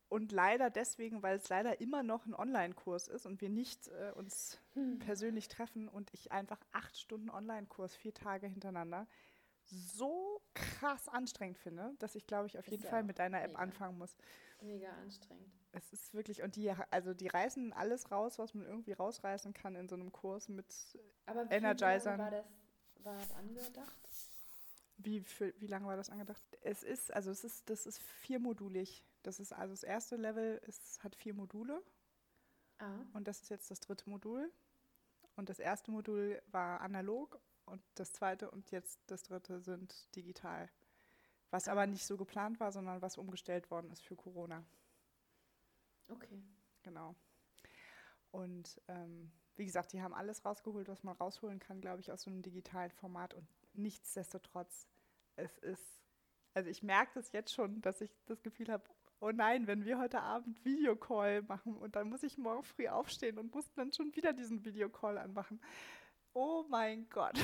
Und 0.09 0.33
leider 0.33 0.71
deswegen, 0.71 1.23
weil 1.23 1.37
es 1.37 1.49
leider 1.49 1.81
immer 1.81 2.03
noch 2.03 2.27
ein 2.27 2.35
Online-Kurs 2.35 3.09
ist 3.09 3.27
und 3.27 3.41
wir 3.41 3.49
nicht 3.49 3.89
äh, 3.89 4.13
uns 4.13 4.61
hm. 4.75 4.99
persönlich 4.99 5.49
treffen 5.49 5.89
und 5.89 6.13
ich 6.13 6.31
einfach 6.31 6.61
acht 6.73 6.97
Stunden 6.99 7.31
Online-Kurs, 7.31 7.97
vier 7.97 8.15
Tage 8.15 8.47
hintereinander, 8.47 9.07
so 9.65 10.43
krass 10.53 11.09
anstrengend 11.09 11.59
finde, 11.59 11.95
dass 11.99 12.15
ich, 12.15 12.27
glaube 12.27 12.47
ich, 12.47 12.59
auf 12.59 12.67
ist 12.67 12.73
jeden 12.73 12.85
Fall 12.85 13.03
mit 13.03 13.19
deiner 13.19 13.43
App 13.43 13.59
anfangen 13.59 13.99
muss. 13.99 14.17
Mega 14.61 14.91
anstrengend. 15.03 15.53
Es 15.73 15.93
ist 15.93 16.15
wirklich, 16.15 16.43
und 16.43 16.57
die, 16.57 16.73
also 16.91 17.15
die 17.15 17.27
reißen 17.27 17.73
alles 17.73 18.11
raus, 18.11 18.39
was 18.39 18.55
man 18.55 18.67
irgendwie 18.67 18.93
rausreißen 18.93 19.53
kann 19.53 19.75
in 19.75 19.89
so 19.89 19.97
einem 19.97 20.13
Kurs 20.13 20.49
mit 20.49 20.67
Aber 21.27 21.49
wie 21.49 21.55
Energizern. 21.55 22.19
War 22.19 22.31
das, 22.31 22.45
war 23.03 23.17
das 23.17 23.33
angedacht? 23.33 24.09
Wie, 24.99 25.21
für, 25.23 25.53
wie 25.59 25.67
lange 25.67 25.87
war 25.87 25.97
das 25.97 26.11
angedacht? 26.11 26.43
Es 26.61 26.83
ist, 26.83 27.13
also 27.13 27.31
es 27.31 27.43
ist, 27.43 27.69
das 27.69 27.87
ist 27.87 28.01
viermodulig. 28.01 29.03
Das 29.25 29.41
ist 29.41 29.53
also 29.53 29.73
das 29.73 29.83
erste 29.83 30.17
Level, 30.17 30.61
es 30.67 31.03
hat 31.03 31.17
vier 31.17 31.35
Module. 31.35 31.83
Ah. 32.79 33.01
Und 33.13 33.27
das 33.27 33.43
ist 33.43 33.51
jetzt 33.51 33.71
das 33.71 33.81
dritte 33.81 34.09
Modul. 34.09 34.53
Und 35.35 35.49
das 35.49 35.59
erste 35.59 35.91
Modul 35.91 36.41
war 36.47 36.81
analog 36.81 37.41
und 37.65 37.83
das 37.95 38.13
zweite 38.13 38.51
und 38.51 38.71
jetzt 38.71 39.01
das 39.07 39.23
dritte 39.23 39.61
sind 39.61 40.15
digital. 40.15 40.71
Was 41.51 41.67
ah. 41.67 41.73
aber 41.73 41.87
nicht 41.87 42.07
so 42.07 42.17
geplant 42.17 42.61
war, 42.61 42.71
sondern 42.71 43.03
was 43.03 43.19
umgestellt 43.19 43.71
worden 43.71 43.91
ist 43.91 44.03
für 44.03 44.15
Corona. 44.15 44.65
Okay. 46.09 46.43
Genau. 46.83 47.17
Und 48.31 48.81
ähm, 48.89 49.33
wie 49.57 49.65
gesagt, 49.65 49.93
die 49.93 50.03
haben 50.03 50.13
alles 50.13 50.45
rausgeholt, 50.45 50.89
was 50.89 51.03
man 51.03 51.17
rausholen 51.17 51.61
kann, 51.61 51.81
glaube 51.81 52.01
ich, 52.01 52.13
aus 52.13 52.23
so 52.23 52.31
einem 52.31 52.43
digitalen 52.43 52.91
Format. 52.91 53.33
Und 53.33 53.49
nichtsdestotrotz, 53.73 54.87
es 55.37 55.57
ist, 55.59 56.03
also 56.53 56.69
ich 56.69 56.83
merke 56.83 57.13
das 57.15 57.33
jetzt 57.33 57.55
schon, 57.55 57.81
dass 57.81 58.01
ich 58.01 58.11
das 58.27 58.43
Gefühl 58.43 58.69
habe, 58.69 58.85
oh 59.21 59.31
nein, 59.31 59.67
wenn 59.67 59.85
wir 59.85 59.99
heute 59.99 60.21
Abend 60.21 60.65
Videocall 60.65 61.43
machen 61.43 61.77
und 61.77 61.97
dann 61.97 62.09
muss 62.09 62.23
ich 62.23 62.39
morgen 62.39 62.63
früh 62.63 62.89
aufstehen 62.89 63.39
und 63.39 63.55
muss 63.55 63.73
dann 63.75 63.93
schon 63.93 64.15
wieder 64.15 64.33
diesen 64.33 64.65
Videocall 64.65 65.19
anmachen. 65.19 65.61
Oh 66.33 66.65
mein 66.69 67.09
Gott. 67.11 67.39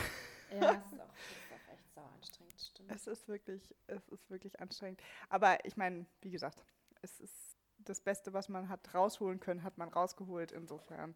Ja, 0.53 0.75
das 0.75 0.93
ist 0.93 1.01
auch, 1.01 1.15
ist 1.15 1.53
auch 1.53 1.73
echt 1.73 1.95
sau 1.95 2.05
anstrengend, 2.15 2.61
stimmt. 2.61 2.91
Es 2.91 3.07
ist 3.07 3.29
wirklich, 3.29 3.75
es 3.87 4.09
ist 4.09 4.31
wirklich 4.31 4.59
anstrengend. 4.61 5.01
Aber 5.29 5.65
ich 5.65 5.77
meine, 5.77 6.07
wie 6.23 6.31
gesagt, 6.31 6.65
es 7.03 7.21
ist 7.21 7.57
das 7.79 8.01
Beste, 8.01 8.33
was 8.33 8.49
man 8.49 8.69
hat 8.69 8.95
rausholen 8.95 9.41
können, 9.41 9.63
hat 9.63 9.79
man 9.79 9.89
rausgeholt. 9.89 10.53
Insofern 10.53 11.15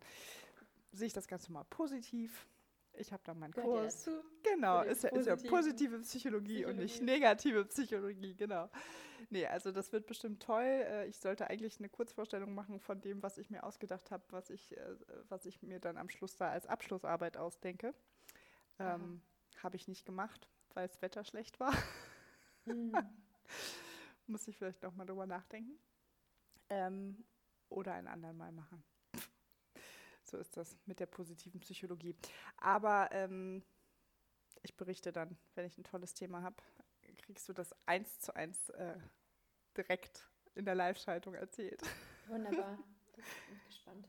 sehe 0.93 1.09
ich 1.09 1.13
das 1.13 1.29
Ganze 1.29 1.53
mal 1.53 1.65
positiv. 1.65 2.47
Ich 2.97 3.13
habe 3.13 3.23
da 3.25 3.35
meinen 3.35 3.53
Kurs. 3.53 4.09
Genau, 4.43 4.83
ist 4.83 5.03
ja, 5.03 5.11
ist 5.11 5.27
ja, 5.27 5.37
positive 5.37 5.99
Psychologie, 6.01 6.55
Psychologie, 6.55 6.65
und 6.65 6.77
nicht 6.77 7.03
negative 7.03 7.65
Psychologie, 7.65 8.35
genau. 8.35 8.69
Nee, 9.31 9.47
also 9.47 9.73
das 9.73 9.93
wird 9.93 10.07
bestimmt 10.07 10.43
toll. 10.43 10.63
Äh, 10.63 11.07
ich 11.09 11.19
sollte 11.19 11.49
eigentlich 11.49 11.79
eine 11.79 11.89
Kurzvorstellung 11.89 12.55
machen 12.55 12.79
von 12.79 13.01
dem, 13.01 13.23
was 13.23 13.39
ich 13.39 13.51
mir 13.51 13.65
ausgedacht 13.65 14.11
habe, 14.11 14.23
was 14.31 14.51
ich, 14.51 14.77
äh, 14.77 14.97
was 15.29 15.47
ich 15.47 15.63
mir 15.63 15.81
dann 15.81 15.97
am 15.97 16.09
Schluss 16.09 16.37
da 16.37 16.51
als 16.51 16.67
Abschlussarbeit 16.67 17.37
ausdenke. 17.37 17.95
Ähm, 18.79 19.23
habe 19.63 19.77
ich 19.77 19.89
nicht 19.89 20.05
gemacht, 20.05 20.49
weil 20.75 20.87
das 20.87 21.01
Wetter 21.01 21.25
schlecht 21.25 21.59
war. 21.61 21.75
Mhm. 22.67 22.93
Muss 24.27 24.49
ich 24.49 24.57
vielleicht 24.57 24.83
noch 24.83 24.95
mal 24.95 25.05
drüber 25.05 25.27
nachdenken. 25.27 25.79
Ähm, 26.71 27.25
oder 27.69 27.95
ein 27.95 28.07
andermal 28.07 28.53
machen. 28.53 28.83
So 30.35 30.41
ist 30.41 30.57
das 30.57 30.77
mit 30.87 30.99
der 30.99 31.07
positiven 31.07 31.61
Psychologie. 31.61 32.17
Aber 32.57 33.09
ähm, 33.13 33.63
ich 34.63 34.77
berichte 34.77 35.13
dann, 35.13 35.39
wenn 35.55 35.67
ich 35.67 35.79
ein 35.79 35.85
tolles 35.85 36.15
Thema 36.15 36.43
habe, 36.43 36.57
kriegst 37.19 37.49
du 37.49 37.53
das 37.53 37.75
eins 37.87 38.19
zu 38.19 38.35
eins 38.35 38.69
äh, 38.71 38.99
direkt 39.77 40.29
in 40.57 40.65
der 40.65 40.75
Live-Schaltung 40.75 41.35
erzählt. 41.35 41.81
Wunderbar, 42.27 42.79
das 43.15 43.25
bin 43.47 43.57
ich 43.57 43.67
gespannt. 43.67 44.09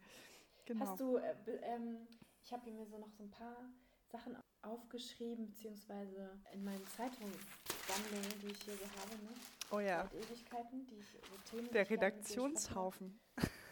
Genau. 0.65 0.85
Hast 0.85 0.99
du, 0.99 1.17
äh, 1.17 1.35
ähm, 1.61 2.07
ich 2.41 2.51
habe 2.51 2.71
mir 2.71 2.87
so 2.87 2.97
noch 2.97 3.11
so 3.11 3.23
ein 3.23 3.29
paar 3.29 3.69
Sachen 4.11 4.35
aufgeschrieben, 4.63 5.45
beziehungsweise 5.45 6.39
in 6.51 6.63
meinen 6.63 6.85
Zeitungssammlungen, 6.87 8.41
die 8.41 8.47
ich 8.47 8.63
hier 8.63 8.75
so 8.75 8.85
habe, 8.99 9.15
ne? 9.23 9.29
Oh 9.71 9.79
ja. 9.79 10.09
Seit 10.11 10.23
Ewigkeiten, 10.23 10.87
die 10.87 10.95
ich, 10.95 11.07
so 11.11 11.37
Themen, 11.51 11.71
Der 11.71 11.87
Redaktionshaufen. 11.87 13.19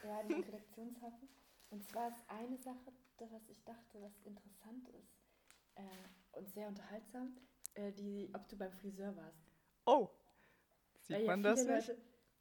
Ja, 0.03 0.21
der 0.23 0.37
Redaktionshaufen. 0.37 1.29
Und 1.73 1.83
zwar 1.89 2.09
ist 2.09 2.21
eine 2.27 2.55
Sache, 2.59 2.93
was 3.17 3.49
ich 3.49 3.63
dachte, 3.63 3.99
was 3.99 4.15
interessant 4.25 4.87
ist 4.89 5.17
äh, 5.73 5.81
und 6.33 6.47
sehr 6.53 6.67
unterhaltsam, 6.67 7.35
äh, 7.73 7.91
die, 7.91 8.29
ob 8.31 8.47
du 8.47 8.55
beim 8.55 8.71
Friseur 8.71 9.15
warst. 9.15 9.41
Oh, 9.85 10.07
sieht 11.01 11.21
ja, 11.21 11.25
man 11.25 11.41
das 11.41 11.65
nicht? 11.65 11.95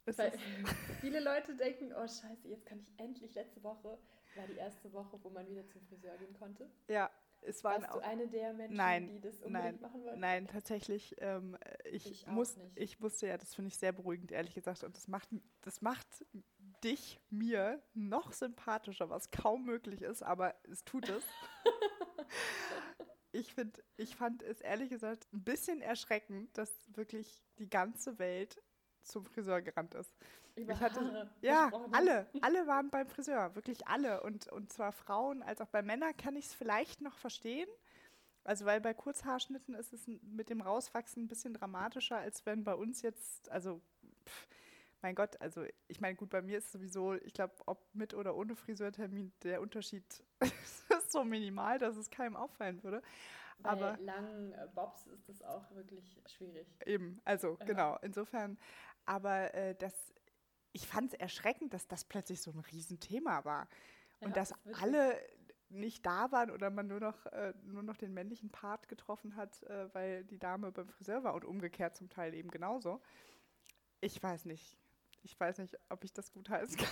Leute, 0.05 0.37
viele 1.01 1.19
Leute 1.19 1.55
denken, 1.55 1.93
oh 1.93 2.07
scheiße, 2.07 2.47
jetzt 2.47 2.67
kann 2.67 2.79
ich 2.79 2.93
endlich, 2.99 3.33
letzte 3.33 3.63
Woche 3.63 3.97
war 4.35 4.47
die 4.47 4.57
erste 4.57 4.93
Woche, 4.93 5.17
wo 5.23 5.31
man 5.31 5.47
wieder 5.47 5.67
zum 5.67 5.81
Friseur 5.81 6.15
gehen 6.17 6.33
konnte. 6.33 6.69
Ja, 6.87 7.09
es 7.41 7.63
waren 7.63 7.81
Warst 7.81 7.95
du 7.95 7.99
eine 8.01 8.27
der 8.27 8.53
Menschen, 8.53 8.77
nein, 8.77 9.07
die 9.07 9.19
das 9.19 9.41
unbedingt 9.41 9.53
nein, 9.53 9.81
machen 9.81 10.03
wollten? 10.03 10.19
Nein, 10.19 10.47
tatsächlich. 10.47 11.15
Ähm, 11.19 11.57
ich, 11.85 12.11
ich, 12.11 12.27
muss, 12.27 12.55
ich 12.75 12.99
musste 12.99 13.27
ja, 13.27 13.37
das 13.37 13.55
finde 13.55 13.69
ich 13.69 13.77
sehr 13.77 13.93
beruhigend, 13.93 14.31
ehrlich 14.31 14.53
gesagt. 14.53 14.83
Und 14.83 14.95
das 14.95 15.07
macht, 15.07 15.29
das 15.61 15.81
macht 15.81 16.07
dich 16.83 17.19
mir 17.29 17.81
noch 17.93 18.31
sympathischer, 18.33 19.09
was 19.09 19.31
kaum 19.31 19.65
möglich 19.65 20.01
ist, 20.01 20.23
aber 20.23 20.55
es 20.69 20.83
tut 20.83 21.09
es. 21.09 21.23
ich, 23.31 23.53
find, 23.53 23.81
ich 23.97 24.15
fand 24.15 24.43
es 24.43 24.61
ehrlich 24.61 24.89
gesagt 24.89 25.27
ein 25.33 25.43
bisschen 25.43 25.81
erschreckend, 25.81 26.57
dass 26.57 26.71
wirklich 26.95 27.41
die 27.57 27.69
ganze 27.69 28.19
Welt 28.19 28.61
zum 29.01 29.25
Friseur 29.25 29.61
gerannt 29.61 29.95
ist. 29.95 30.15
Über 30.55 30.73
ich 30.73 30.79
hatte, 30.79 31.31
ja, 31.41 31.71
alle, 31.91 32.29
alle 32.41 32.67
waren 32.67 32.89
beim 32.89 33.07
Friseur, 33.07 33.55
wirklich 33.55 33.87
alle. 33.87 34.21
Und, 34.21 34.51
und 34.51 34.71
zwar 34.71 34.91
Frauen 34.91 35.41
als 35.41 35.61
auch 35.61 35.67
bei 35.67 35.81
Männern 35.81 36.15
kann 36.15 36.35
ich 36.35 36.45
es 36.45 36.53
vielleicht 36.53 37.01
noch 37.01 37.17
verstehen. 37.17 37.67
Also 38.43 38.65
weil 38.65 38.81
bei 38.81 38.93
Kurzhaarschnitten 38.93 39.73
ist 39.73 39.93
es 39.93 40.05
mit 40.21 40.49
dem 40.49 40.61
Rauswachsen 40.61 41.23
ein 41.23 41.27
bisschen 41.27 41.53
dramatischer, 41.53 42.17
als 42.17 42.45
wenn 42.45 42.63
bei 42.63 42.75
uns 42.75 43.01
jetzt, 43.01 43.49
also 43.49 43.81
pff, 44.27 44.47
mein 45.03 45.15
Gott, 45.15 45.39
also 45.41 45.65
ich 45.89 45.99
meine, 45.99 46.15
gut, 46.15 46.29
bei 46.29 46.41
mir 46.41 46.57
ist 46.57 46.71
sowieso, 46.71 47.13
ich 47.13 47.33
glaube, 47.33 47.53
ob 47.65 47.93
mit 47.93 48.13
oder 48.13 48.35
ohne 48.35 48.55
Friseurtermin, 48.55 49.33
der 49.43 49.61
Unterschied 49.61 50.23
ist 50.39 51.11
so 51.11 51.23
minimal, 51.25 51.77
dass 51.77 51.97
es 51.97 52.09
keinem 52.09 52.37
auffallen 52.37 52.81
würde. 52.83 53.01
Bei 53.59 53.69
Aber 53.69 53.97
langen 53.97 54.53
äh, 54.53 54.67
Bobs 54.73 55.05
ist 55.07 55.27
das 55.27 55.41
auch 55.43 55.69
wirklich 55.71 56.19
schwierig. 56.27 56.67
Eben, 56.85 57.21
also 57.25 57.57
ja. 57.59 57.65
genau, 57.65 57.97
insofern. 58.01 58.57
Aber 59.05 59.53
äh, 59.53 59.75
das, 59.75 59.93
ich 60.71 60.87
fand 60.87 61.13
es 61.13 61.19
erschreckend, 61.19 61.73
dass 61.73 61.85
das 61.87 62.05
plötzlich 62.05 62.41
so 62.41 62.51
ein 62.51 62.59
Riesenthema 62.59 63.43
war. 63.43 63.67
Und 64.21 64.29
ja, 64.29 64.35
dass 64.35 64.53
das 64.63 64.81
alle 64.81 65.19
nicht 65.67 66.05
da 66.05 66.31
waren 66.31 66.49
oder 66.49 66.69
man 66.69 66.87
nur 66.87 67.01
noch, 67.01 67.25
äh, 67.27 67.53
nur 67.63 67.83
noch 67.83 67.97
den 67.97 68.13
männlichen 68.13 68.51
Part 68.51 68.87
getroffen 68.87 69.35
hat, 69.35 69.61
äh, 69.63 69.93
weil 69.93 70.23
die 70.23 70.39
Dame 70.39 70.71
beim 70.71 70.87
Friseur 70.87 71.25
war 71.25 71.33
und 71.33 71.43
umgekehrt 71.43 71.95
zum 71.95 72.09
Teil 72.09 72.33
eben 72.33 72.49
genauso. 72.49 73.01
Ich 73.99 74.21
weiß 74.21 74.45
nicht. 74.45 74.77
Ich 75.23 75.39
weiß 75.39 75.57
nicht, 75.59 75.77
ob 75.89 76.03
ich 76.03 76.13
das 76.13 76.31
gut 76.31 76.49
heißen 76.49 76.77
kann. 76.77 76.87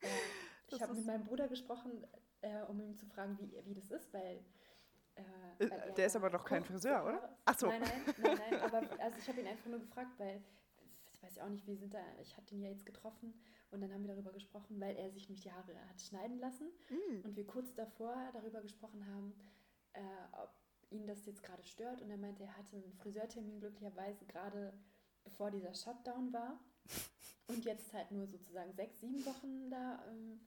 Äh, 0.00 0.08
ich 0.68 0.82
habe 0.82 0.94
mit 0.94 1.06
meinem 1.06 1.24
Bruder 1.24 1.48
gesprochen, 1.48 2.06
äh, 2.40 2.62
um 2.62 2.80
ihn 2.80 2.96
zu 2.96 3.06
fragen, 3.06 3.38
wie, 3.38 3.52
wie 3.64 3.74
das 3.74 3.90
ist, 3.90 4.12
weil. 4.12 4.44
Äh, 5.14 5.70
weil 5.70 5.92
der 5.92 6.06
ist 6.06 6.16
aber 6.16 6.30
doch 6.30 6.44
kein 6.44 6.64
Friseur, 6.64 7.04
oder? 7.04 7.38
Ach 7.44 7.58
so. 7.58 7.68
Nein, 7.68 7.82
nein, 7.82 8.14
nein, 8.18 8.38
nein. 8.50 8.60
Aber 8.60 8.78
also 9.00 9.18
ich 9.18 9.28
habe 9.28 9.40
ihn 9.40 9.46
einfach 9.46 9.70
nur 9.70 9.80
gefragt, 9.80 10.10
weil 10.18 10.42
ich 11.10 11.22
weiß 11.22 11.36
ja 11.36 11.44
auch 11.44 11.48
nicht, 11.48 11.66
wie 11.66 11.76
sind 11.76 11.94
da. 11.94 12.00
Ich 12.20 12.36
hatte 12.36 12.54
ihn 12.54 12.60
ja 12.60 12.68
jetzt 12.68 12.84
getroffen 12.84 13.32
und 13.70 13.80
dann 13.80 13.90
haben 13.94 14.02
wir 14.02 14.12
darüber 14.12 14.32
gesprochen, 14.32 14.78
weil 14.78 14.94
er 14.96 15.10
sich 15.10 15.28
nämlich 15.28 15.42
die 15.42 15.52
Haare 15.52 15.74
hat 15.88 16.00
schneiden 16.02 16.38
lassen 16.38 16.68
mm. 16.90 17.24
und 17.24 17.34
wir 17.34 17.46
kurz 17.46 17.72
davor 17.72 18.14
darüber 18.34 18.60
gesprochen 18.60 19.06
haben, 19.06 19.34
äh, 19.94 20.02
ob 20.32 20.50
ihn 20.90 21.06
das 21.06 21.24
jetzt 21.24 21.42
gerade 21.42 21.64
stört. 21.64 22.02
Und 22.02 22.10
er 22.10 22.18
meinte, 22.18 22.42
er 22.42 22.56
hatte 22.56 22.76
einen 22.76 22.92
Friseurtermin 22.92 23.58
glücklicherweise 23.60 24.26
gerade 24.26 24.74
bevor 25.24 25.50
dieser 25.50 25.74
Shutdown 25.74 26.32
war. 26.32 26.60
Und 27.48 27.64
jetzt 27.64 27.92
halt 27.92 28.10
nur 28.10 28.26
sozusagen 28.26 28.72
sechs, 28.72 29.00
sieben 29.00 29.24
Wochen 29.24 29.70
da. 29.70 30.04
Ähm, 30.08 30.40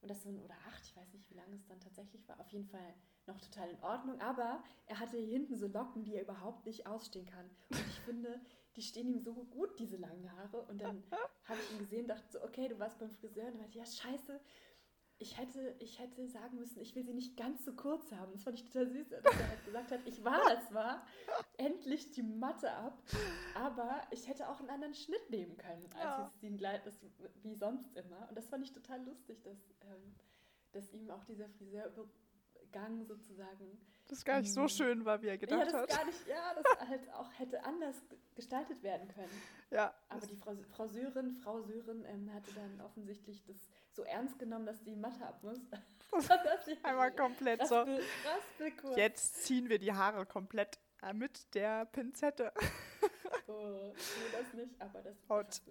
und 0.00 0.10
das 0.10 0.22
sind, 0.22 0.38
oder 0.38 0.54
acht, 0.68 0.84
ich 0.84 0.94
weiß 0.94 1.14
nicht, 1.14 1.30
wie 1.30 1.34
lange 1.34 1.56
es 1.56 1.66
dann 1.66 1.80
tatsächlich 1.80 2.28
war. 2.28 2.38
Auf 2.38 2.50
jeden 2.50 2.66
Fall 2.66 2.94
noch 3.26 3.40
total 3.40 3.70
in 3.70 3.82
Ordnung. 3.82 4.20
Aber 4.20 4.62
er 4.86 5.00
hatte 5.00 5.16
hier 5.16 5.32
hinten 5.32 5.56
so 5.56 5.66
Locken, 5.66 6.04
die 6.04 6.14
er 6.14 6.22
überhaupt 6.22 6.66
nicht 6.66 6.86
ausstehen 6.86 7.26
kann. 7.26 7.48
Und 7.70 7.80
ich 7.80 8.00
finde, 8.00 8.40
die 8.76 8.82
stehen 8.82 9.08
ihm 9.08 9.18
so 9.18 9.32
gut, 9.32 9.78
diese 9.78 9.96
langen 9.96 10.30
Haare. 10.30 10.62
Und 10.66 10.82
dann 10.82 11.02
habe 11.44 11.58
ich 11.58 11.72
ihn 11.72 11.78
gesehen, 11.78 12.06
dachte 12.06 12.30
so, 12.30 12.42
okay, 12.44 12.68
du 12.68 12.78
warst 12.78 12.98
beim 12.98 13.10
Friseur. 13.10 13.46
Und 13.46 13.54
er 13.54 13.58
meinte, 13.60 13.78
ja, 13.78 13.86
scheiße, 13.86 14.38
ich 15.18 15.38
hätte, 15.38 15.74
ich 15.78 15.98
hätte 15.98 16.26
sagen 16.26 16.58
müssen, 16.58 16.80
ich 16.80 16.94
will 16.94 17.04
sie 17.04 17.14
nicht 17.14 17.36
ganz 17.36 17.64
so 17.64 17.72
kurz 17.74 18.10
haben. 18.12 18.32
Das 18.32 18.42
fand 18.42 18.58
ich 18.58 18.64
total 18.64 18.88
süß, 18.88 19.08
dass 19.10 19.24
er 19.24 19.48
halt 19.48 19.64
gesagt 19.64 19.90
hat, 19.92 20.00
ich 20.06 20.24
war 20.24 20.40
es 20.58 20.74
war, 20.74 21.06
endlich 21.56 22.10
die 22.10 22.22
Matte 22.22 22.72
ab, 22.72 22.98
aber 23.54 24.02
ich 24.10 24.28
hätte 24.28 24.48
auch 24.48 24.58
einen 24.60 24.70
anderen 24.70 24.94
Schnitt 24.94 25.30
nehmen 25.30 25.56
können, 25.56 25.88
als 25.94 26.04
ja. 26.04 26.32
es 26.34 26.42
ihn 26.42 26.58
das, 26.58 27.00
wie 27.42 27.54
sonst 27.54 27.96
immer. 27.96 28.28
Und 28.28 28.36
das 28.36 28.48
fand 28.48 28.64
ich 28.64 28.72
total 28.72 29.04
lustig, 29.04 29.42
dass, 29.42 29.58
ähm, 29.82 30.14
dass 30.72 30.92
ihm 30.92 31.10
auch 31.10 31.24
dieser 31.24 31.48
Friseurgang 31.48 33.04
sozusagen 33.06 33.78
das 34.08 34.22
gar 34.24 34.40
nicht 34.40 34.52
so 34.52 34.62
mhm. 34.62 34.68
schön 34.68 35.04
war, 35.04 35.22
wie 35.22 35.28
er 35.28 35.38
gedacht 35.38 35.60
ja, 35.60 35.64
das 35.64 35.74
hat. 35.74 35.88
Gar 35.88 36.04
nicht, 36.04 36.26
ja, 36.26 36.54
das 36.54 36.78
halt 36.88 37.12
auch 37.14 37.32
hätte 37.38 37.64
anders 37.64 37.96
gestaltet 38.34 38.82
werden 38.82 39.08
können. 39.08 39.32
Ja. 39.70 39.94
Aber 40.08 40.26
die 40.26 40.36
Frau, 40.36 40.54
Frau 40.68 40.86
Sören, 40.88 41.36
Frau 41.36 41.62
Sören 41.62 42.04
ähm, 42.04 42.32
hatte 42.32 42.52
dann 42.52 42.80
offensichtlich 42.82 43.42
das 43.44 43.56
so 43.94 44.02
ernst 44.04 44.38
genommen, 44.38 44.66
dass 44.66 44.82
die 44.82 44.96
Matte 44.96 45.24
ab 45.24 45.42
muss. 45.42 45.60
Einmal 46.82 47.12
komplett 47.12 47.60
raspel, 47.60 48.00
so. 48.00 48.68
Raspel 48.68 48.98
Jetzt 48.98 49.44
ziehen 49.44 49.68
wir 49.68 49.78
die 49.78 49.92
Haare 49.92 50.26
komplett 50.26 50.78
äh, 51.02 51.12
mit 51.12 51.54
der 51.54 51.86
Pinzette. 51.86 52.52
oh, 53.46 53.52
nur 53.52 53.94
das 54.32 54.52
nicht, 54.54 54.80
aber 54.80 55.02
das 55.02 55.16
ist 55.16 55.28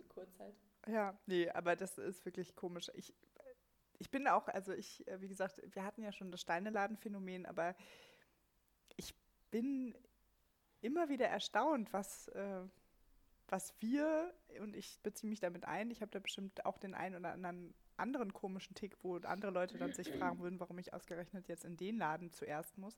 kurz 0.09 0.39
halt. 0.39 0.55
Ja, 0.87 1.17
nee, 1.25 1.49
aber 1.49 1.75
das 1.75 1.97
ist 1.97 2.25
wirklich 2.25 2.55
komisch. 2.55 2.91
Ich, 2.93 3.13
ich 3.99 4.11
bin 4.11 4.27
auch, 4.27 4.47
also 4.47 4.73
ich, 4.73 5.07
äh, 5.07 5.21
wie 5.21 5.29
gesagt, 5.29 5.61
wir 5.73 5.83
hatten 5.83 6.03
ja 6.03 6.11
schon 6.11 6.31
das 6.31 6.41
Steineladen-Phänomen, 6.41 7.45
aber 7.45 7.75
ich 8.97 9.15
bin 9.49 9.95
immer 10.81 11.07
wieder 11.07 11.27
erstaunt, 11.27 11.93
was, 11.93 12.27
äh, 12.29 12.61
was 13.47 13.73
wir, 13.79 14.33
und 14.59 14.75
ich 14.75 14.99
beziehe 15.01 15.29
mich 15.29 15.39
damit 15.39 15.65
ein, 15.65 15.89
ich 15.89 16.01
habe 16.01 16.11
da 16.11 16.19
bestimmt 16.19 16.65
auch 16.65 16.77
den 16.77 16.93
einen 16.93 17.15
oder 17.15 17.31
anderen 17.31 17.73
anderen 17.97 18.33
komischen 18.33 18.75
Tick, 18.75 18.97
wo 19.03 19.17
andere 19.17 19.51
Leute 19.51 19.77
dann 19.77 19.93
sich 19.93 20.11
fragen 20.11 20.39
würden, 20.39 20.59
warum 20.59 20.77
ich 20.79 20.93
ausgerechnet 20.93 21.47
jetzt 21.47 21.65
in 21.65 21.77
den 21.77 21.97
Laden 21.97 22.31
zuerst 22.31 22.77
muss. 22.77 22.97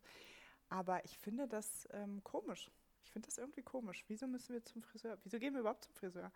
Aber 0.69 1.03
ich 1.05 1.17
finde 1.17 1.47
das 1.47 1.87
ähm, 1.91 2.23
komisch. 2.23 2.71
Ich 3.03 3.11
finde 3.11 3.27
das 3.27 3.37
irgendwie 3.37 3.61
komisch. 3.61 4.03
Wieso 4.07 4.27
müssen 4.27 4.53
wir 4.53 4.63
zum 4.63 4.81
Friseur? 4.81 5.17
Wieso 5.23 5.39
gehen 5.39 5.53
wir 5.53 5.61
überhaupt 5.61 5.85
zum 5.85 5.93
Friseur? 5.93 6.31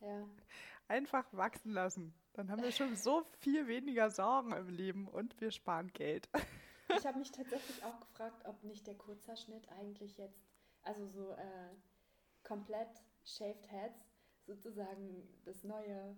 Ja. 0.00 0.28
Einfach 0.88 1.26
wachsen 1.32 1.72
lassen. 1.72 2.14
Dann 2.34 2.50
haben 2.50 2.62
wir 2.62 2.70
schon 2.70 2.94
so 2.94 3.24
viel 3.40 3.66
weniger 3.66 4.10
Sorgen 4.10 4.52
im 4.52 4.68
Leben 4.68 5.08
und 5.08 5.40
wir 5.40 5.50
sparen 5.50 5.92
Geld. 5.92 6.28
Ich 6.96 7.04
habe 7.04 7.18
mich 7.18 7.32
tatsächlich 7.32 7.82
auch 7.82 7.98
gefragt, 7.98 8.44
ob 8.46 8.62
nicht 8.62 8.86
der 8.86 8.94
Kurzhaarschnitt 8.94 9.68
eigentlich 9.70 10.16
jetzt, 10.16 10.40
also 10.82 11.08
so 11.08 11.32
äh, 11.32 11.74
komplett 12.44 13.02
shaved 13.24 13.68
heads, 13.70 14.06
sozusagen 14.46 15.26
das 15.44 15.64
neue 15.64 16.16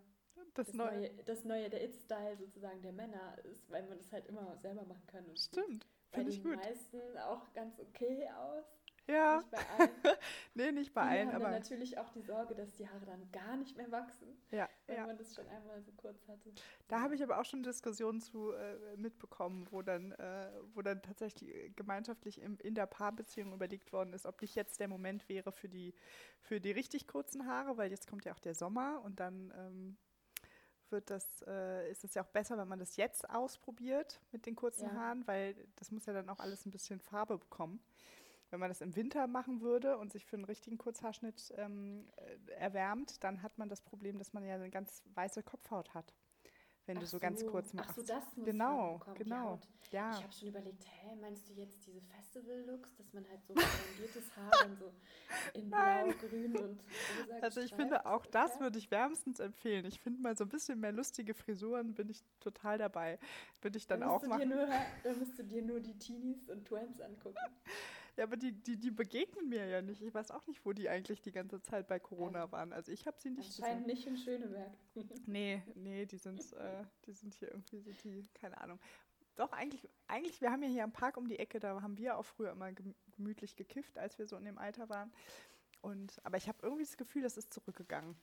das, 0.55 0.66
das 0.66 0.74
neue. 0.74 0.98
neue. 0.98 1.24
das 1.24 1.44
neue, 1.44 1.70
der 1.70 1.85
It-Style 1.85 2.37
sozusagen 2.37 2.83
der 2.83 2.92
Männer 2.92 3.37
ist, 3.44 3.70
weil 3.70 3.87
man 3.87 3.98
das 3.98 4.12
halt 4.12 4.27
immer 4.27 4.57
selber 4.59 4.85
machen 4.85 5.07
kann. 5.07 5.24
Und 5.27 5.38
Stimmt, 5.38 5.87
finde 6.12 6.31
ich 6.31 6.42
gut. 6.42 6.57
Bei 6.57 6.62
den 6.62 6.74
meisten 6.74 7.18
auch 7.18 7.53
ganz 7.53 7.79
okay 7.81 8.29
aus. 8.31 8.64
Ja. 9.09 9.37
Nicht 9.38 9.51
bei 9.51 9.59
allen. 9.59 9.90
nee, 10.55 10.72
nicht 10.72 10.92
bei 10.94 11.03
allen, 11.03 11.31
aber. 11.31 11.51
Natürlich 11.51 11.96
auch 11.98 12.11
die 12.11 12.20
Sorge, 12.20 12.55
dass 12.55 12.74
die 12.74 12.87
Haare 12.87 13.07
dann 13.07 13.33
gar 13.33 13.57
nicht 13.57 13.74
mehr 13.77 13.90
wachsen. 13.90 14.29
Ja. 14.51 14.68
Wenn 14.87 14.96
ja. 14.96 15.07
man 15.07 15.16
das 15.16 15.35
schon 15.35 15.48
einmal 15.48 15.81
so 15.83 15.92
kurz 15.92 16.29
hatte. 16.29 16.53
Da 16.88 17.01
habe 17.01 17.14
ich 17.14 17.22
aber 17.22 17.40
auch 17.40 17.44
schon 17.44 17.62
Diskussionen 17.62 18.20
zu 18.20 18.53
äh, 18.53 18.96
mitbekommen, 18.96 19.66
wo 19.70 19.81
dann, 19.81 20.12
äh, 20.12 20.51
wo 20.74 20.83
dann 20.83 21.01
tatsächlich 21.01 21.74
gemeinschaftlich 21.74 22.42
im, 22.42 22.59
in 22.59 22.74
der 22.74 22.87
Paarbeziehung 22.87 23.53
überlegt 23.55 23.92
worden 23.92 24.12
ist, 24.12 24.27
ob 24.27 24.42
nicht 24.42 24.55
jetzt 24.55 24.79
der 24.79 24.88
Moment 24.88 25.29
wäre 25.31 25.53
für 25.53 25.70
die, 25.70 25.94
für 26.40 26.61
die 26.61 26.72
richtig 26.72 27.07
kurzen 27.07 27.46
Haare, 27.46 27.79
weil 27.79 27.90
jetzt 27.90 28.09
kommt 28.09 28.27
ja 28.27 28.35
auch 28.35 28.40
der 28.40 28.55
Sommer 28.55 29.01
und 29.05 29.20
dann. 29.20 29.53
Ähm, 29.57 29.96
wird 30.92 31.11
das, 31.11 31.42
äh, 31.46 31.90
ist 31.90 32.05
es 32.05 32.14
ja 32.14 32.22
auch 32.22 32.29
besser, 32.29 32.59
wenn 32.59 32.68
man 32.68 32.79
das 32.79 32.96
jetzt 32.96 33.29
ausprobiert 33.29 34.20
mit 34.33 34.46
den 34.46 34.57
kurzen 34.57 34.87
ja. 34.87 34.92
Haaren, 34.92 35.27
weil 35.27 35.55
das 35.77 35.90
muss 35.90 36.07
ja 36.07 36.12
dann 36.12 36.29
auch 36.29 36.38
alles 36.38 36.66
ein 36.66 36.70
bisschen 36.70 37.01
Farbe 37.01 37.38
bekommen. 37.38 37.81
Wenn 38.51 38.61
man 38.61 38.70
das 38.70 38.81
im 38.81 38.96
Winter 38.96 39.27
machen 39.27 39.61
würde 39.61 39.98
und 39.98 40.11
sich 40.11 40.24
für 40.24 40.37
einen 40.37 40.46
richtigen 40.46 40.79
Kurzhaarschnitt 40.79 41.53
ähm, 41.57 42.09
äh, 42.16 42.53
erwärmt, 42.53 43.22
dann 43.22 43.42
hat 43.42 43.59
man 43.59 43.68
das 43.68 43.83
Problem, 43.83 44.18
dass 44.18 44.33
man 44.33 44.44
ja 44.44 44.55
eine 44.55 44.70
ganz 44.70 45.03
weiße 45.14 45.42
Kopfhaut 45.42 45.92
hat 45.92 46.14
wenn 46.88 46.96
Ach 46.96 47.01
du 47.03 47.07
so, 47.07 47.16
so, 47.18 47.20
ganz 47.20 47.46
kurz 47.46 47.72
machst. 47.74 47.90
Ach 47.90 47.96
so, 47.96 48.03
das 48.03 48.37
muss 48.37 48.46
Genau, 48.46 49.01
genau. 49.14 49.61
Ja. 49.92 50.11
Ich 50.11 50.22
habe 50.22 50.33
schon 50.33 50.48
überlegt, 50.48 50.85
hä, 50.85 51.16
meinst 51.20 51.48
du 51.48 51.55
jetzt 51.55 51.87
diese 51.87 52.01
Festival-Looks, 52.01 52.96
dass 52.96 53.12
man 53.12 53.29
halt 53.29 53.44
so 53.46 53.55
blondiertes 53.55 54.37
Haar 54.37 54.66
und 54.66 54.79
so 54.79 54.92
in 55.55 55.68
blau, 55.70 56.09
grün 56.20 56.57
und 56.57 56.81
rosa 56.81 57.38
Also 57.40 57.61
ich 57.61 57.74
finde, 57.74 58.05
auch 58.07 58.27
das 58.27 58.55
ja? 58.55 58.61
würde 58.61 58.79
ich 58.79 58.90
wärmstens 58.90 59.38
empfehlen. 59.38 59.85
Ich 59.85 60.01
finde 60.01 60.20
mal 60.22 60.37
so 60.37 60.44
ein 60.44 60.48
bisschen 60.48 60.81
mehr 60.81 60.92
lustige 60.92 61.35
Frisuren, 61.35 61.94
bin 61.94 62.09
ich 62.09 62.24
total 62.40 62.79
dabei. 62.79 63.18
Würde 63.61 63.79
ich 63.79 63.87
dann, 63.87 64.01
dann 64.01 64.09
auch 64.09 64.22
machen. 64.27 64.48
Nur, 64.48 64.66
dann 65.05 65.18
musst 65.18 65.38
du 65.38 65.44
dir 65.44 65.62
nur 65.62 65.81
die 65.81 65.98
Teenies 65.98 66.48
und 66.48 66.66
Twins 66.66 67.01
angucken. 67.01 67.37
Ja, 68.19 68.25
aber 68.25 68.37
die, 68.37 68.51
die, 68.51 68.77
die 68.77 68.91
begegnen 68.91 69.49
mir 69.49 69.65
ja 69.67 69.81
nicht. 69.81 70.03
Ich 70.03 70.13
weiß 70.13 70.33
auch 70.33 70.45
nicht, 70.49 70.66
wo 70.66 70.73
die 70.73 70.89
eigentlich 70.89 71.23
die 71.23 71.31
ganze 71.31 71.62
Zeit 71.62 71.87
bei 71.87 72.01
Corona 72.01 72.51
waren. 72.51 72.73
Also 72.73 72.91
ich 72.91 73.07
habe 73.07 73.16
sie 73.21 73.31
nicht 73.31 73.61
Anscheinend 73.61 73.87
gesehen. 73.87 73.97
nicht 73.97 74.07
in 74.09 74.16
Schöneberg. 74.16 74.73
nee, 75.27 75.62
nee, 75.77 76.05
die 76.05 76.16
sind, 76.16 76.53
äh, 76.55 76.83
die 77.07 77.12
sind 77.12 77.37
hier 77.37 77.53
irgendwie, 77.53 77.81
so 77.81 77.93
die, 77.93 78.27
keine 78.35 78.61
Ahnung. 78.61 78.81
Doch, 79.37 79.53
eigentlich, 79.53 79.89
eigentlich, 80.09 80.41
wir 80.41 80.51
haben 80.51 80.64
ja 80.64 80.69
hier 80.69 80.83
am 80.83 80.91
Park 80.91 81.16
um 81.16 81.29
die 81.29 81.39
Ecke, 81.39 81.61
da 81.61 81.81
haben 81.81 81.97
wir 81.97 82.19
auch 82.19 82.25
früher 82.25 82.51
immer 82.51 82.73
gemütlich 83.16 83.55
gekifft, 83.55 83.97
als 83.97 84.19
wir 84.19 84.27
so 84.27 84.37
in 84.37 84.45
dem 84.45 84.59
Alter 84.59 84.89
waren. 84.89 85.12
Und, 85.81 86.19
aber 86.25 86.39
ich 86.39 86.49
habe 86.49 86.59
irgendwie 86.62 86.83
das 86.83 86.97
Gefühl, 86.97 87.23
das 87.23 87.37
ist 87.37 87.55
zurückgegangen. 87.55 88.16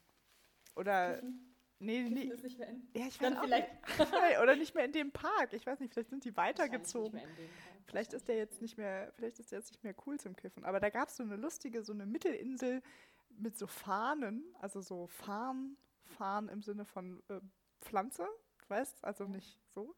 Oder. 0.75 1.13
Kiffen? 1.13 1.54
Nee, 1.79 2.09
nee. 2.09 2.23
Ist 2.23 2.43
nicht 2.43 2.57
mehr 2.57 2.69
in, 2.69 2.87
ja, 2.93 3.07
ich 3.07 3.21
weiß 3.21 3.33
vielleicht. 3.41 3.69
Nicht. 3.99 4.39
Oder 4.41 4.55
nicht 4.55 4.75
mehr 4.75 4.85
in 4.85 4.93
dem 4.93 5.11
Park. 5.11 5.53
Ich 5.53 5.65
weiß 5.65 5.79
nicht, 5.79 5.93
vielleicht 5.93 6.09
sind 6.09 6.23
die 6.23 6.35
weitergezogen. 6.37 7.21
Vielleicht 7.85 8.13
ist 8.13 8.27
der 8.27 8.37
jetzt 8.37 8.61
nicht 8.61 8.77
mehr, 8.77 9.11
vielleicht 9.15 9.39
ist 9.39 9.51
der 9.51 9.59
jetzt 9.59 9.71
nicht 9.71 9.83
mehr 9.83 9.95
cool 10.05 10.19
zum 10.19 10.35
Kiffen. 10.35 10.63
Aber 10.63 10.79
da 10.79 10.89
gab 10.89 11.09
es 11.09 11.17
so 11.17 11.23
eine 11.23 11.35
lustige, 11.35 11.83
so 11.83 11.93
eine 11.93 12.05
Mittelinsel 12.05 12.81
mit 13.37 13.57
so 13.57 13.67
Fahnen, 13.67 14.43
also 14.59 14.81
so 14.81 15.07
Farn, 15.07 15.77
Farn 16.03 16.47
im 16.49 16.61
Sinne 16.61 16.85
von 16.85 17.21
äh, 17.29 17.41
Pflanze, 17.81 18.27
weißt, 18.69 19.03
also 19.03 19.25
nicht 19.25 19.59
so. 19.73 19.93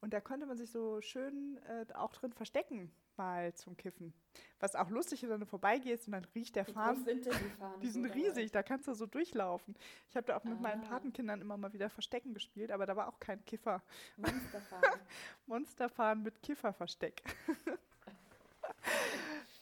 Und 0.00 0.12
da 0.12 0.20
konnte 0.20 0.46
man 0.46 0.56
sich 0.56 0.70
so 0.70 1.00
schön 1.00 1.58
äh, 1.68 1.86
auch 1.94 2.12
drin 2.12 2.32
verstecken, 2.32 2.92
mal 3.16 3.54
zum 3.54 3.76
Kiffen. 3.76 4.12
Was 4.60 4.76
auch 4.76 4.90
lustig 4.90 5.22
ist, 5.22 5.30
wenn 5.30 5.40
du 5.40 5.46
vorbeigehst 5.46 6.06
und 6.06 6.12
dann 6.12 6.24
riecht 6.34 6.56
der 6.56 6.64
Farn. 6.64 7.04
sind 7.04 7.26
denn 7.26 7.32
die 7.32 7.50
Fahnen? 7.58 7.80
Die 7.80 7.88
sind 7.88 8.06
riesig, 8.06 8.52
da 8.52 8.62
kannst 8.62 8.86
du 8.88 8.94
so 8.94 9.06
durchlaufen. 9.06 9.74
Ich 10.08 10.16
habe 10.16 10.26
da 10.26 10.36
auch 10.36 10.44
mit 10.44 10.58
ah. 10.58 10.62
meinen 10.62 10.82
Patenkindern 10.82 11.40
immer 11.40 11.56
mal 11.56 11.72
wieder 11.72 11.90
Verstecken 11.90 12.32
gespielt, 12.34 12.70
aber 12.70 12.86
da 12.86 12.96
war 12.96 13.08
auch 13.08 13.18
kein 13.18 13.44
Kiffer. 13.44 13.82
Monsterfahren. 14.16 15.00
Monsterfahren 15.46 16.22
mit 16.22 16.42
Kifferversteck. 16.42 17.22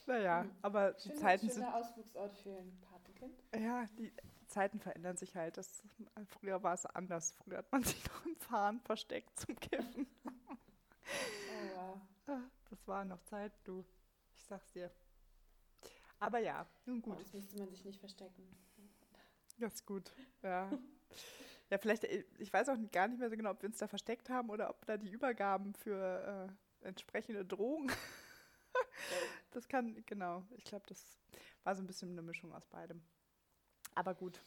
naja, 0.06 0.42
hm. 0.42 0.50
aber 0.62 0.92
die 0.92 1.08
Schöne, 1.08 1.20
Zeiten 1.20 1.48
schöner 1.48 1.54
sind. 1.54 1.74
Ausflugsort 1.74 2.36
für 2.38 2.50
ein 2.50 2.80
Patenkind. 2.80 3.34
Ja, 3.56 3.84
die 3.98 4.12
Zeiten 4.46 4.80
verändern 4.80 5.16
sich 5.16 5.34
halt. 5.36 5.56
Das, 5.56 5.82
früher 6.26 6.62
war 6.62 6.74
es 6.74 6.84
anders. 6.84 7.32
Früher 7.32 7.58
hat 7.58 7.72
man 7.72 7.82
sich 7.82 8.04
noch 8.06 8.26
im 8.26 8.36
Fahren 8.36 8.80
versteckt 8.80 9.38
zum 9.38 9.56
Kiffen. 9.56 10.06
Oh, 10.24 12.00
wow. 12.26 12.40
Das 12.70 12.86
war 12.86 13.04
noch 13.04 13.20
Zeit, 13.22 13.52
du. 13.64 13.84
Ich 14.36 14.44
sag's 14.44 14.70
dir. 14.70 14.90
Aber 16.20 16.38
ja, 16.38 16.66
nun 16.86 17.02
gut. 17.02 17.16
Oh, 17.16 17.18
das 17.18 17.32
müsste 17.32 17.58
man 17.58 17.68
sich 17.68 17.84
nicht 17.84 17.98
verstecken. 17.98 18.56
Das 19.58 19.74
ist 19.74 19.86
gut, 19.86 20.10
ja. 20.42 20.70
Ja, 21.70 21.78
vielleicht, 21.78 22.04
äh, 22.04 22.24
ich 22.38 22.52
weiß 22.52 22.68
auch 22.68 22.76
gar 22.90 23.08
nicht 23.08 23.18
mehr 23.18 23.30
so 23.30 23.36
genau, 23.36 23.50
ob 23.50 23.62
wir 23.62 23.68
uns 23.68 23.78
da 23.78 23.88
versteckt 23.88 24.28
haben 24.30 24.50
oder 24.50 24.70
ob 24.70 24.84
da 24.86 24.96
die 24.96 25.10
Übergaben 25.10 25.74
für 25.74 26.48
äh, 26.82 26.86
entsprechende 26.86 27.44
Drogen. 27.44 27.90
das 29.50 29.68
kann, 29.68 30.02
genau, 30.06 30.44
ich 30.50 30.64
glaube, 30.64 30.86
das 30.88 31.18
war 31.62 31.74
so 31.74 31.82
ein 31.82 31.86
bisschen 31.86 32.10
eine 32.10 32.22
Mischung 32.22 32.52
aus 32.52 32.66
beidem. 32.66 33.02
Aber 33.94 34.14
gut. 34.14 34.40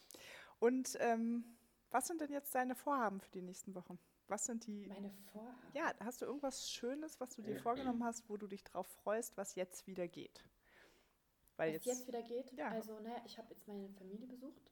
Und 0.58 0.96
ähm, 1.00 1.44
was 1.90 2.06
sind 2.06 2.20
denn 2.20 2.32
jetzt 2.32 2.54
deine 2.54 2.74
Vorhaben 2.74 3.20
für 3.20 3.30
die 3.30 3.42
nächsten 3.42 3.74
Wochen? 3.74 3.98
Was 4.28 4.44
sind 4.46 4.66
die. 4.66 4.86
Meine 4.86 5.10
Vorhaben? 5.32 5.58
Ja, 5.74 5.92
hast 6.00 6.22
du 6.22 6.26
irgendwas 6.26 6.70
Schönes, 6.70 7.20
was 7.20 7.34
du 7.34 7.42
dir 7.42 7.58
vorgenommen 7.58 8.04
hast, 8.04 8.28
wo 8.28 8.36
du 8.36 8.46
dich 8.46 8.64
drauf 8.64 8.86
freust, 8.86 9.36
was 9.36 9.54
jetzt 9.54 9.86
wieder 9.86 10.08
geht? 10.08 10.42
Weil 11.56 11.74
was 11.76 11.84
jetzt, 11.84 11.98
jetzt 11.98 12.08
wieder 12.08 12.22
geht? 12.22 12.52
Ja. 12.52 12.68
Also, 12.68 12.98
naja, 13.00 13.22
ich 13.26 13.38
habe 13.38 13.52
jetzt 13.52 13.68
meine 13.68 13.90
Familie 13.90 14.26
besucht 14.26 14.70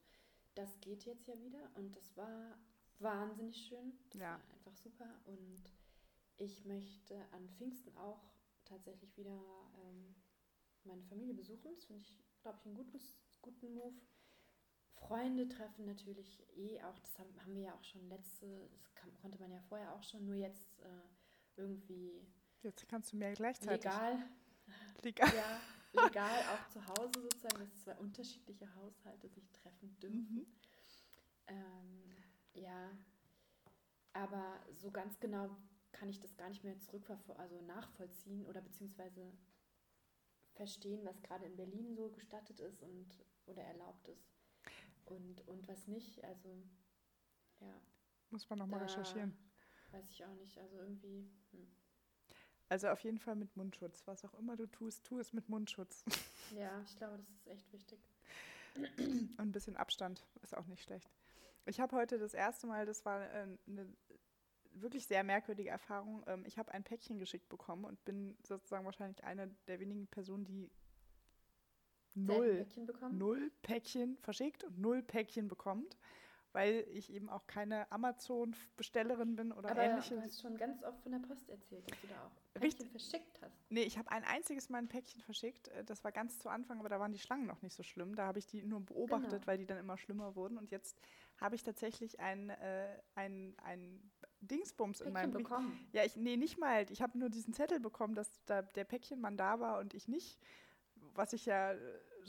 das 0.55 0.81
geht 0.81 1.05
jetzt 1.05 1.27
ja 1.27 1.39
wieder 1.41 1.71
und 1.75 1.97
das 1.97 2.17
war 2.17 2.59
wahnsinnig 2.99 3.57
schön. 3.57 3.93
Das 4.11 4.21
ja. 4.21 4.33
war 4.33 4.41
einfach 4.55 4.77
super 4.77 5.09
und 5.25 5.63
ich 6.37 6.65
möchte 6.65 7.17
an 7.33 7.49
Pfingsten 7.51 7.97
auch 7.97 8.23
tatsächlich 8.65 9.17
wieder 9.17 9.41
ähm, 9.85 10.15
meine 10.85 11.03
Familie 11.05 11.35
besuchen. 11.35 11.75
Das 11.75 11.85
finde 11.85 12.03
ich, 12.03 12.17
glaube 12.43 12.59
ich, 12.59 12.67
einen 12.67 12.75
guten, 12.75 13.01
guten 13.41 13.75
Move. 13.75 13.95
Freunde 15.07 15.49
treffen 15.49 15.87
natürlich 15.87 16.43
eh 16.57 16.83
auch, 16.83 16.99
das 16.99 17.19
haben, 17.19 17.35
haben 17.41 17.55
wir 17.55 17.63
ja 17.63 17.75
auch 17.75 17.85
schon 17.85 18.09
letzte, 18.09 18.69
das 18.71 18.95
kann, 18.95 19.15
konnte 19.19 19.39
man 19.39 19.51
ja 19.51 19.61
vorher 19.69 19.95
auch 19.95 20.03
schon, 20.03 20.25
nur 20.25 20.35
jetzt 20.35 20.81
äh, 20.81 20.87
irgendwie. 21.57 22.27
Jetzt 22.63 22.89
kannst 22.89 23.13
du 23.13 23.17
mehr 23.17 23.33
gleichzeitig. 23.35 23.85
Legal. 23.85 24.19
Legal. 25.03 25.33
Ja, 25.35 26.05
legal 26.05 26.43
auch 26.55 26.69
zu 26.69 26.87
Hause 26.87 27.21
sozusagen, 27.21 27.59
dass 27.59 27.83
zwei 27.83 27.97
unterschiedliche 27.97 28.73
Haushalte 28.77 29.29
sich 29.29 29.51
treffen 29.51 29.99
dürfen. 30.01 30.35
Mhm. 30.35 30.47
Ähm, 31.49 32.17
ja, 32.55 32.91
aber 34.13 34.61
so 34.75 34.91
ganz 34.91 35.19
genau 35.19 35.51
kann 35.91 36.09
ich 36.09 36.21
das 36.21 36.37
gar 36.37 36.49
nicht 36.49 36.65
mehr 36.65 36.79
zurück 36.79 37.11
also 37.37 37.61
nachvollziehen 37.63 38.47
oder 38.47 38.61
beziehungsweise 38.61 39.33
verstehen, 40.55 41.05
was 41.05 41.21
gerade 41.23 41.47
in 41.47 41.57
Berlin 41.57 41.95
so 41.95 42.11
gestattet 42.11 42.61
ist 42.61 42.83
und 42.83 43.25
oder 43.47 43.63
erlaubt 43.63 44.09
ist 44.09 44.32
und, 45.13 45.47
und 45.49 45.69
was 45.69 45.87
nicht. 45.87 46.23
Also 46.25 46.49
ja. 47.61 47.81
Muss 48.31 48.49
man 48.49 48.59
nochmal 48.59 48.81
recherchieren. 48.81 49.37
Weiß 49.91 50.09
ich 50.11 50.25
auch 50.25 50.35
nicht. 50.35 50.59
Also 50.59 50.77
irgendwie. 50.77 51.31
Hm. 51.53 51.71
Also 52.69 52.89
auf 52.89 53.01
jeden 53.01 53.19
Fall 53.19 53.35
mit 53.35 53.55
Mundschutz. 53.57 54.03
Was 54.07 54.25
auch 54.25 54.35
immer 54.35 54.57
du 54.57 54.67
tust, 54.67 55.05
tu 55.05 55.19
es 55.19 55.33
mit 55.33 55.49
Mundschutz. 55.49 56.05
Ja, 56.55 56.83
ich 56.83 56.97
glaube, 56.97 57.17
das 57.17 57.31
ist 57.31 57.47
echt 57.47 57.73
wichtig. 57.73 57.99
Und 58.99 59.39
ein 59.39 59.53
bisschen 59.53 59.75
Abstand 59.75 60.23
ist 60.43 60.55
auch 60.55 60.67
nicht 60.67 60.83
schlecht. 60.83 61.11
Ich 61.65 61.81
habe 61.81 61.97
heute 61.97 62.19
das 62.19 62.35
erste 62.35 62.67
Mal, 62.67 62.85
das 62.85 63.07
war 63.07 63.23
äh, 63.23 63.47
eine 63.67 63.91
wirklich 64.75 65.07
sehr 65.07 65.25
merkwürdige 65.25 65.71
Erfahrung. 65.71 66.23
Ähm, 66.27 66.45
ich 66.45 66.59
habe 66.59 66.73
ein 66.73 66.85
Päckchen 66.85 67.19
geschickt 67.19 67.49
bekommen 67.49 67.87
und 67.87 68.05
bin 68.05 68.37
sozusagen 68.43 68.85
wahrscheinlich 68.85 69.25
eine 69.25 69.49
der 69.67 69.81
wenigen 69.81 70.07
Personen, 70.09 70.45
die 70.45 70.71
null 72.15 72.65
Päckchen, 72.65 73.19
null 73.19 73.51
Päckchen 73.63 74.17
verschickt 74.19 74.65
und 74.65 74.79
null 74.79 75.03
Päckchen 75.03 75.49
bekommt 75.49 75.97
weil 76.53 76.87
ich 76.91 77.13
eben 77.13 77.29
auch 77.29 77.47
keine 77.47 77.91
Amazon-Bestellerin 77.91 79.37
bin 79.37 79.53
oder 79.53 79.71
Aber 79.71 79.83
ähnliches. 79.83 80.11
du 80.11 80.21
hast 80.21 80.41
schon 80.41 80.57
ganz 80.57 80.83
oft 80.85 81.01
von 81.03 81.13
der 81.13 81.19
Post 81.19 81.49
erzählt, 81.49 81.91
dass 81.91 82.01
du 82.01 82.07
da 82.09 82.15
auch 82.27 82.31
Päckchen 82.53 82.63
Richtig. 82.63 82.91
verschickt 82.91 83.41
hast. 83.41 83.57
Nee, 83.71 83.83
ich 83.85 83.97
habe 83.97 84.11
ein 84.11 84.25
einziges 84.25 84.69
Mal 84.69 84.79
ein 84.79 84.89
Päckchen 84.89 85.23
verschickt. 85.23 85.69
Äh, 85.69 85.85
das 85.85 86.05
war 86.05 86.13
ganz 86.13 86.39
zu 86.39 86.51
Anfang, 86.51 86.79
aber 86.79 86.91
da 86.91 87.01
waren 87.01 87.13
die 87.13 87.19
Schlangen 87.19 87.47
noch 87.47 87.63
nicht 87.63 87.75
so 87.75 87.83
schlimm. 87.83 88.15
Da 88.15 88.27
habe 88.27 88.39
ich 88.39 88.47
die 88.47 88.63
nur 88.63 88.81
beobachtet, 88.81 89.31
genau. 89.31 89.47
weil 89.47 89.59
die 89.59 89.67
dann 89.67 89.79
immer 89.79 89.97
schlimmer 89.97 90.37
wurden. 90.37 90.59
Und 90.59 90.71
jetzt 90.71 90.99
habe 91.41 91.55
ich 91.55 91.63
tatsächlich 91.63 92.21
ein, 92.21 92.51
äh, 92.51 92.99
ein, 93.15 93.57
ein 93.65 94.13
Dingsbums 94.41 94.99
Päckchen 94.99 95.09
in 95.09 95.13
meinem 95.15 95.33
Brief. 95.33 95.45
bekommen. 95.45 95.89
Ja, 95.93 96.05
ich, 96.05 96.17
nee, 96.17 96.37
nicht 96.37 96.59
mal. 96.59 96.85
Ich 96.91 97.01
habe 97.01 97.19
nur 97.19 97.31
diesen 97.31 97.55
Zettel 97.55 97.81
bekommen, 97.81 98.15
dass 98.15 98.45
da 98.45 98.61
der 98.61 98.85
Päckchenmann 98.85 99.39
da 99.39 99.59
war 99.61 99.79
und 99.79 99.95
ich 99.95 100.07
nicht. 100.07 100.39
Was 101.15 101.33
ich 101.33 101.47
ja 101.47 101.75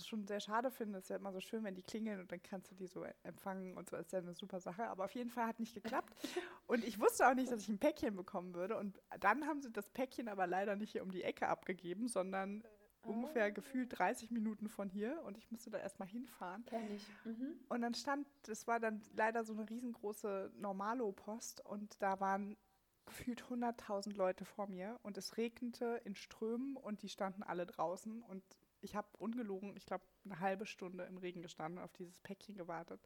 schon 0.01 0.25
sehr 0.25 0.39
schade 0.39 0.71
finde. 0.71 0.99
Ist 0.99 1.09
ja 1.09 1.17
immer 1.17 1.31
so 1.31 1.39
schön, 1.39 1.63
wenn 1.63 1.75
die 1.75 1.81
klingeln 1.81 2.19
und 2.19 2.31
dann 2.31 2.41
kannst 2.41 2.71
du 2.71 2.75
die 2.75 2.87
so 2.87 3.05
empfangen 3.23 3.77
und 3.77 3.89
so. 3.89 3.97
Ist 3.97 4.11
ja 4.11 4.19
eine 4.19 4.33
super 4.33 4.59
Sache. 4.59 4.87
Aber 4.87 5.05
auf 5.05 5.13
jeden 5.13 5.29
Fall 5.29 5.47
hat 5.47 5.59
nicht 5.59 5.73
geklappt. 5.73 6.13
und 6.67 6.83
ich 6.83 6.99
wusste 6.99 7.27
auch 7.27 7.33
nicht, 7.33 7.51
dass 7.51 7.61
ich 7.61 7.69
ein 7.69 7.79
Päckchen 7.79 8.15
bekommen 8.15 8.53
würde. 8.53 8.77
Und 8.77 8.99
dann 9.19 9.45
haben 9.45 9.61
sie 9.61 9.71
das 9.71 9.89
Päckchen 9.89 10.27
aber 10.27 10.47
leider 10.47 10.75
nicht 10.75 10.91
hier 10.91 11.03
um 11.03 11.11
die 11.11 11.23
Ecke 11.23 11.47
abgegeben, 11.47 12.07
sondern 12.07 12.63
oh. 13.05 13.11
ungefähr 13.11 13.51
gefühlt 13.51 13.97
30 13.97 14.31
Minuten 14.31 14.69
von 14.69 14.89
hier. 14.89 15.21
Und 15.25 15.37
ich 15.37 15.51
musste 15.51 15.69
da 15.69 15.77
erstmal 15.77 16.07
hinfahren. 16.07 16.65
Kenn 16.65 16.91
ich. 16.95 17.07
Mhm. 17.25 17.59
Und 17.69 17.81
dann 17.81 17.93
stand, 17.93 18.27
das 18.43 18.67
war 18.67 18.79
dann 18.79 19.01
leider 19.15 19.43
so 19.43 19.53
eine 19.53 19.69
riesengroße 19.69 20.51
Normalo-Post 20.55 21.65
und 21.65 22.01
da 22.01 22.19
waren 22.19 22.57
gefühlt 23.05 23.43
100.000 23.43 24.15
Leute 24.15 24.45
vor 24.45 24.67
mir 24.67 24.97
und 25.03 25.17
es 25.17 25.35
regnete 25.35 25.99
in 26.05 26.15
Strömen 26.15 26.77
und 26.77 27.01
die 27.01 27.09
standen 27.09 27.43
alle 27.43 27.65
draußen 27.65 28.21
und 28.21 28.41
ich 28.83 28.95
habe 28.95 29.07
ungelogen, 29.17 29.75
ich 29.75 29.85
glaube, 29.85 30.03
eine 30.25 30.39
halbe 30.39 30.65
Stunde 30.65 31.05
im 31.05 31.17
Regen 31.17 31.41
gestanden, 31.41 31.81
auf 31.81 31.93
dieses 31.93 32.19
Päckchen 32.19 32.55
gewartet 32.55 33.01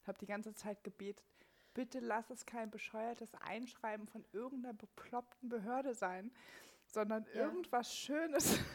und 0.00 0.08
habe 0.08 0.18
die 0.18 0.26
ganze 0.26 0.54
Zeit 0.54 0.84
gebetet, 0.84 1.24
bitte 1.74 2.00
lass 2.00 2.30
es 2.30 2.46
kein 2.46 2.70
bescheuertes 2.70 3.34
Einschreiben 3.36 4.06
von 4.06 4.24
irgendeiner 4.32 4.74
bekloppten 4.74 5.48
Behörde 5.48 5.94
sein, 5.94 6.30
sondern 6.86 7.24
ja. 7.34 7.46
irgendwas 7.46 7.94
Schönes. 7.94 8.58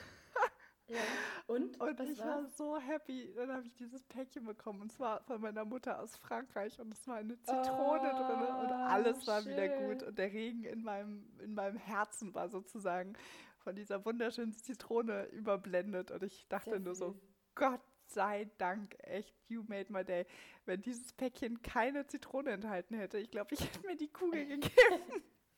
Ja. 0.90 1.00
Und? 1.48 1.80
Und 1.82 2.00
ich 2.00 2.18
war 2.20 2.46
so 2.46 2.80
happy. 2.80 3.34
Dann 3.36 3.52
habe 3.52 3.66
ich 3.66 3.74
dieses 3.74 4.04
Päckchen 4.06 4.46
bekommen. 4.46 4.82
Und 4.82 4.92
zwar 4.92 5.22
von 5.24 5.42
meiner 5.42 5.66
Mutter 5.66 6.00
aus 6.00 6.16
Frankreich. 6.16 6.80
Und 6.80 6.94
es 6.94 7.06
war 7.08 7.18
eine 7.18 7.38
Zitrone 7.42 8.10
oh, 8.14 8.26
drin. 8.26 8.56
Und 8.56 8.72
alles 8.72 9.28
war 9.28 9.42
schön. 9.42 9.52
wieder 9.52 9.68
gut. 9.68 10.04
Und 10.04 10.18
der 10.18 10.32
Regen 10.32 10.64
in 10.64 10.84
meinem, 10.84 11.26
in 11.40 11.54
meinem 11.54 11.76
Herzen 11.76 12.34
war 12.34 12.48
sozusagen 12.48 13.18
von 13.68 13.76
dieser 13.76 14.06
wunderschönen 14.06 14.54
Zitrone 14.54 15.26
überblendet. 15.26 16.10
Und 16.12 16.24
ich 16.24 16.48
dachte 16.48 16.70
Sehr 16.70 16.80
nur 16.80 16.96
so, 16.96 17.20
Gott 17.54 17.82
sei 18.06 18.50
Dank, 18.58 18.96
echt, 19.00 19.36
you 19.50 19.62
made 19.68 19.92
my 19.92 20.06
day. 20.06 20.26
Wenn 20.66 20.82
dieses 20.82 21.12
Päckchen 21.12 21.62
keine 21.62 22.08
Zitrone 22.08 22.52
enthalten 22.52 22.96
hätte, 22.96 23.18
ich 23.18 23.30
glaube, 23.30 23.56
ich 23.56 23.60
hätte 23.60 23.86
mir 23.86 23.98
die 23.98 24.08
Kugel 24.08 24.46
gegeben. 24.48 24.72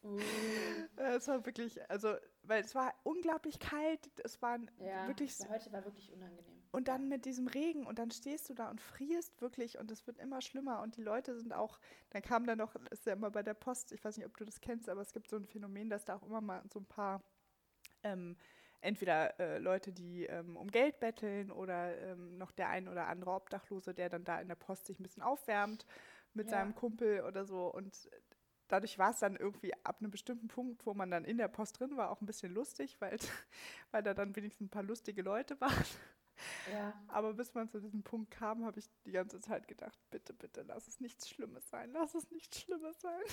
Uh. 0.02 0.18
Es 0.96 1.28
war 1.28 1.46
wirklich, 1.46 1.80
also, 1.88 2.16
weil 2.42 2.64
es 2.64 2.74
war 2.74 2.96
unglaublich 3.04 3.60
kalt. 3.60 4.10
Es 4.24 4.42
war 4.42 4.58
ja, 4.80 5.08
wirklich. 5.08 5.38
Heute 5.48 5.72
war 5.72 5.86
wirklich 5.86 6.12
unangenehm. 6.12 6.64
Und 6.72 6.88
dann 6.88 7.10
mit 7.10 7.26
diesem 7.26 7.46
Regen 7.46 7.86
und 7.86 8.00
dann 8.00 8.10
stehst 8.10 8.50
du 8.50 8.56
da 8.56 8.72
und 8.72 8.82
frierst 8.82 9.40
wirklich 9.40 9.78
und 9.78 9.92
es 9.92 10.08
wird 10.08 10.18
immer 10.18 10.42
schlimmer 10.42 10.82
und 10.82 10.98
die 10.98 11.04
Leute 11.04 11.36
sind 11.36 11.54
auch, 11.54 11.80
dann 12.10 12.22
kam 12.22 12.46
da 12.46 12.56
noch, 12.56 12.76
ist 12.92 13.06
ja 13.08 13.14
immer 13.14 13.32
bei 13.32 13.42
der 13.42 13.56
Post, 13.56 13.92
ich 13.92 14.04
weiß 14.04 14.18
nicht, 14.18 14.28
ob 14.28 14.38
du 14.38 14.46
das 14.46 14.62
kennst, 14.62 14.88
aber 14.88 15.02
es 15.02 15.12
gibt 15.12 15.30
so 15.30 15.36
ein 15.36 15.46
Phänomen, 15.46 15.90
dass 15.90 16.06
da 16.06 16.16
auch 16.16 16.24
immer 16.24 16.42
mal 16.42 16.64
so 16.72 16.80
ein 16.80 16.86
paar 16.86 17.24
ähm, 18.04 18.38
entweder 18.82 19.40
äh, 19.40 19.58
Leute, 19.60 19.92
die 19.92 20.26
ähm, 20.26 20.56
um 20.56 20.70
Geld 20.70 21.00
betteln 21.00 21.52
oder 21.52 21.98
ähm, 22.02 22.38
noch 22.38 22.52
der 22.52 22.70
ein 22.70 22.88
oder 22.88 23.08
andere 23.08 23.32
Obdachlose, 23.32 23.94
der 23.94 24.10
dann 24.10 24.24
da 24.24 24.40
in 24.40 24.48
der 24.48 24.56
Post 24.56 24.86
sich 24.86 25.00
ein 25.00 25.04
bisschen 25.04 25.24
aufwärmt 25.24 25.86
mit 26.34 26.48
ja. 26.48 26.58
seinem 26.58 26.76
Kumpel 26.76 27.22
oder 27.22 27.46
so. 27.46 27.68
Und 27.68 28.10
dadurch 28.68 28.98
war 28.98 29.12
es 29.12 29.20
dann 29.20 29.36
irgendwie 29.36 29.74
ab 29.84 29.98
einem 30.00 30.12
bestimmten 30.12 30.48
Punkt, 30.48 30.86
wo 30.86 30.94
man 30.94 31.12
dann 31.12 31.26
in 31.26 31.38
der 31.38 31.48
Post 31.48 31.80
drin 31.80 31.98
war, 31.98 32.10
auch 32.12 32.22
ein 32.22 32.26
bisschen 32.26 32.54
lustig, 32.54 32.98
weil, 33.00 33.18
weil 33.92 34.04
da 34.04 34.14
dann 34.14 34.36
wenigstens 34.36 34.68
ein 34.68 34.72
paar 34.72 34.84
lustige 34.84 35.22
Leute 35.22 35.60
waren. 35.60 35.86
Ja. 36.72 36.94
Aber 37.10 37.34
bis 37.34 37.54
man 37.54 37.68
zu 37.68 37.82
diesem 37.82 38.04
Punkt 38.04 38.32
kam, 38.32 38.66
habe 38.66 38.80
ich 38.80 38.90
die 39.06 39.12
ganze 39.12 39.42
Zeit 39.42 39.68
gedacht, 39.68 40.00
bitte, 40.10 40.34
bitte, 40.34 40.62
lass 40.62 40.88
es 40.88 41.02
nichts 41.02 41.30
Schlimmes 41.30 41.70
sein, 41.70 41.92
lass 41.92 42.16
es 42.16 42.32
nichts 42.32 42.62
Schlimmes 42.62 43.00
sein. 43.02 43.24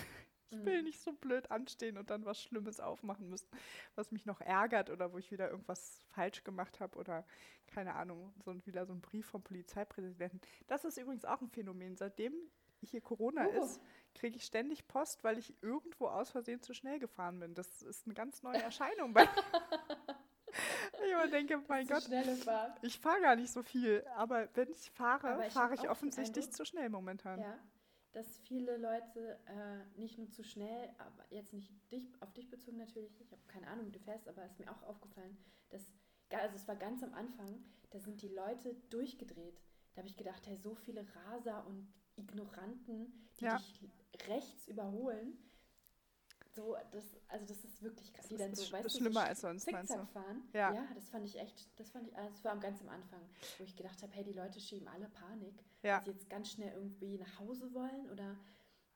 Ich 0.51 0.65
will 0.65 0.79
mhm. 0.79 0.85
nicht 0.85 1.01
so 1.01 1.13
blöd 1.13 1.51
anstehen 1.51 1.99
und 1.99 2.11
dann 2.11 2.25
was 2.25 2.41
Schlimmes 2.41 2.81
aufmachen 2.81 3.29
müssen, 3.29 3.49
was 3.95 4.13
mich 4.13 4.27
noch 4.27 4.41
ärgert 4.41 4.91
oder 4.91 5.13
wo 5.13 5.19
ich 5.19 5.31
wieder 5.33 5.51
irgendwas 5.51 6.01
falsch 6.09 6.45
gemacht 6.45 6.81
habe 6.81 6.97
oder 6.99 7.25
keine 7.67 7.95
Ahnung, 7.95 8.33
so 8.45 8.55
wieder 8.67 8.87
so 8.87 8.93
ein 8.93 9.01
Brief 9.01 9.27
vom 9.27 9.43
Polizeipräsidenten. 9.43 10.41
Das 10.69 10.85
ist 10.85 10.99
übrigens 10.99 11.25
auch 11.25 11.41
ein 11.41 11.49
Phänomen. 11.49 11.97
Seitdem 11.97 12.33
hier 12.81 13.01
Corona 13.01 13.47
uh. 13.47 13.65
ist, 13.65 13.81
kriege 14.15 14.37
ich 14.37 14.45
ständig 14.45 14.87
Post, 14.87 15.25
weil 15.25 15.39
ich 15.39 15.55
irgendwo 15.63 16.07
aus 16.07 16.31
Versehen 16.31 16.63
zu 16.63 16.75
schnell 16.75 16.99
gefahren 16.99 17.41
bin. 17.41 17.55
Das 17.55 17.83
ist 17.83 18.07
eine 18.07 18.15
ganz 18.15 18.43
neue 18.43 18.63
Erscheinung 18.63 19.13
bei 19.13 19.29
ich 21.07 21.13
immer 21.13 21.29
denke, 21.29 21.63
mein 21.69 21.87
Gott, 21.87 22.09
ich 22.83 22.99
fahre 22.99 23.21
gar 23.21 23.37
nicht 23.37 23.53
so 23.53 23.63
viel, 23.63 24.05
aber 24.17 24.49
wenn 24.55 24.71
ich 24.71 24.91
fahre, 24.91 25.51
fahre 25.51 25.75
ich 25.75 25.89
offensichtlich 25.89 26.51
zu 26.53 26.65
schnell 26.65 26.89
momentan. 26.89 27.41
Ja, 27.41 27.59
dass 28.17 28.39
viele 28.39 28.79
Leute 28.79 29.39
äh, 29.45 30.01
nicht 30.01 30.17
nur 30.17 30.31
zu 30.31 30.43
schnell, 30.43 30.89
aber 30.97 31.27
jetzt 31.29 31.53
nicht 31.53 31.71
dich, 31.93 32.11
auf 32.23 32.33
dich 32.33 32.49
bezogen 32.49 32.79
natürlich, 32.79 33.21
ich 33.21 33.31
habe 33.31 33.43
keine 33.47 33.69
Ahnung, 33.69 33.89
wie 33.89 33.93
du 33.93 34.01
fährst, 34.01 34.27
aber 34.27 34.43
es 34.43 34.53
ist 34.53 34.59
mir 34.59 34.73
auch 34.73 34.83
aufgefallen, 34.85 35.37
dass, 35.69 35.83
also 36.31 36.57
es 36.57 36.67
war 36.67 36.77
ganz 36.77 37.03
am 37.03 37.13
Anfang, 37.13 37.63
da 37.91 38.01
sind 38.01 38.23
die 38.23 38.31
Leute 38.31 38.75
durchgedreht. 38.89 39.61
da 39.93 39.99
habe 39.99 40.09
ich 40.09 40.17
gedacht, 40.17 40.47
hey, 40.47 40.57
so 40.57 40.75
viele 40.75 41.07
Raser 41.15 41.67
und 41.67 41.93
Ignoranten, 42.17 43.13
die 43.39 43.45
ja. 43.45 43.59
dich 43.59 43.87
rechts 44.29 44.67
überholen. 44.67 45.37
So, 46.57 46.75
das, 46.91 47.05
also 47.29 47.45
das 47.45 47.65
ist 47.65 47.83
wirklich 47.83 48.15
krass. 48.15 48.29
Die 48.29 48.37
dann 48.39 48.55
so, 48.55 48.73
weißt 48.73 48.87
du, 48.87 48.99
schlimmer 48.99 49.21
so 49.21 49.27
als 49.27 49.41
sonst, 49.43 49.71
meinst 49.71 49.95
du? 49.95 50.07
fahren. 50.07 50.49
Ja. 50.55 50.73
ja, 50.73 50.89
das 50.95 51.11
fand 51.11 51.27
ich 51.27 51.39
echt, 51.39 51.69
das 51.79 51.91
fand 51.91 52.09
ich, 52.09 52.17
also 52.17 52.31
das 52.31 52.45
war 52.45 52.57
ganz 52.57 52.81
am 52.81 52.89
Anfang, 52.89 53.21
wo 53.59 53.65
ich 53.65 53.77
gedacht 53.77 54.03
habe, 54.03 54.11
hey, 54.15 54.25
die 54.25 54.33
Leute 54.33 54.59
schieben 54.59 54.89
alle 54.89 55.11
Panik, 55.11 55.63
ja. 55.83 55.99
weil 55.99 56.05
sie 56.05 56.11
jetzt 56.13 56.31
ganz 56.31 56.51
schnell 56.51 56.73
irgendwie 56.73 57.19
nach 57.19 57.39
Hause 57.41 57.75
wollen 57.75 58.09
oder 58.11 58.39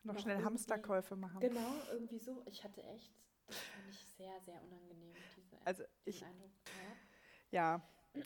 noch, 0.04 0.14
noch 0.14 0.20
schnell 0.20 0.42
Hamsterkäufe 0.42 1.16
machen. 1.16 1.40
Genau, 1.40 1.74
irgendwie 1.92 2.18
so. 2.18 2.42
Ich 2.46 2.64
hatte 2.64 2.82
echt, 2.82 3.12
das 3.46 3.58
fand 3.58 3.90
ich 3.90 4.06
sehr, 4.16 4.40
sehr 4.40 4.62
unangenehm, 4.62 5.14
diese, 5.36 5.58
also 5.66 5.84
ich, 6.06 6.24
Eindruck. 6.24 6.52
Ja. 7.50 7.82
ja. 8.14 8.22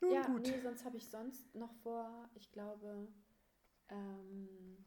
Nun 0.00 0.12
ja, 0.12 0.26
gut. 0.26 0.42
nee, 0.42 0.60
sonst 0.60 0.84
habe 0.84 0.96
ich 0.96 1.08
sonst 1.08 1.54
noch 1.54 1.72
vor, 1.84 2.28
ich 2.34 2.50
glaube, 2.50 3.06
ähm, 3.90 4.84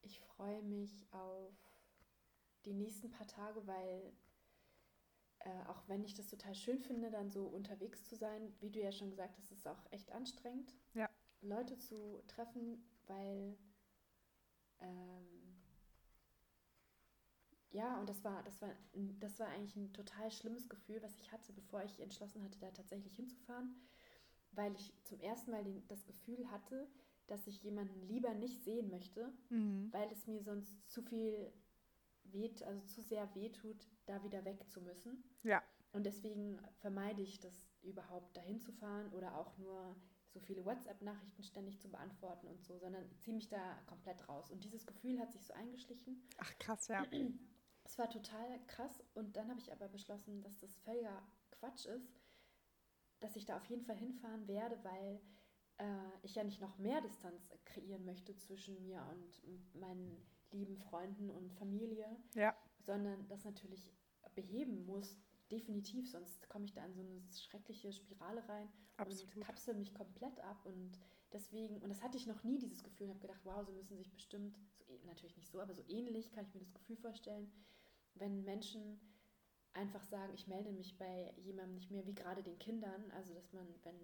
ich 0.00 0.18
freue 0.20 0.62
mich 0.62 1.06
auf 1.12 1.52
die 2.64 2.74
nächsten 2.74 3.10
paar 3.10 3.26
Tage, 3.26 3.66
weil 3.66 4.12
äh, 5.40 5.66
auch 5.66 5.88
wenn 5.88 6.04
ich 6.04 6.14
das 6.14 6.28
total 6.28 6.54
schön 6.54 6.80
finde, 6.80 7.10
dann 7.10 7.30
so 7.30 7.46
unterwegs 7.46 8.04
zu 8.04 8.16
sein, 8.16 8.54
wie 8.60 8.70
du 8.70 8.80
ja 8.80 8.92
schon 8.92 9.10
gesagt 9.10 9.36
hast, 9.36 9.50
ist 9.50 9.58
es 9.58 9.66
auch 9.66 9.84
echt 9.90 10.12
anstrengend, 10.12 10.74
ja. 10.94 11.08
Leute 11.40 11.78
zu 11.78 12.22
treffen, 12.28 12.84
weil 13.06 13.56
ähm, 14.78 15.42
ja, 17.70 17.98
und 17.98 18.08
das 18.08 18.22
war, 18.22 18.42
das 18.42 18.60
war, 18.60 18.70
das 19.18 19.38
war 19.40 19.48
eigentlich 19.48 19.76
ein 19.76 19.92
total 19.92 20.30
schlimmes 20.30 20.68
Gefühl, 20.68 21.02
was 21.02 21.16
ich 21.16 21.32
hatte, 21.32 21.52
bevor 21.52 21.82
ich 21.82 22.00
entschlossen 22.00 22.42
hatte, 22.44 22.58
da 22.58 22.70
tatsächlich 22.70 23.16
hinzufahren, 23.16 23.74
weil 24.52 24.74
ich 24.74 24.92
zum 25.04 25.18
ersten 25.20 25.50
Mal 25.50 25.64
den, 25.64 25.86
das 25.88 26.04
Gefühl 26.04 26.50
hatte, 26.50 26.86
dass 27.26 27.46
ich 27.46 27.62
jemanden 27.62 28.00
lieber 28.02 28.34
nicht 28.34 28.62
sehen 28.62 28.90
möchte, 28.90 29.32
mhm. 29.48 29.88
weil 29.90 30.10
es 30.12 30.26
mir 30.26 30.42
sonst 30.42 30.90
zu 30.90 31.02
viel 31.02 31.50
weht, 32.24 32.62
also 32.62 32.80
zu 32.82 33.02
sehr 33.02 33.34
wehtut, 33.34 33.88
da 34.06 34.22
wieder 34.22 34.44
weg 34.44 34.68
zu 34.70 34.80
müssen. 34.80 35.22
Ja. 35.42 35.62
Und 35.92 36.04
deswegen 36.04 36.58
vermeide 36.78 37.22
ich 37.22 37.38
das 37.40 37.68
überhaupt 37.82 38.36
dahin 38.36 38.60
zu 38.60 38.72
fahren 38.72 39.12
oder 39.12 39.36
auch 39.36 39.58
nur 39.58 39.96
so 40.32 40.40
viele 40.40 40.64
WhatsApp-Nachrichten 40.64 41.42
ständig 41.42 41.78
zu 41.78 41.90
beantworten 41.90 42.46
und 42.46 42.62
so, 42.62 42.78
sondern 42.78 43.04
ziehe 43.18 43.36
mich 43.36 43.48
da 43.48 43.74
komplett 43.86 44.26
raus. 44.28 44.50
Und 44.50 44.64
dieses 44.64 44.86
Gefühl 44.86 45.20
hat 45.20 45.32
sich 45.32 45.44
so 45.44 45.52
eingeschlichen. 45.52 46.26
Ach 46.38 46.58
krass, 46.58 46.88
ja. 46.88 47.06
Es 47.84 47.98
war 47.98 48.08
total 48.08 48.64
krass 48.68 49.02
und 49.12 49.36
dann 49.36 49.50
habe 49.50 49.58
ich 49.58 49.72
aber 49.72 49.88
beschlossen, 49.88 50.40
dass 50.40 50.56
das 50.60 50.78
völliger 50.78 51.20
Quatsch 51.50 51.84
ist, 51.86 52.22
dass 53.18 53.34
ich 53.34 53.44
da 53.44 53.56
auf 53.56 53.66
jeden 53.66 53.84
Fall 53.84 53.96
hinfahren 53.96 54.46
werde, 54.46 54.82
weil 54.84 55.20
äh, 55.78 56.18
ich 56.22 56.36
ja 56.36 56.44
nicht 56.44 56.60
noch 56.60 56.78
mehr 56.78 57.00
Distanz 57.00 57.52
kreieren 57.64 58.04
möchte 58.04 58.36
zwischen 58.36 58.80
mir 58.82 59.04
und 59.10 59.74
meinen 59.74 60.24
lieben 60.52 60.76
Freunden 60.76 61.30
und 61.30 61.52
Familie, 61.52 62.06
ja. 62.34 62.56
sondern 62.80 63.26
das 63.28 63.44
natürlich 63.44 63.92
beheben 64.34 64.86
muss, 64.86 65.18
definitiv, 65.50 66.10
sonst 66.10 66.48
komme 66.48 66.64
ich 66.64 66.72
da 66.72 66.84
in 66.84 66.94
so 66.94 67.00
eine 67.00 67.22
schreckliche 67.32 67.92
Spirale 67.92 68.46
rein 68.48 68.68
Absolut. 68.96 69.36
und 69.36 69.42
kapsel 69.42 69.74
mich 69.74 69.92
komplett 69.92 70.40
ab 70.40 70.64
und 70.64 70.98
deswegen, 71.32 71.80
und 71.82 71.90
das 71.90 72.02
hatte 72.02 72.16
ich 72.16 72.26
noch 72.26 72.42
nie, 72.42 72.58
dieses 72.58 72.82
Gefühl, 72.82 73.06
und 73.06 73.10
habe 73.10 73.20
gedacht, 73.20 73.40
wow, 73.44 73.64
sie 73.64 73.72
müssen 73.72 73.96
sich 73.96 74.12
bestimmt, 74.12 74.58
so, 74.78 74.98
natürlich 75.04 75.36
nicht 75.36 75.50
so, 75.50 75.60
aber 75.60 75.74
so 75.74 75.82
ähnlich 75.88 76.32
kann 76.32 76.46
ich 76.46 76.54
mir 76.54 76.60
das 76.60 76.72
Gefühl 76.72 76.96
vorstellen, 76.96 77.50
wenn 78.14 78.44
Menschen 78.44 79.00
einfach 79.74 80.04
sagen, 80.04 80.32
ich 80.34 80.46
melde 80.46 80.72
mich 80.72 80.98
bei 80.98 81.32
jemandem 81.38 81.74
nicht 81.74 81.90
mehr, 81.90 82.06
wie 82.06 82.14
gerade 82.14 82.42
den 82.42 82.58
Kindern, 82.58 83.10
also 83.12 83.32
dass 83.34 83.52
man, 83.52 83.66
wenn 83.84 83.96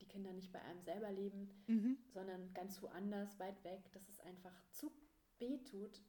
die 0.00 0.06
Kinder 0.06 0.32
nicht 0.32 0.52
bei 0.52 0.62
einem 0.62 0.82
selber 0.82 1.10
leben, 1.10 1.50
mhm. 1.66 1.98
sondern 2.08 2.52
ganz 2.54 2.80
woanders, 2.82 3.38
weit 3.38 3.62
weg, 3.64 3.90
dass 3.92 4.08
es 4.08 4.20
einfach 4.20 4.54
zu 4.70 4.90
weh 5.38 5.58
tut, 5.58 6.00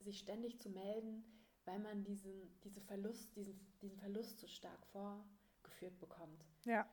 sich 0.00 0.18
ständig 0.18 0.60
zu 0.60 0.70
melden, 0.70 1.24
weil 1.64 1.78
man 1.78 2.04
diesen, 2.04 2.58
diese 2.62 2.80
Verlust, 2.80 3.34
diesen, 3.36 3.58
diesen 3.80 3.98
Verlust 3.98 4.38
so 4.38 4.46
stark 4.46 4.86
vorgeführt 4.86 5.98
bekommt. 5.98 6.44
Ja. 6.64 6.88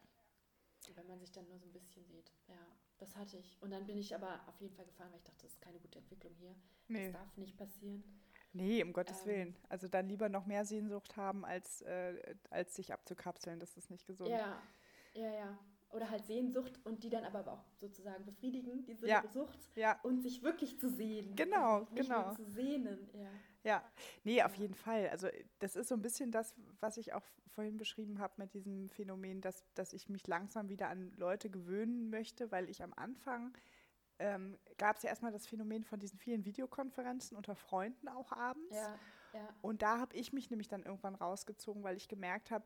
Wenn 0.96 1.08
man 1.08 1.20
sich 1.20 1.32
dann 1.32 1.48
nur 1.48 1.58
so 1.60 1.66
ein 1.66 1.72
bisschen 1.72 2.06
sieht. 2.06 2.32
Ja, 2.48 2.68
das 2.98 3.16
hatte 3.16 3.38
ich. 3.38 3.62
Und 3.62 3.72
dann 3.72 3.86
bin 3.86 3.98
ich 3.98 4.14
aber 4.14 4.42
auf 4.48 4.60
jeden 4.60 4.74
Fall 4.74 4.86
gefahren, 4.86 5.12
weil 5.12 5.20
ich 5.20 5.24
dachte, 5.24 5.44
das 5.44 5.52
ist 5.52 5.62
keine 5.62 5.80
gute 5.80 6.00
Entwicklung 6.00 6.34
hier. 6.36 6.56
Nee. 6.88 7.12
Das 7.12 7.22
darf 7.22 7.38
nicht 7.38 7.56
passieren. 7.56 8.04
Nee, 8.52 8.84
um 8.84 8.94
Gottes 8.94 9.22
ähm, 9.22 9.28
Willen. 9.28 9.58
Also 9.70 9.88
dann 9.88 10.08
lieber 10.08 10.30
noch 10.30 10.46
mehr 10.46 10.66
Sehnsucht 10.66 11.16
haben, 11.16 11.46
als, 11.46 11.82
äh, 11.82 12.36
als 12.50 12.76
sich 12.76 12.94
abzukapseln. 12.94 13.60
Das 13.60 13.78
ist 13.78 13.90
nicht 13.90 14.06
gesund. 14.06 14.30
Ja, 14.30 14.62
ja, 15.14 15.34
ja 15.34 15.60
oder 15.94 16.10
halt 16.10 16.26
Sehnsucht 16.26 16.80
und 16.84 17.04
die 17.04 17.10
dann 17.10 17.24
aber 17.24 17.52
auch 17.52 17.64
sozusagen 17.80 18.26
befriedigen, 18.26 18.84
diese 18.86 19.08
ja. 19.08 19.24
Sucht 19.32 19.60
ja. 19.76 20.00
und 20.04 20.22
sich 20.22 20.42
wirklich 20.42 20.80
zu 20.80 20.90
sehen. 20.90 21.36
Genau, 21.36 21.82
also 21.82 21.96
genau. 21.96 22.34
zu 22.34 22.46
sehnen, 22.46 23.10
ja. 23.14 23.30
Ja, 23.64 23.82
nee, 24.26 24.44
auf 24.44 24.56
jeden 24.56 24.74
Fall. 24.74 25.08
Also 25.10 25.30
das 25.60 25.78
ist 25.78 25.88
so 25.88 25.96
ein 25.96 26.02
bisschen 26.02 26.32
das, 26.32 26.54
was 26.82 26.98
ich 26.98 27.14
auch 27.14 27.24
vorhin 27.48 27.78
beschrieben 27.78 28.20
habe 28.20 28.34
mit 28.38 28.54
diesem 28.54 28.90
Phänomen, 28.90 29.40
dass, 29.40 29.64
dass 29.74 29.94
ich 29.94 30.10
mich 30.10 30.28
langsam 30.28 30.68
wieder 30.68 30.90
an 30.90 31.14
Leute 31.16 31.50
gewöhnen 31.50 32.10
möchte, 32.10 32.52
weil 32.52 32.70
ich 32.70 32.84
am 32.84 32.94
Anfang 32.94 33.58
ähm, 34.20 34.58
gab 34.78 34.98
es 34.98 35.04
ja 35.04 35.10
erstmal 35.10 35.32
das 35.32 35.48
Phänomen 35.48 35.86
von 35.86 36.00
diesen 36.00 36.20
vielen 36.20 36.44
Videokonferenzen 36.44 37.38
unter 37.38 37.56
Freunden 37.56 38.10
auch 38.10 38.34
abends. 38.34 38.76
Ja, 38.76 39.00
ja. 39.34 39.56
Und 39.62 39.82
da 39.82 40.00
habe 40.00 40.16
ich 40.16 40.34
mich 40.34 40.50
nämlich 40.50 40.68
dann 40.68 40.84
irgendwann 40.84 41.16
rausgezogen, 41.16 41.84
weil 41.84 41.96
ich 41.96 42.10
gemerkt 42.10 42.52
habe, 42.52 42.66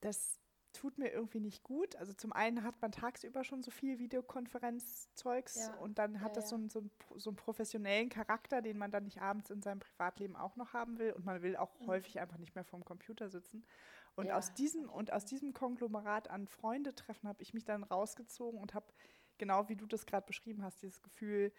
dass 0.00 0.39
tut 0.72 0.98
mir 0.98 1.10
irgendwie 1.10 1.40
nicht 1.40 1.62
gut. 1.62 1.96
Also 1.96 2.12
zum 2.12 2.32
einen 2.32 2.62
hat 2.62 2.80
man 2.80 2.92
tagsüber 2.92 3.44
schon 3.44 3.62
so 3.62 3.70
viel 3.70 3.98
Videokonferenzzeugs 3.98 5.56
ja. 5.56 5.74
und 5.76 5.98
dann 5.98 6.20
hat 6.20 6.36
ja, 6.36 6.40
das 6.40 6.50
so 6.50 6.56
einen, 6.56 6.70
so, 6.70 6.80
einen, 6.80 6.90
so 7.16 7.30
einen 7.30 7.36
professionellen 7.36 8.08
Charakter, 8.08 8.62
den 8.62 8.78
man 8.78 8.90
dann 8.90 9.04
nicht 9.04 9.20
abends 9.20 9.50
in 9.50 9.62
seinem 9.62 9.80
Privatleben 9.80 10.36
auch 10.36 10.56
noch 10.56 10.72
haben 10.72 10.98
will. 10.98 11.12
Und 11.12 11.24
man 11.24 11.42
will 11.42 11.56
auch 11.56 11.78
mhm. 11.80 11.86
häufig 11.86 12.20
einfach 12.20 12.38
nicht 12.38 12.54
mehr 12.54 12.64
vorm 12.64 12.84
Computer 12.84 13.28
sitzen. 13.28 13.64
Und 14.16 14.26
ja. 14.26 14.36
aus 14.36 14.54
diesem 14.54 14.88
und 14.88 15.12
aus 15.12 15.24
diesem 15.24 15.52
Konglomerat 15.52 16.28
an 16.30 16.46
Freunde 16.46 16.94
treffen 16.94 17.28
habe 17.28 17.42
ich 17.42 17.54
mich 17.54 17.64
dann 17.64 17.84
rausgezogen 17.84 18.60
und 18.60 18.74
habe 18.74 18.86
genau 19.38 19.68
wie 19.68 19.76
du 19.76 19.86
das 19.86 20.04
gerade 20.04 20.26
beschrieben 20.26 20.62
hast, 20.62 20.82
dieses 20.82 21.00
Gefühl, 21.02 21.52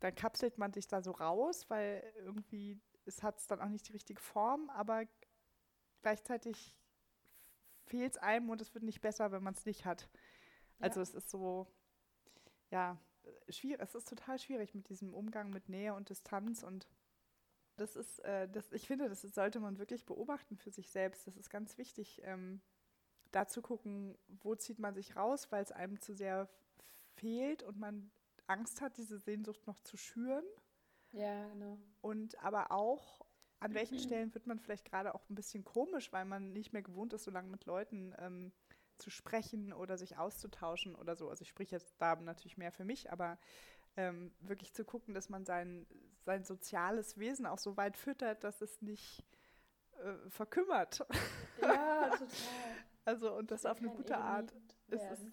dann 0.00 0.14
kapselt 0.14 0.58
man 0.58 0.72
sich 0.72 0.88
da 0.88 1.00
so 1.00 1.12
raus, 1.12 1.68
weil 1.68 2.02
irgendwie 2.16 2.80
es 3.04 3.22
hat 3.22 3.38
es 3.38 3.46
dann 3.46 3.60
auch 3.60 3.68
nicht 3.68 3.88
die 3.88 3.92
richtige 3.92 4.20
Form, 4.20 4.70
aber 4.70 5.04
gleichzeitig 6.02 6.76
fehlt 7.92 8.12
es 8.12 8.18
einem 8.18 8.48
und 8.48 8.62
es 8.62 8.72
wird 8.72 8.84
nicht 8.84 9.02
besser, 9.02 9.32
wenn 9.32 9.42
man 9.42 9.52
es 9.52 9.66
nicht 9.66 9.84
hat. 9.84 10.08
Also 10.78 11.00
ja. 11.00 11.02
es 11.02 11.12
ist 11.12 11.28
so, 11.28 11.66
ja, 12.70 12.98
schwierig. 13.50 13.82
Es 13.82 13.94
ist 13.94 14.08
total 14.08 14.38
schwierig 14.38 14.74
mit 14.74 14.88
diesem 14.88 15.12
Umgang 15.12 15.50
mit 15.50 15.68
Nähe 15.68 15.92
und 15.92 16.08
Distanz 16.08 16.62
und 16.62 16.88
das 17.76 17.96
ist, 17.96 18.20
äh, 18.20 18.48
das, 18.48 18.72
ich 18.72 18.86
finde, 18.86 19.10
das 19.10 19.20
sollte 19.20 19.60
man 19.60 19.78
wirklich 19.78 20.06
beobachten 20.06 20.56
für 20.56 20.70
sich 20.70 20.90
selbst. 20.90 21.26
Das 21.26 21.36
ist 21.36 21.50
ganz 21.50 21.76
wichtig, 21.76 22.22
ähm, 22.24 22.62
da 23.30 23.46
zu 23.46 23.60
gucken, 23.60 24.16
wo 24.26 24.54
zieht 24.54 24.78
man 24.78 24.94
sich 24.94 25.14
raus, 25.14 25.52
weil 25.52 25.62
es 25.62 25.72
einem 25.72 26.00
zu 26.00 26.14
sehr 26.14 26.48
fehlt 27.14 27.62
und 27.62 27.78
man 27.78 28.10
Angst 28.46 28.80
hat, 28.80 28.96
diese 28.96 29.18
Sehnsucht 29.18 29.66
noch 29.66 29.80
zu 29.80 29.98
schüren. 29.98 30.44
Ja, 31.12 31.46
genau. 31.48 31.78
Und 32.00 32.38
aber 32.42 32.72
auch, 32.72 33.20
an 33.62 33.74
welchen 33.74 33.98
Stellen 33.98 34.34
wird 34.34 34.46
man 34.46 34.58
vielleicht 34.58 34.84
gerade 34.84 35.14
auch 35.14 35.28
ein 35.30 35.34
bisschen 35.34 35.64
komisch, 35.64 36.12
weil 36.12 36.24
man 36.24 36.52
nicht 36.52 36.72
mehr 36.72 36.82
gewohnt 36.82 37.12
ist, 37.12 37.24
so 37.24 37.30
lange 37.30 37.48
mit 37.48 37.64
Leuten 37.64 38.14
ähm, 38.18 38.52
zu 38.98 39.10
sprechen 39.10 39.72
oder 39.72 39.96
sich 39.96 40.18
auszutauschen 40.18 40.94
oder 40.94 41.16
so. 41.16 41.28
Also 41.28 41.42
ich 41.42 41.48
spreche 41.48 41.76
jetzt 41.76 41.94
da 41.98 42.16
natürlich 42.16 42.56
mehr 42.56 42.72
für 42.72 42.84
mich, 42.84 43.12
aber 43.12 43.38
ähm, 43.96 44.32
wirklich 44.40 44.72
zu 44.72 44.84
gucken, 44.84 45.14
dass 45.14 45.28
man 45.28 45.44
sein, 45.44 45.86
sein 46.24 46.44
soziales 46.44 47.18
Wesen 47.18 47.46
auch 47.46 47.58
so 47.58 47.76
weit 47.76 47.96
füttert, 47.96 48.42
dass 48.42 48.62
es 48.62 48.82
nicht 48.82 49.24
äh, 49.92 50.30
verkümmert. 50.30 51.06
Ja, 51.60 52.08
total. 52.10 52.26
also 53.04 53.36
und 53.36 53.50
das, 53.50 53.62
das 53.62 53.70
auf 53.70 53.78
eine 53.78 53.90
gute 53.90 54.16
Art. 54.18 54.52
Ist, 54.88 55.04
ist, 55.04 55.30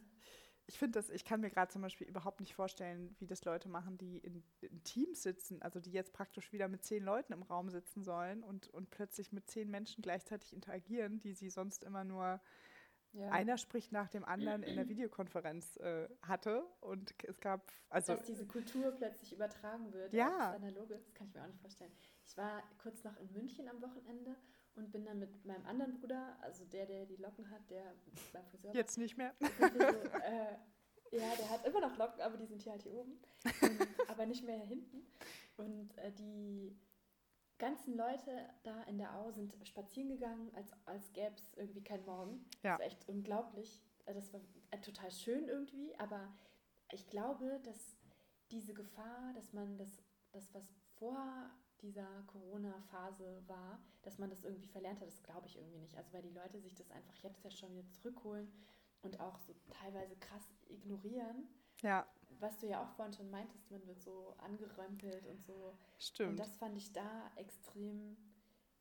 ich 0.69 0.77
finde 0.77 0.99
das, 0.99 1.09
ich 1.09 1.25
kann 1.25 1.41
mir 1.41 1.49
gerade 1.49 1.71
zum 1.71 1.81
Beispiel 1.81 2.07
überhaupt 2.07 2.39
nicht 2.39 2.53
vorstellen, 2.53 3.15
wie 3.17 3.25
das 3.25 3.43
Leute 3.43 3.67
machen, 3.67 3.97
die 3.97 4.19
in, 4.19 4.43
in, 4.61 4.83
Teams 4.83 5.23
sitzen, 5.23 5.63
also 5.63 5.79
die 5.79 5.91
jetzt 5.91 6.13
praktisch 6.13 6.53
wieder 6.53 6.67
mit 6.67 6.83
zehn 6.83 7.03
Leuten 7.03 7.33
im 7.33 7.41
Raum 7.41 7.71
sitzen 7.71 8.03
sollen 8.03 8.43
und, 8.43 8.67
und 8.69 8.91
plötzlich 8.91 9.31
mit 9.31 9.49
zehn 9.49 9.71
Menschen 9.71 10.03
gleichzeitig 10.03 10.53
interagieren, 10.53 11.19
die 11.21 11.33
sie 11.33 11.49
sonst 11.49 11.83
immer 11.83 12.03
nur 12.03 12.39
ja. 13.13 13.29
einer 13.29 13.57
spricht 13.57 13.91
nach 13.91 14.09
dem 14.09 14.23
anderen 14.23 14.61
in 14.61 14.75
der 14.75 14.87
Videokonferenz 14.87 15.77
äh, 15.77 16.07
hatte. 16.21 16.63
Und 16.81 17.15
es 17.23 17.39
gab 17.39 17.71
also. 17.89 18.13
Dass 18.13 18.27
diese 18.27 18.45
Kultur 18.45 18.91
plötzlich 18.91 19.33
übertragen 19.33 19.91
wird 19.91 20.13
ja. 20.13 20.51
aufs 20.51 20.55
Analoge, 20.55 20.99
das 20.99 21.15
kann 21.15 21.25
ich 21.25 21.33
mir 21.33 21.41
auch 21.41 21.47
nicht 21.47 21.61
vorstellen. 21.61 21.91
Ich 22.23 22.37
war 22.37 22.61
kurz 22.77 23.03
noch 23.03 23.17
in 23.17 23.31
München 23.33 23.67
am 23.67 23.81
Wochenende 23.81 24.35
und 24.75 24.91
bin 24.91 25.05
dann 25.05 25.19
mit 25.19 25.45
meinem 25.45 25.65
anderen 25.65 25.93
Bruder, 25.99 26.37
also 26.41 26.65
der, 26.65 26.85
der 26.85 27.05
die 27.05 27.17
Locken 27.17 27.49
hat, 27.49 27.69
der 27.69 27.93
beim 28.33 28.45
Friseur 28.45 28.73
Jetzt 28.73 28.97
nicht 28.97 29.17
mehr. 29.17 29.33
So, 29.39 29.65
äh, 29.77 30.57
ja, 31.11 31.35
der 31.37 31.49
hat 31.49 31.65
immer 31.65 31.81
noch 31.81 31.97
Locken, 31.97 32.21
aber 32.21 32.37
die 32.37 32.45
sind 32.45 32.61
hier 32.61 32.71
halt 32.71 32.83
hier 32.83 32.93
oben. 32.93 33.19
Und, 33.61 33.87
aber 34.09 34.25
nicht 34.25 34.43
mehr 34.43 34.59
hinten. 34.59 35.05
Und 35.57 35.97
äh, 35.97 36.11
die 36.11 36.77
ganzen 37.57 37.95
Leute 37.95 38.49
da 38.63 38.83
in 38.83 38.97
der 38.97 39.15
Au 39.15 39.31
sind 39.31 39.55
spazieren 39.67 40.09
gegangen, 40.09 40.51
als, 40.55 40.71
als 40.85 41.11
gäbe 41.13 41.35
es 41.35 41.53
irgendwie 41.55 41.83
keinen 41.83 42.05
Morgen. 42.05 42.45
Ja. 42.63 42.71
Das 42.71 42.79
war 42.79 42.85
echt 42.85 43.09
unglaublich. 43.09 43.81
Also 44.05 44.19
das 44.19 44.33
war 44.33 44.41
äh, 44.71 44.79
total 44.79 45.11
schön 45.11 45.47
irgendwie, 45.47 45.93
aber 45.99 46.33
ich 46.91 47.07
glaube, 47.07 47.59
dass 47.63 47.97
diese 48.51 48.73
Gefahr, 48.73 49.33
dass 49.35 49.53
man 49.53 49.77
das, 49.77 50.01
das 50.31 50.53
was 50.53 50.63
vor 50.97 51.51
dieser 51.81 52.07
Corona-Phase 52.27 53.43
war, 53.47 53.79
dass 54.01 54.17
man 54.17 54.29
das 54.29 54.43
irgendwie 54.43 54.67
verlernt 54.67 55.01
hat, 55.01 55.07
das 55.07 55.23
glaube 55.23 55.47
ich 55.47 55.57
irgendwie 55.57 55.79
nicht. 55.79 55.95
Also 55.95 56.13
weil 56.13 56.21
die 56.21 56.33
Leute 56.33 56.59
sich 56.59 56.75
das 56.75 56.91
einfach 56.91 57.15
jetzt 57.15 57.43
ja 57.43 57.51
schon 57.51 57.71
wieder 57.71 57.89
zurückholen 57.89 58.51
und 59.01 59.19
auch 59.19 59.37
so 59.39 59.53
teilweise 59.69 60.15
krass 60.17 60.43
ignorieren. 60.67 61.47
Ja. 61.81 62.05
Was 62.39 62.57
du 62.57 62.67
ja 62.67 62.83
auch 62.83 62.89
vorhin 62.91 63.13
schon 63.13 63.31
meintest, 63.31 63.71
man 63.71 63.85
wird 63.87 64.01
so 64.01 64.35
angerömpelt 64.37 65.27
und 65.27 65.41
so. 65.41 65.77
Stimmt. 65.97 66.31
Und 66.31 66.39
das 66.39 66.55
fand 66.57 66.77
ich 66.77 66.91
da 66.93 67.31
extrem, 67.35 68.17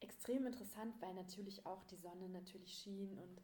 extrem 0.01 0.47
interessant, 0.47 1.01
weil 1.01 1.15
natürlich 1.15 1.65
auch 1.67 1.85
die 1.85 1.97
Sonne 1.97 2.29
natürlich 2.29 2.73
schien 2.73 3.19
und 3.19 3.43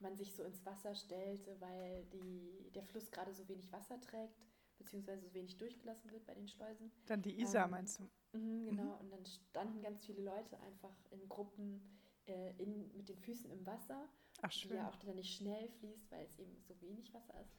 man 0.00 0.16
sich 0.16 0.34
so 0.34 0.42
ins 0.42 0.64
Wasser 0.66 0.94
stellte, 0.94 1.60
weil 1.60 2.04
die, 2.06 2.70
der 2.74 2.84
Fluss 2.84 3.10
gerade 3.10 3.32
so 3.32 3.48
wenig 3.48 3.72
Wasser 3.72 4.00
trägt, 4.00 4.38
beziehungsweise 4.78 5.22
so 5.22 5.34
wenig 5.34 5.56
durchgelassen 5.56 6.10
wird 6.10 6.26
bei 6.26 6.34
den 6.34 6.48
Schleusen. 6.48 6.90
Dann 7.06 7.22
die 7.22 7.40
Isar, 7.40 7.66
ähm, 7.66 7.70
meinst 7.70 7.98
du? 7.98 8.04
Mh, 8.32 8.70
genau, 8.70 8.94
mhm. 8.94 9.00
und 9.00 9.10
dann 9.10 9.26
standen 9.26 9.82
ganz 9.82 10.04
viele 10.04 10.22
Leute 10.22 10.58
einfach 10.60 10.94
in 11.10 11.28
Gruppen 11.28 11.82
äh, 12.26 12.50
in, 12.62 12.96
mit 12.96 13.08
den 13.08 13.18
Füßen 13.18 13.50
im 13.50 13.64
Wasser, 13.66 14.08
Ach, 14.42 14.52
schön. 14.52 14.70
die 14.70 14.76
ja 14.76 14.88
auch 14.88 14.96
dann 14.96 15.14
nicht 15.16 15.36
schnell 15.36 15.68
fließt, 15.68 16.10
weil 16.10 16.24
es 16.24 16.38
eben 16.38 16.56
so 16.62 16.80
wenig 16.80 17.12
Wasser 17.12 17.40
ist. 17.40 17.58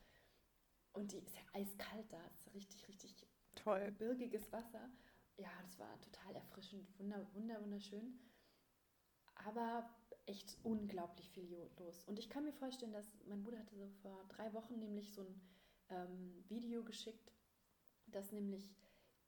Und 0.93 1.11
die 1.11 1.19
ist 1.19 1.35
ja 1.35 1.41
eiskalt 1.53 2.11
da, 2.11 2.21
es 2.29 2.47
ist 2.47 2.53
richtig, 2.53 2.87
richtig 2.87 3.27
toll. 3.55 3.91
Birgiges 3.97 4.51
Wasser. 4.51 4.89
Ja, 5.37 5.51
das 5.63 5.77
war 5.77 5.99
total 6.01 6.35
erfrischend, 6.35 6.87
wunder, 6.97 7.27
wunder, 7.33 7.61
wunderschön. 7.61 8.17
Aber 9.35 9.89
echt 10.25 10.57
unglaublich 10.63 11.29
viel 11.29 11.69
los. 11.77 12.03
Und 12.05 12.17
ich 12.19 12.29
kann 12.29 12.45
mir 12.45 12.53
vorstellen, 12.53 12.93
dass 12.93 13.05
mein 13.25 13.43
Bruder 13.43 13.59
hatte 13.59 13.75
so 13.75 13.87
vor 14.01 14.23
drei 14.29 14.53
Wochen 14.53 14.79
nämlich 14.79 15.11
so 15.11 15.21
ein 15.21 15.41
ähm, 15.89 16.43
Video 16.47 16.83
geschickt, 16.83 17.31
das 18.07 18.31
nämlich 18.31 18.75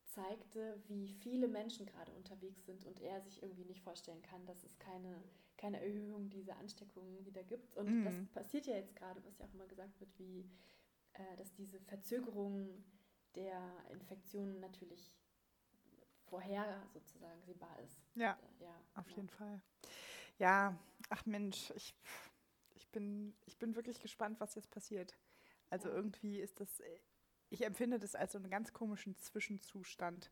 zeigte, 0.05 0.81
wie 0.87 1.07
viele 1.07 1.47
Menschen 1.47 1.85
gerade 1.85 2.11
unterwegs 2.13 2.65
sind 2.65 2.85
und 2.85 2.99
er 3.01 3.21
sich 3.21 3.41
irgendwie 3.41 3.65
nicht 3.65 3.81
vorstellen 3.81 4.21
kann, 4.21 4.45
dass 4.45 4.63
es 4.63 4.77
keine, 4.79 5.21
keine 5.57 5.81
Erhöhung 5.81 6.29
dieser 6.29 6.57
Ansteckungen 6.57 7.25
wieder 7.25 7.43
gibt. 7.43 7.75
Und 7.75 8.01
mm. 8.01 8.05
das 8.05 8.15
passiert 8.33 8.65
ja 8.67 8.75
jetzt 8.75 8.95
gerade, 8.95 9.23
was 9.25 9.37
ja 9.37 9.45
auch 9.45 9.53
immer 9.53 9.67
gesagt 9.67 9.99
wird, 9.99 10.17
wie 10.17 10.49
äh, 11.17 11.35
dass 11.37 11.53
diese 11.53 11.79
Verzögerung 11.81 12.83
der 13.35 13.61
Infektionen 13.89 14.59
natürlich 14.59 15.11
vorher 16.25 16.87
sozusagen 16.93 17.41
sehbar 17.43 17.79
ist. 17.79 18.01
Ja, 18.15 18.37
äh, 18.59 18.63
ja 18.63 18.81
auf 18.95 19.05
genau. 19.05 19.15
jeden 19.17 19.29
Fall. 19.29 19.61
Ja, 20.37 20.77
ach 21.09 21.25
Mensch, 21.25 21.71
ich, 21.75 21.95
ich, 22.75 22.87
bin, 22.89 23.35
ich 23.45 23.57
bin 23.57 23.75
wirklich 23.75 23.99
gespannt, 23.99 24.39
was 24.39 24.55
jetzt 24.55 24.69
passiert. 24.69 25.17
Also 25.69 25.89
ja. 25.89 25.95
irgendwie 25.95 26.39
ist 26.39 26.59
das, 26.59 26.81
ich 27.49 27.65
empfinde 27.65 27.99
das 27.99 28.15
als 28.15 28.33
so 28.33 28.37
einen 28.37 28.49
ganz 28.49 28.73
komischen 28.73 29.17
Zwischenzustand, 29.17 30.31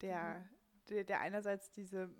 der, 0.00 0.40
mhm. 0.40 0.84
der, 0.88 1.04
der, 1.04 1.20
einerseits 1.20 1.70
diese 1.72 2.10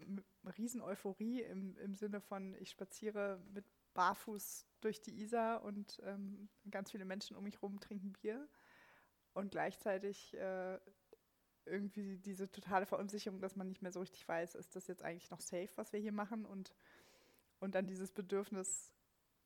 Riesen-Euphorie 0.57 1.43
im, 1.43 1.77
im 1.79 1.95
Sinne 1.95 2.21
von, 2.21 2.55
ich 2.61 2.71
spaziere 2.71 3.43
mit 3.53 3.65
barfuß 3.95 4.67
durch 4.81 5.01
die 5.01 5.21
Isar 5.21 5.63
und 5.63 6.01
ähm, 6.05 6.49
ganz 6.71 6.91
viele 6.91 7.05
Menschen 7.05 7.37
um 7.37 7.45
mich 7.45 7.57
herum 7.57 7.81
trinken 7.81 8.13
Bier 8.13 8.49
und 9.35 9.51
gleichzeitig 9.51 10.35
äh, 10.35 10.79
irgendwie 11.67 12.19
diese 12.19 12.51
totale 12.51 12.87
Verunsicherung, 12.87 13.41
dass 13.41 13.57
man 13.57 13.69
nicht 13.69 13.83
mehr 13.83 13.93
so 13.93 14.01
richtig 14.01 14.27
weiß, 14.27 14.55
ist 14.55 14.75
das 14.77 14.87
jetzt 14.87 15.03
eigentlich 15.03 15.31
noch 15.31 15.41
safe, 15.41 15.71
was 15.77 15.93
wir 15.93 16.01
hier 16.01 16.13
machen 16.13 16.45
und, 16.45 16.75
und 17.59 17.75
dann 17.75 17.87
dieses 17.87 18.13
Bedürfnis, 18.13 18.93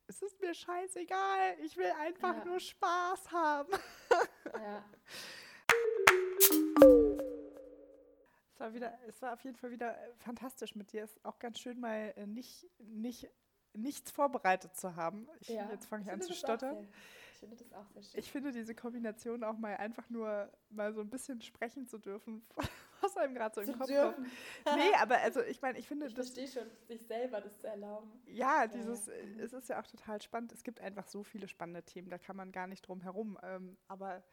es 0.07 0.21
ist 0.21 0.39
mir 0.41 0.53
scheißegal, 0.53 1.57
ich 1.63 1.77
will 1.77 1.91
einfach 1.99 2.37
ja. 2.37 2.45
nur 2.45 2.59
Spaß 2.59 3.31
haben. 3.31 3.71
ja. 4.53 4.85
Es 8.53 8.59
war, 8.59 8.73
wieder, 8.73 8.97
es 9.07 9.21
war 9.21 9.33
auf 9.33 9.41
jeden 9.41 9.57
Fall 9.57 9.71
wieder 9.71 9.97
fantastisch 10.19 10.75
mit 10.75 10.93
dir. 10.93 11.03
Es 11.03 11.11
ist 11.11 11.25
auch 11.25 11.39
ganz 11.39 11.59
schön, 11.59 11.79
mal 11.79 12.13
äh, 12.15 12.25
nicht, 12.25 12.65
nicht, 12.79 13.29
nichts 13.73 14.11
vorbereitet 14.11 14.75
zu 14.77 14.95
haben. 14.95 15.27
Ich, 15.41 15.49
ja. 15.49 15.69
Jetzt 15.71 15.87
fange 15.87 16.03
ich, 16.03 16.07
ich 16.07 16.13
an 16.13 16.21
zu 16.21 16.33
stottern. 16.33 16.87
Ich 17.33 17.39
finde 17.39 17.57
das 17.57 17.73
auch 17.73 17.89
sehr 17.89 18.03
schön. 18.03 18.19
Ich 18.19 18.31
finde 18.31 18.51
diese 18.53 18.73
Kombination 18.73 19.43
auch 19.43 19.57
mal 19.57 19.75
einfach 19.75 20.09
nur 20.09 20.49
mal 20.69 20.93
so 20.93 21.01
ein 21.01 21.09
bisschen 21.09 21.41
sprechen 21.41 21.85
zu 21.85 21.97
dürfen, 21.97 22.45
was 23.01 23.17
einem 23.17 23.35
gerade 23.35 23.55
so 23.55 23.61
im 23.61 23.77
Kopf 23.77 23.89
kommt. 23.89 24.19
Nee, 24.75 24.93
aber 24.99 25.17
also 25.19 25.41
ich 25.41 25.61
meine, 25.61 25.77
ich 25.79 25.87
finde 25.87 26.07
ich 26.07 26.13
das. 26.13 26.29
Ich 26.29 26.33
verstehe 26.33 26.63
schon, 26.63 26.71
sich 26.87 27.05
selber 27.05 27.41
das 27.41 27.57
zu 27.59 27.67
erlauben. 27.67 28.11
Ja, 28.25 28.67
dieses, 28.67 29.07
ja. 29.07 29.13
es 29.39 29.53
ist 29.53 29.69
ja 29.69 29.81
auch 29.81 29.87
total 29.87 30.21
spannend. 30.21 30.51
Es 30.51 30.63
gibt 30.63 30.79
einfach 30.79 31.07
so 31.07 31.23
viele 31.23 31.47
spannende 31.47 31.83
Themen, 31.83 32.09
da 32.09 32.17
kann 32.17 32.35
man 32.35 32.51
gar 32.51 32.67
nicht 32.67 32.87
drum 32.87 33.01
herum. 33.01 33.37
Ähm, 33.43 33.77
aber 33.87 34.23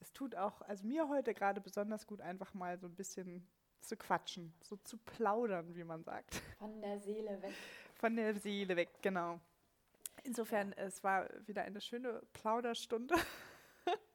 es 0.00 0.12
tut 0.12 0.34
auch, 0.34 0.60
also 0.62 0.86
mir 0.86 1.08
heute 1.08 1.34
gerade 1.34 1.60
besonders 1.60 2.06
gut, 2.06 2.20
einfach 2.20 2.54
mal 2.54 2.78
so 2.78 2.86
ein 2.86 2.94
bisschen 2.94 3.46
zu 3.80 3.96
quatschen, 3.96 4.52
so 4.60 4.76
zu 4.76 4.98
plaudern, 4.98 5.74
wie 5.74 5.84
man 5.84 6.02
sagt. 6.02 6.42
Von 6.58 6.80
der 6.80 6.98
Seele 6.98 7.40
weg. 7.42 7.52
Von 7.94 8.16
der 8.16 8.34
Seele 8.34 8.76
weg, 8.76 8.90
genau. 9.00 9.40
Insofern, 10.24 10.72
es 10.72 11.04
war 11.04 11.28
wieder 11.46 11.62
eine 11.62 11.80
schöne 11.80 12.22
Plauderstunde. 12.32 13.14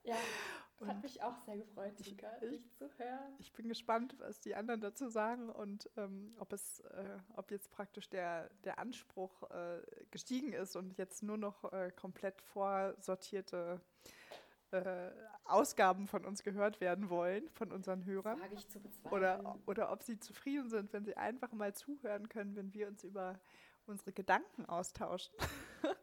Ja, 0.03 0.15
hat 0.87 1.01
mich 1.03 1.21
auch 1.21 1.37
sehr 1.45 1.57
gefreut, 1.57 1.95
Tika, 1.97 2.29
dich 2.39 2.71
zu 2.73 2.89
hören. 2.97 3.35
Ich 3.39 3.53
bin 3.53 3.67
gespannt, 3.67 4.15
was 4.19 4.39
die 4.39 4.55
anderen 4.55 4.81
dazu 4.81 5.07
sagen 5.09 5.49
und 5.49 5.89
ähm, 5.97 6.35
ob 6.39 6.53
es, 6.53 6.79
äh, 6.81 7.17
ob 7.35 7.51
jetzt 7.51 7.71
praktisch 7.71 8.09
der, 8.09 8.49
der 8.63 8.79
Anspruch 8.79 9.49
äh, 9.51 9.81
gestiegen 10.11 10.53
ist 10.53 10.75
und 10.75 10.97
jetzt 10.97 11.23
nur 11.23 11.37
noch 11.37 11.71
äh, 11.71 11.91
komplett 11.91 12.41
vorsortierte 12.41 13.81
äh, 14.71 15.11
Ausgaben 15.43 16.07
von 16.07 16.25
uns 16.25 16.43
gehört 16.43 16.79
werden 16.79 17.09
wollen, 17.09 17.49
von 17.49 17.71
unseren 17.71 18.05
Hörern. 18.05 18.39
Das 18.39 18.51
ich 18.53 18.69
zu 18.69 18.79
bezweifeln. 18.79 19.13
Oder, 19.13 19.59
oder 19.65 19.91
ob 19.91 20.03
sie 20.03 20.19
zufrieden 20.19 20.69
sind, 20.69 20.93
wenn 20.93 21.03
sie 21.03 21.17
einfach 21.17 21.51
mal 21.51 21.73
zuhören 21.73 22.29
können, 22.29 22.55
wenn 22.55 22.73
wir 22.73 22.87
uns 22.87 23.03
über 23.03 23.39
unsere 23.85 24.13
Gedanken 24.13 24.65
austauschen. 24.65 25.33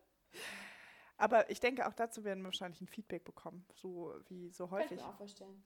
Aber 1.18 1.50
ich 1.50 1.60
denke, 1.60 1.86
auch 1.86 1.94
dazu 1.94 2.24
werden 2.24 2.40
wir 2.40 2.46
wahrscheinlich 2.46 2.80
ein 2.80 2.86
Feedback 2.86 3.24
bekommen, 3.24 3.64
so 3.74 4.14
wie 4.28 4.50
so 4.50 4.70
häufig. 4.70 4.90
Kann 4.90 4.98
ich 4.98 5.04
mir 5.04 5.10
auch 5.10 5.16
vorstellen. 5.16 5.62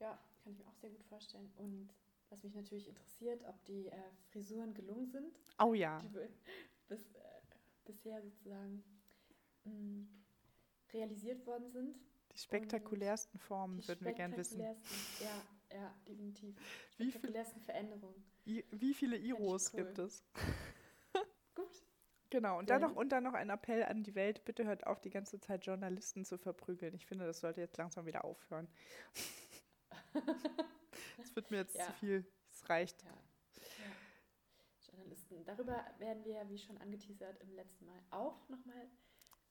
Ja, 0.00 0.18
kann 0.42 0.52
ich 0.52 0.58
mir 0.58 0.66
auch 0.66 0.74
sehr 0.74 0.90
gut 0.90 1.04
vorstellen. 1.04 1.50
Und 1.56 1.88
was 2.30 2.42
mich 2.42 2.54
natürlich 2.54 2.88
interessiert, 2.88 3.44
ob 3.44 3.64
die 3.64 3.86
äh, 3.86 3.96
Frisuren 4.30 4.74
gelungen 4.74 5.08
sind. 5.08 5.38
Oh 5.58 5.72
ja. 5.72 6.00
Die 6.00 6.08
bis, 6.88 7.00
äh, 7.14 7.18
bisher 7.84 8.20
sozusagen 8.22 8.82
mh, 9.64 9.72
mm, 9.72 10.08
realisiert 10.92 11.46
worden 11.46 11.70
sind. 11.70 11.96
Die 12.32 12.38
spektakulärsten 12.38 13.38
Formen 13.38 13.80
die 13.80 13.88
würden 13.88 14.04
wir 14.04 14.12
gerne 14.12 14.36
wissen. 14.36 14.60
Ja, 14.60 14.74
ja, 15.72 15.94
definitiv. 16.06 16.56
Die 16.98 17.10
spektakulärsten 17.10 17.62
Veränderungen. 17.62 18.24
wie 18.44 18.94
viele 18.94 19.16
Iros 19.16 19.72
cool. 19.72 19.84
gibt 19.84 19.98
es? 19.98 20.24
Genau, 22.30 22.58
und 22.58 22.68
dann, 22.68 22.82
noch, 22.82 22.94
und 22.94 23.10
dann 23.10 23.24
noch 23.24 23.32
ein 23.32 23.48
Appell 23.48 23.82
an 23.84 24.02
die 24.02 24.14
Welt, 24.14 24.44
bitte 24.44 24.64
hört 24.66 24.86
auf, 24.86 25.00
die 25.00 25.10
ganze 25.10 25.40
Zeit 25.40 25.64
Journalisten 25.64 26.24
zu 26.24 26.36
verprügeln. 26.36 26.94
Ich 26.94 27.06
finde, 27.06 27.24
das 27.26 27.40
sollte 27.40 27.60
jetzt 27.60 27.78
langsam 27.78 28.06
wieder 28.06 28.24
aufhören. 28.24 28.68
Es 31.22 31.34
wird 31.34 31.50
mir 31.50 31.58
jetzt 31.58 31.76
ja. 31.76 31.86
zu 31.86 31.92
viel. 31.94 32.26
Es 32.50 32.68
reicht. 32.68 33.02
Ja. 33.02 33.10
Ja. 33.10 34.92
Journalisten. 34.92 35.44
Darüber 35.44 35.84
werden 35.98 36.24
wir, 36.24 36.48
wie 36.48 36.58
schon 36.58 36.78
angeteasert, 36.78 37.40
im 37.40 37.54
letzten 37.54 37.86
Mal 37.86 38.00
auch 38.10 38.48
nochmal 38.48 38.88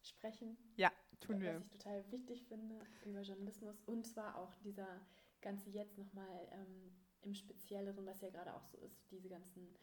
sprechen. 0.02 0.58
Ja, 0.76 0.92
tun 1.20 1.42
wir. 1.42 1.56
Was 1.56 1.64
ich 1.64 1.70
total 1.70 2.12
wichtig 2.12 2.44
finde 2.48 2.80
über 3.06 3.22
Journalismus 3.22 3.82
und 3.86 4.06
zwar 4.06 4.36
auch 4.38 4.54
dieser 4.56 5.02
ganze 5.42 5.70
jetzt 5.70 5.98
nochmal 5.98 6.48
ähm, 6.52 6.92
im 7.22 7.34
Spezielleren, 7.34 8.06
was 8.06 8.22
ja 8.22 8.30
gerade 8.30 8.54
auch 8.56 8.66
so 8.66 8.78
ist, 8.78 9.12
diese 9.12 9.30
ganzen 9.30 9.76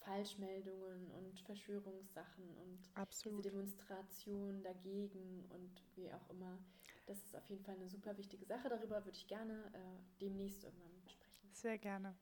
Falschmeldungen 0.00 1.10
und 1.10 1.40
Verschwörungssachen 1.40 2.56
und 2.56 2.78
Absolut. 2.94 3.44
diese 3.44 3.50
Demonstration 3.50 4.62
dagegen 4.62 5.44
und 5.50 5.82
wie 5.94 6.12
auch 6.12 6.30
immer. 6.30 6.58
Das 7.06 7.18
ist 7.22 7.34
auf 7.34 7.48
jeden 7.48 7.64
Fall 7.64 7.74
eine 7.74 7.88
super 7.88 8.16
wichtige 8.16 8.44
Sache. 8.44 8.68
Darüber 8.68 9.04
würde 9.04 9.16
ich 9.16 9.26
gerne 9.26 9.70
äh, 9.72 10.20
demnächst 10.20 10.64
irgendwann 10.64 10.92
sprechen. 11.06 11.48
Sehr 11.52 11.78
gerne. 11.78 12.16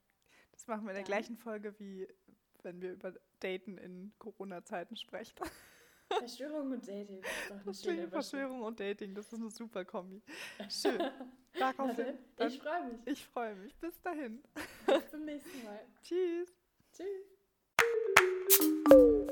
Das 0.52 0.66
machen 0.66 0.84
wir 0.84 0.90
in 0.90 0.96
der 0.96 1.04
gleichen 1.04 1.36
Folge, 1.36 1.78
wie 1.78 2.08
wenn 2.62 2.80
wir 2.80 2.92
über 2.92 3.12
Daten 3.40 3.78
in 3.78 4.12
Corona-Zeiten 4.18 4.96
sprechen. 4.96 5.36
Verschwörung 6.08 6.70
und 6.70 6.86
Dating. 6.86 7.20
Das 7.48 7.66
ist 7.66 8.10
Verschwörung 8.10 8.62
und 8.62 8.78
Dating, 8.78 9.14
das 9.14 9.32
ist 9.32 9.40
eine 9.40 9.50
super 9.50 9.84
Kombi. 9.84 10.22
Schön. 10.68 11.02
Daraufhin. 11.58 12.18
Ich 12.38 12.58
freue 12.60 12.84
mich. 12.84 13.06
Ich 13.06 13.26
freue 13.26 13.54
mich. 13.56 13.76
Bis 13.76 14.00
dahin. 14.00 14.42
Bis 14.86 15.10
zum 15.10 15.24
nächsten 15.24 15.64
Mal. 15.64 15.80
Tschüss. 16.02 16.54
Tschüss. 16.92 17.35
Thank 18.88 19.00
you. 19.00 19.25